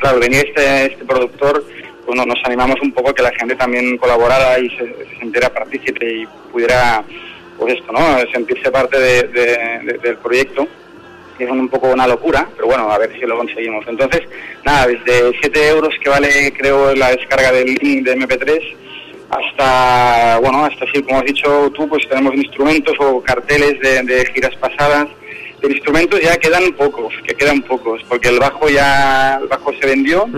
[0.00, 1.64] claro, venir este, este productor,
[2.06, 5.18] pues no- nos animamos un poco a que la gente también colaborara y se, se
[5.20, 7.04] sintiera partícipe y pudiera,
[7.58, 8.00] pues esto, ¿no?
[8.32, 10.66] Sentirse parte de- de- de- del proyecto
[11.36, 13.84] que es un poco una locura, pero bueno, a ver si lo conseguimos.
[13.88, 14.22] Entonces,
[14.64, 18.76] nada, desde 7 euros que vale, creo, la descarga del link de MP3,
[19.28, 24.26] hasta, bueno, hasta sí, como has dicho tú, pues tenemos instrumentos o carteles de, de
[24.32, 25.08] giras pasadas.
[25.60, 29.86] De instrumentos ya quedan pocos, que quedan pocos, porque el bajo ya, el bajo se
[29.86, 30.28] vendió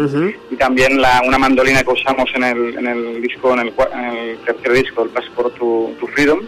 [0.49, 4.05] y también la, una mandolina que usamos en el, en el disco, en el, en
[4.05, 6.39] el tercer disco, el Passport to, to Freedom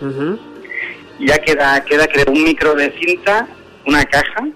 [1.20, 3.47] y ya queda, queda creo un micro de cinta,
[3.86, 4.47] una caja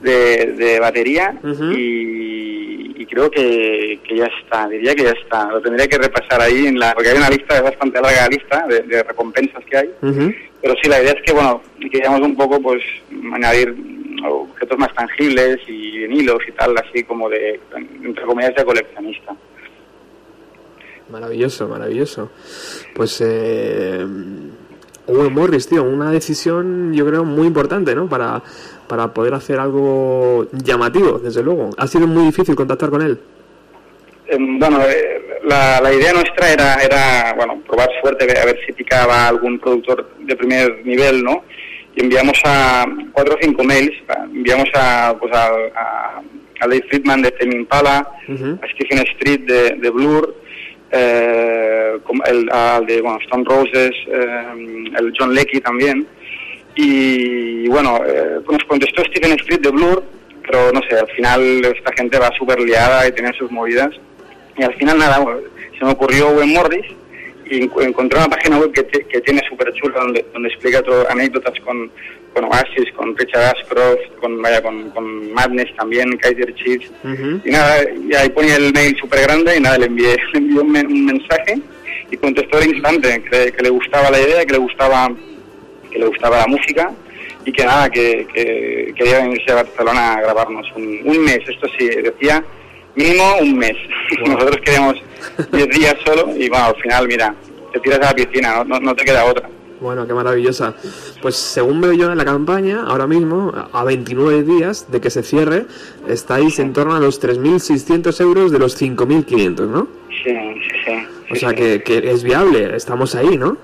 [0.00, 1.34] de, de batería
[1.74, 5.50] y, y creo que, que ya está, diría que ya está.
[5.50, 8.82] Lo tendría que repasar ahí, en la, porque hay una lista, bastante larga lista de,
[8.82, 9.90] de recompensas que hay.
[10.60, 12.82] Pero sí, la idea es que, bueno, queríamos un poco, pues,
[13.34, 13.74] añadir
[14.26, 17.60] objetos más tangibles y vinilos y tal, así como de,
[18.02, 19.36] entre comillas, de coleccionista.
[21.10, 22.30] Maravilloso, maravilloso.
[22.94, 24.06] Pues, eh,
[25.06, 28.08] Owen Morris, tío, una decisión yo creo muy importante, ¿no?
[28.08, 28.42] Para,
[28.88, 31.70] para poder hacer algo llamativo, desde luego.
[31.76, 33.18] Ha sido muy difícil contactar con él.
[34.26, 38.72] Eh, bueno, eh, la, la idea nuestra era, era, bueno, probar suerte, a ver si
[38.72, 41.44] picaba algún productor de primer nivel, ¿no?
[41.96, 46.22] Y enviamos a cuatro o cinco mails, a- enviamos a, pues a, a,
[46.60, 50.34] a Dave Friedman de Tame Impala, a Stephen Street de, de Blur,
[50.94, 56.06] eh, el, al de bueno, Stone Roses, eh, el John Leckie también.
[56.76, 60.04] Y bueno, eh, nos contestó Stephen Street de Blur,
[60.42, 63.90] pero no sé, al final esta gente va súper liada y tiene sus movidas.
[64.56, 65.24] Y al final nada,
[65.78, 66.86] se me ocurrió Owen Morris
[67.50, 71.90] encontré una página web que, que tiene súper chula donde, donde explica todo, anécdotas con,
[72.32, 76.90] con Oasis, con Richard Ashcroft, con, vaya, con, con Madness también, Kaiser Chiefs.
[77.44, 80.60] Y nada, y ahí ponía el mail súper grande y nada, le envié, le envié
[80.60, 81.58] un, men- un mensaje
[82.10, 85.10] y contestó al instante que, que le gustaba la idea, que le gustaba
[85.90, 86.90] que le gustaba la música
[87.44, 91.68] y que nada, que, que quería venirse a Barcelona a grabarnos un, un mes, esto
[91.78, 92.42] sí, decía
[92.94, 93.76] mínimo un mes.
[94.26, 94.96] Nosotros queríamos
[95.52, 97.34] 10 días solo y bueno, al final, mira,
[97.72, 99.48] te tiras a la piscina, no, no, no te queda otra.
[99.80, 100.74] Bueno, qué maravillosa.
[101.20, 105.22] Pues según veo yo en la campaña, ahora mismo, a 29 días de que se
[105.22, 105.66] cierre,
[106.08, 109.88] estáis en torno a los 3.600 euros de los 5.500, ¿no?
[110.08, 111.06] Sí, sí, sí.
[111.30, 113.58] O sea que, que es viable, estamos ahí, ¿no?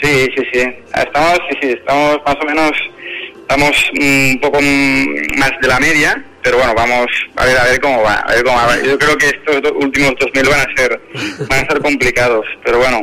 [0.00, 0.60] Sí, sí, sí.
[0.94, 2.72] Estamos, sí, sí, estamos más o menos,
[3.40, 4.60] estamos un poco
[5.36, 7.06] más de la media, pero bueno, vamos
[7.36, 8.14] a ver a ver cómo va.
[8.14, 8.76] A ver cómo va.
[8.82, 11.00] Yo creo que estos do- últimos 2000 van a ser
[11.48, 13.00] van a ser complicados, pero bueno,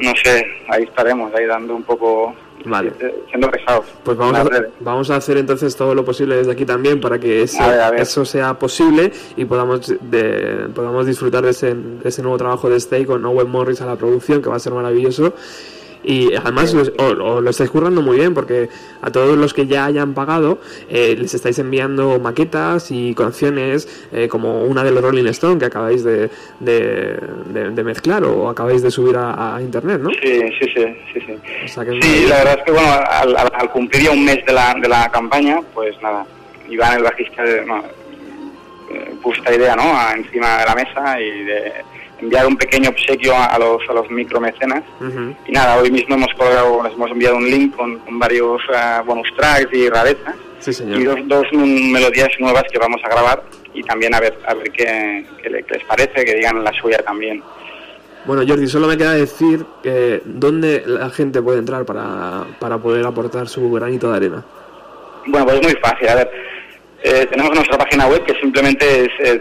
[0.00, 2.34] no sé, ahí estaremos, ahí dando un poco,
[2.64, 2.90] Vale.
[3.00, 3.84] eh, siendo pesados.
[4.02, 7.42] Pues vamos a, vamos a hacer entonces todo lo posible desde aquí también para que
[7.42, 8.00] ese- A ver, a ver.
[8.00, 12.76] eso sea posible y podamos de, podamos disfrutar de ese, de ese nuevo trabajo de
[12.78, 15.34] Stay con Owen Morris a la producción, que va a ser maravilloso.
[16.04, 18.68] Y además os- lo estáis currando muy bien porque
[19.00, 20.58] a todos los que ya hayan pagado
[20.90, 25.64] eh, les estáis enviando maquetas y canciones eh, como una de los Rolling Stone que
[25.66, 26.28] acabáis de,
[26.60, 27.16] de,
[27.46, 30.10] de- de mezclar o acabáis de subir a, a internet, ¿no?
[30.10, 30.18] Sí,
[30.60, 31.32] sí, sí, sí, sí.
[31.64, 32.28] O sea que es Sí, maravilloso.
[32.28, 34.88] la verdad es que bueno, al, al- al cumplir ya un mes de la, de
[34.88, 36.26] la campaña, pues nada,
[36.68, 37.78] Iván, el bajista, no,
[38.92, 39.84] eh, puso esta idea, ¿no?
[40.16, 41.72] encima de la mesa y de
[42.20, 44.82] enviar un pequeño obsequio a, a los, a los micromecenas.
[45.46, 49.00] Y nada, hoy mismo hemos colgado, les hemos enviado un link con, con varios eh,
[49.04, 50.98] bonus tracks y rarezas Sí, señor.
[51.00, 53.42] y dos, dos melodías nuevas que vamos a grabar
[53.74, 56.72] y también a ver a ver qué, qué le- qué les parece, que digan la
[56.72, 57.42] suya también.
[58.24, 63.04] Bueno, Jordi, solo me queda decir que dónde la gente puede entrar para, para poder
[63.04, 64.42] aportar su granito de arena.
[65.26, 66.08] Bueno, pues es muy fácil.
[66.08, 66.30] A ver,
[67.02, 69.38] eh, tenemos nuestra página web que simplemente es eh,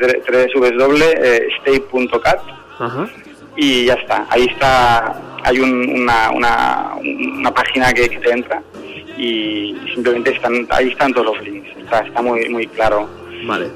[1.13, 2.39] www.stay.cat
[2.79, 3.07] Ajá.
[3.55, 4.25] y ya está.
[4.29, 8.61] Ahí está, hay un- una, una, una página que, que te entra
[9.17, 11.69] y simplemente están, ahí están todos los links.
[11.77, 13.07] Está, está muy, muy claro.
[13.45, 13.69] Vale,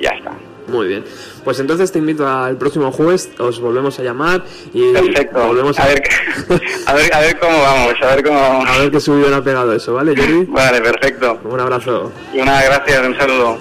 [0.00, 0.32] Ya está.
[0.66, 1.04] muy bien.
[1.44, 4.42] Pues entonces te invito al próximo jueves, os volvemos a llamar
[4.74, 5.46] y Perfecto.
[5.46, 6.02] volvemos a, A ver,
[6.86, 8.68] a ver, a ver cómo vamos, a ver cómo vamos.
[8.68, 10.14] a ver qué subido ha pegado eso, ¿vale?
[10.48, 11.38] Vale, perfecto.
[11.44, 12.12] Un abrazo.
[12.34, 13.58] Y una gracias, un saludo.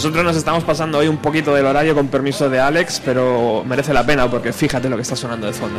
[0.00, 3.92] Nosotros nos estamos pasando hoy un poquito del horario con permiso de Alex, pero merece
[3.92, 5.78] la pena porque fíjate lo que está sonando de fondo.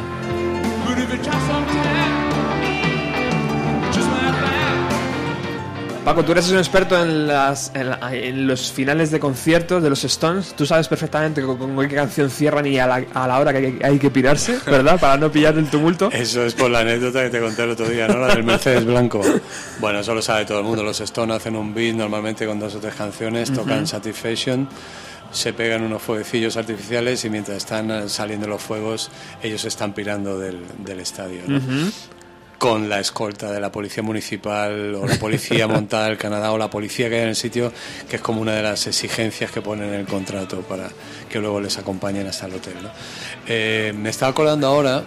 [6.11, 9.89] Paco, tú eres un experto en, las, en, la- en los finales de conciertos de
[9.89, 10.53] los Stones.
[10.57, 13.57] Tú sabes perfectamente con, con qué canción cierran y a la, a la hora que
[13.59, 14.99] hay, hay que pirarse, ¿verdad?
[14.99, 16.09] Para no pillar el tumulto.
[16.11, 18.17] Eso es por la anécdota que te conté el otro día, ¿no?
[18.19, 19.21] La del Mercedes Blanco.
[19.79, 20.83] Bueno, eso lo sabe todo el mundo.
[20.83, 24.67] Los Stones hacen un beat normalmente con dos o tres canciones, tocan Satisfaction,
[25.31, 29.09] se pegan unos fueguecillos artificiales y mientras están saliendo los fuegos,
[29.41, 31.59] ellos están pirando del, del estadio, ¿no?
[32.61, 36.69] Con la escolta de la policía municipal o la policía montada del Canadá o la
[36.69, 37.73] policía que hay en el sitio,
[38.07, 40.87] que es como una de las exigencias que ponen en el contrato para
[41.27, 42.75] que luego les acompañen hasta el hotel.
[42.83, 42.91] ¿no?
[43.47, 45.03] Eh, me estaba acordando ahora,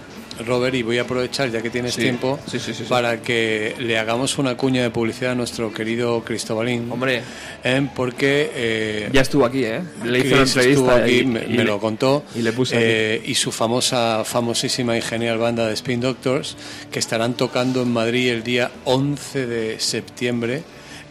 [0.46, 2.02] Robert, y voy a aprovechar ya que tienes Sí.
[2.02, 6.90] tiempo Sí, sí, para que le hagamos una cuña de publicidad a nuestro querido Cristobalín.
[6.90, 7.22] Hombre.
[7.62, 7.86] ¿eh?
[7.94, 9.80] porque eh, Ya estuvo aquí, ¿eh?
[10.04, 12.24] Le hice una entrevista estuvo aquí, y- me, y me le- lo contó.
[12.34, 16.56] y le puse eh, y su famosa, famosísima y genial banda de Spin Doctors,
[16.90, 20.62] que estarán tocando en Madrid el día 11 de septiembre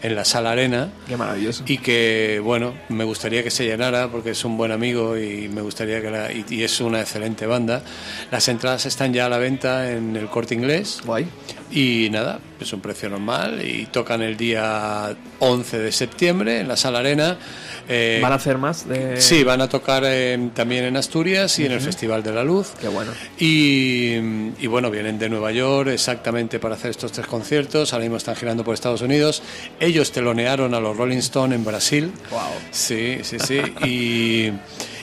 [0.03, 0.91] en la Sala Arena.
[1.07, 1.63] Qué maravilloso.
[1.65, 5.61] Y que, bueno, me gustaría que se llenara porque es un buen amigo y me
[5.61, 7.81] gustaría que la, y, y es una excelente banda.
[8.29, 11.01] Las entradas están ya a la venta en el corte inglés.
[11.05, 11.25] Guay.
[11.71, 16.77] Y nada, es un precio normal y tocan el día 11 de septiembre en la
[16.77, 17.37] Sala Arena.
[17.87, 18.87] Eh, ¿Van a hacer más?
[18.87, 19.19] De...
[19.19, 22.71] Sí, van a tocar eh, también en Asturias y en el Festival de la Luz.
[22.79, 23.11] Qué bueno.
[23.37, 24.15] Y,
[24.59, 27.93] y bueno, vienen de Nueva York exactamente para hacer estos tres conciertos.
[27.93, 29.43] Ahora mismo están girando por Estados Unidos.
[29.79, 32.11] Ellos telonearon a los Rolling Stone en Brasil.
[32.31, 32.39] Wow.
[32.71, 33.61] Sí, sí, sí.
[33.85, 34.51] Y,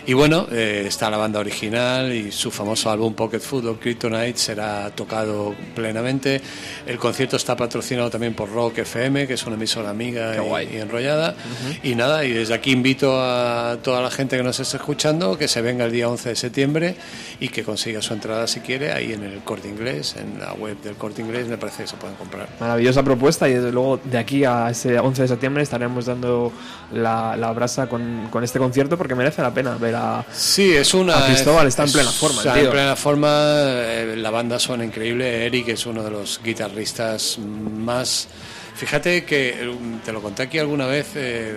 [0.07, 4.91] y bueno, eh, está la banda original y su famoso álbum Pocket Football Kryptonite será
[4.91, 6.41] tocado plenamente.
[6.87, 10.79] El concierto está patrocinado también por Rock FM, que es una emisora amiga y- y,
[10.79, 11.35] enrollada.
[11.83, 15.49] Y nada, y desde aquí invito a toda la gente que nos esté escuchando que
[15.49, 16.95] se venga el día 11 de septiembre
[17.39, 20.81] y que consiga su entrada si quiere ahí en el Corte Inglés, en la web
[20.83, 22.49] del Corte Inglés, me parece que se pueden comprar.
[22.61, 26.53] Maravillosa propuesta y desde luego de aquí a ese 11 de septiembre estaremos dando
[26.93, 30.25] la, la brasa con, con este concierto porque merece la pena ver a...
[30.33, 31.19] Sí, es una.
[31.19, 33.29] A Cristóbal está en plena forma, Está en plena forma.
[33.33, 35.47] eh, La banda suena increíble.
[35.47, 38.29] Eric es uno de los guitarristas más.
[38.75, 41.55] Fíjate que eh, te lo conté aquí alguna vez eh,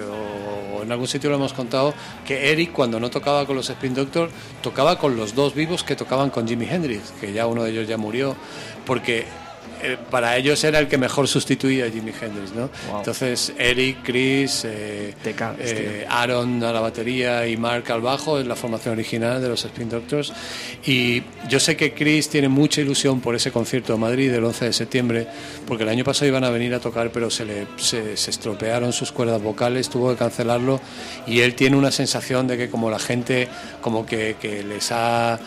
[0.73, 1.93] o, o en algún sitio lo hemos contado
[2.27, 5.95] que Eric cuando no tocaba con los Spin Doctors tocaba con los dos vivos que
[5.95, 8.35] tocaban con Jimi Hendrix, que ya uno de ellos ya murió,
[8.85, 9.26] porque
[9.84, 12.69] eh, para ellos era el que mejor sustituía a Jimi Hendrix, ¿no?
[12.89, 12.99] Wow.
[12.99, 18.55] Entonces Eric, Chris, eh, eh, Aaron a la batería y Mark al bajo es la
[18.55, 20.31] formación original de los Spin Doctors
[20.85, 24.65] y yo sé que Chris tiene mucha ilusión por ese concierto de Madrid del 11
[24.65, 25.27] de septiembre
[25.68, 28.93] porque el año pasado iban a venir a tocar pero se le se, se estropearon
[28.93, 30.80] sus cuerdas vocales tuvo que cancelarlo
[31.27, 33.47] y él tiene una sensación de que como la gente
[33.81, 35.39] como que, que les ha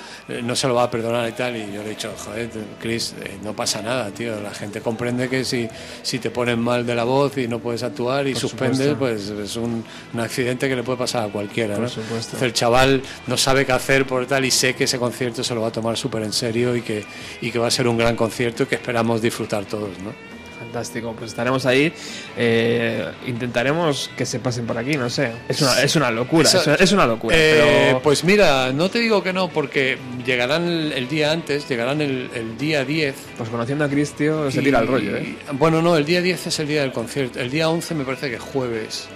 [0.43, 2.51] no se lo va a perdonar y tal y yo le he dicho joder
[2.81, 4.41] Chris eh, no pasa nada tío tío.
[4.43, 5.69] La gente comprende que si,
[6.03, 9.35] si te pones mal de la voz y no puedes actuar y Por suspendes, supuesto.
[9.35, 9.85] pues es un,
[10.15, 11.89] un accidente que le puede pasar a cualquiera, Por ¿no?
[11.89, 12.17] supuesto.
[12.37, 15.55] Entonces el chaval no sabe qué hacer por tal y sé que ese concierto se
[15.55, 17.05] lo va a tomar súper en serio y que,
[17.41, 20.36] y que va a ser un gran concierto y que esperamos disfrutar todos, ¿no?
[20.77, 21.91] Fantástico, pues estaremos ahí.
[22.37, 25.33] eh, intentaremos que se pasen por aquí, no sé.
[25.49, 27.35] Es una, es una locura, es, una locura.
[27.35, 29.97] Eh, pero Pues mira, no te digo que no, porque
[30.27, 33.15] llegarán el, el día antes, llegarán el, el día 10.
[33.39, 35.35] pues conociendo a Chris, tío, se tira el rollo, ¿eh?
[35.51, 37.41] y- Bueno, no, el día 10 es el día del concierto.
[37.41, 39.09] El día 11 me parece que es jueves.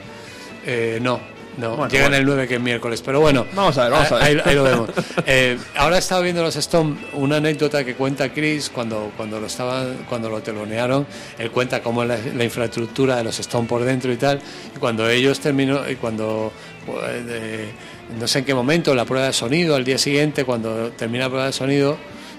[0.64, 1.20] Eh, no,
[1.58, 2.16] no, Bueno, llegan bueno.
[2.16, 3.02] el 9 que es miércoles.
[3.04, 4.24] Pero bueno, Vamos a ver, vamos a ver.
[4.24, 4.90] Ahí, ahí lo vemos.
[5.26, 10.04] Eh, ahora estaba viendo los Stone, una anécdota que cuenta Chris cuando, cuando lo estaban,
[10.08, 11.06] cuando lo telonearon.
[11.38, 14.40] Él cuenta cómo es la, la infraestructura de los Stone por dentro y tal.
[14.74, 16.52] Y cuando ellos terminó, y cuando
[16.86, 16.96] pues,
[17.28, 17.70] eh,
[18.18, 21.28] no sé en qué momento, la prueba de sonido, al día siguiente, cuando termina la
[21.30, 21.96] prueba de sonido,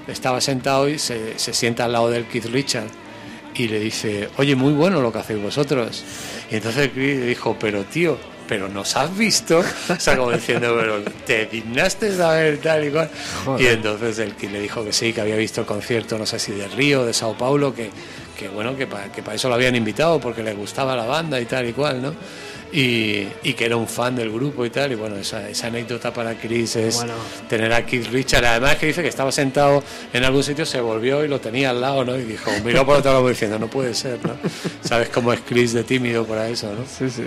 [0.07, 2.88] estaba sentado y se, se sienta al lado del Keith Richard
[3.53, 6.03] y le dice, oye, muy bueno lo que hacéis vosotros.
[6.49, 8.17] Y entonces Chris dijo, pero tío,
[8.52, 9.60] pero nos has visto,
[9.90, 13.10] o sea, como diciendo, pero te dignaste saber tal y cual.
[13.57, 16.38] Y entonces el Keith le dijo que sí, que había visto el concierto, no sé
[16.38, 17.90] si de Río, de Sao Paulo, que,
[18.38, 21.40] que bueno, que para que para eso lo habían invitado, porque le gustaba la banda
[21.40, 22.14] y tal y cual, ¿no?
[22.73, 26.11] Y, y que era un fan del grupo y tal, y bueno, esa, esa anécdota
[26.11, 27.14] para Chris es Bueno.
[27.48, 31.23] tener a Keith Richard, además que dice que estaba sentado en algún sitio, se volvió
[31.23, 32.18] y lo tenía al lado, ¿no?
[32.18, 34.36] Y dijo, miró por otro lado diciendo, no puede ser, ¿no?
[34.84, 36.84] ¿Sabes cómo es Chris de tímido para eso, no?
[36.86, 37.23] Sí, sí.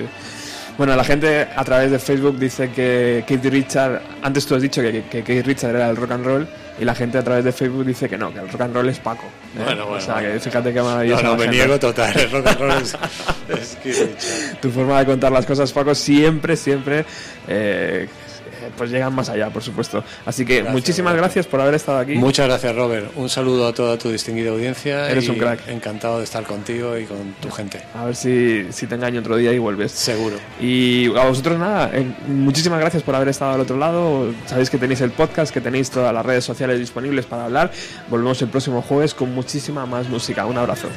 [0.76, 4.82] Bueno, la gente a través de Facebook dice que Keith Richard, antes tú has dicho
[4.82, 6.48] que, que Keith Richard era el rock and roll,
[6.80, 8.88] y la gente a través de Facebook dice que no, que el rock and roll
[8.88, 9.22] es Paco.
[9.56, 9.62] ¿eh?
[9.64, 11.22] Bueno, bueno, O sea, que fíjate qué No, maravilloso.
[11.22, 12.96] no, me niego total, el rock and roll es,
[13.48, 14.60] es Keith Richard.
[14.60, 17.04] Tu forma de contar las cosas, Paco, siempre, siempre,
[17.46, 18.08] eh,
[18.76, 20.04] pues llegan más allá, por supuesto.
[20.24, 22.14] Así que Gracias, muchísimas gracias por haber estado aquí.
[22.14, 23.12] Muchas gracias, Robert.
[23.16, 25.10] Un saludo a toda tu distinguida audiencia.
[25.10, 25.68] Eres y un crack.
[25.68, 27.82] Encantado de estar contigo y con tu gente.
[27.94, 29.92] A ver si, si te engaño otro día y vuelves.
[29.92, 30.36] Seguro.
[30.60, 34.32] Y a vosotros nada, eh, muchísimas gracias por haber estado al otro lado.
[34.46, 37.72] Sabéis que tenéis el podcast, que tenéis todas las redes sociales disponibles para hablar.
[38.08, 40.46] Volvemos el próximo jueves con muchísima más música.
[40.46, 40.88] Un abrazo.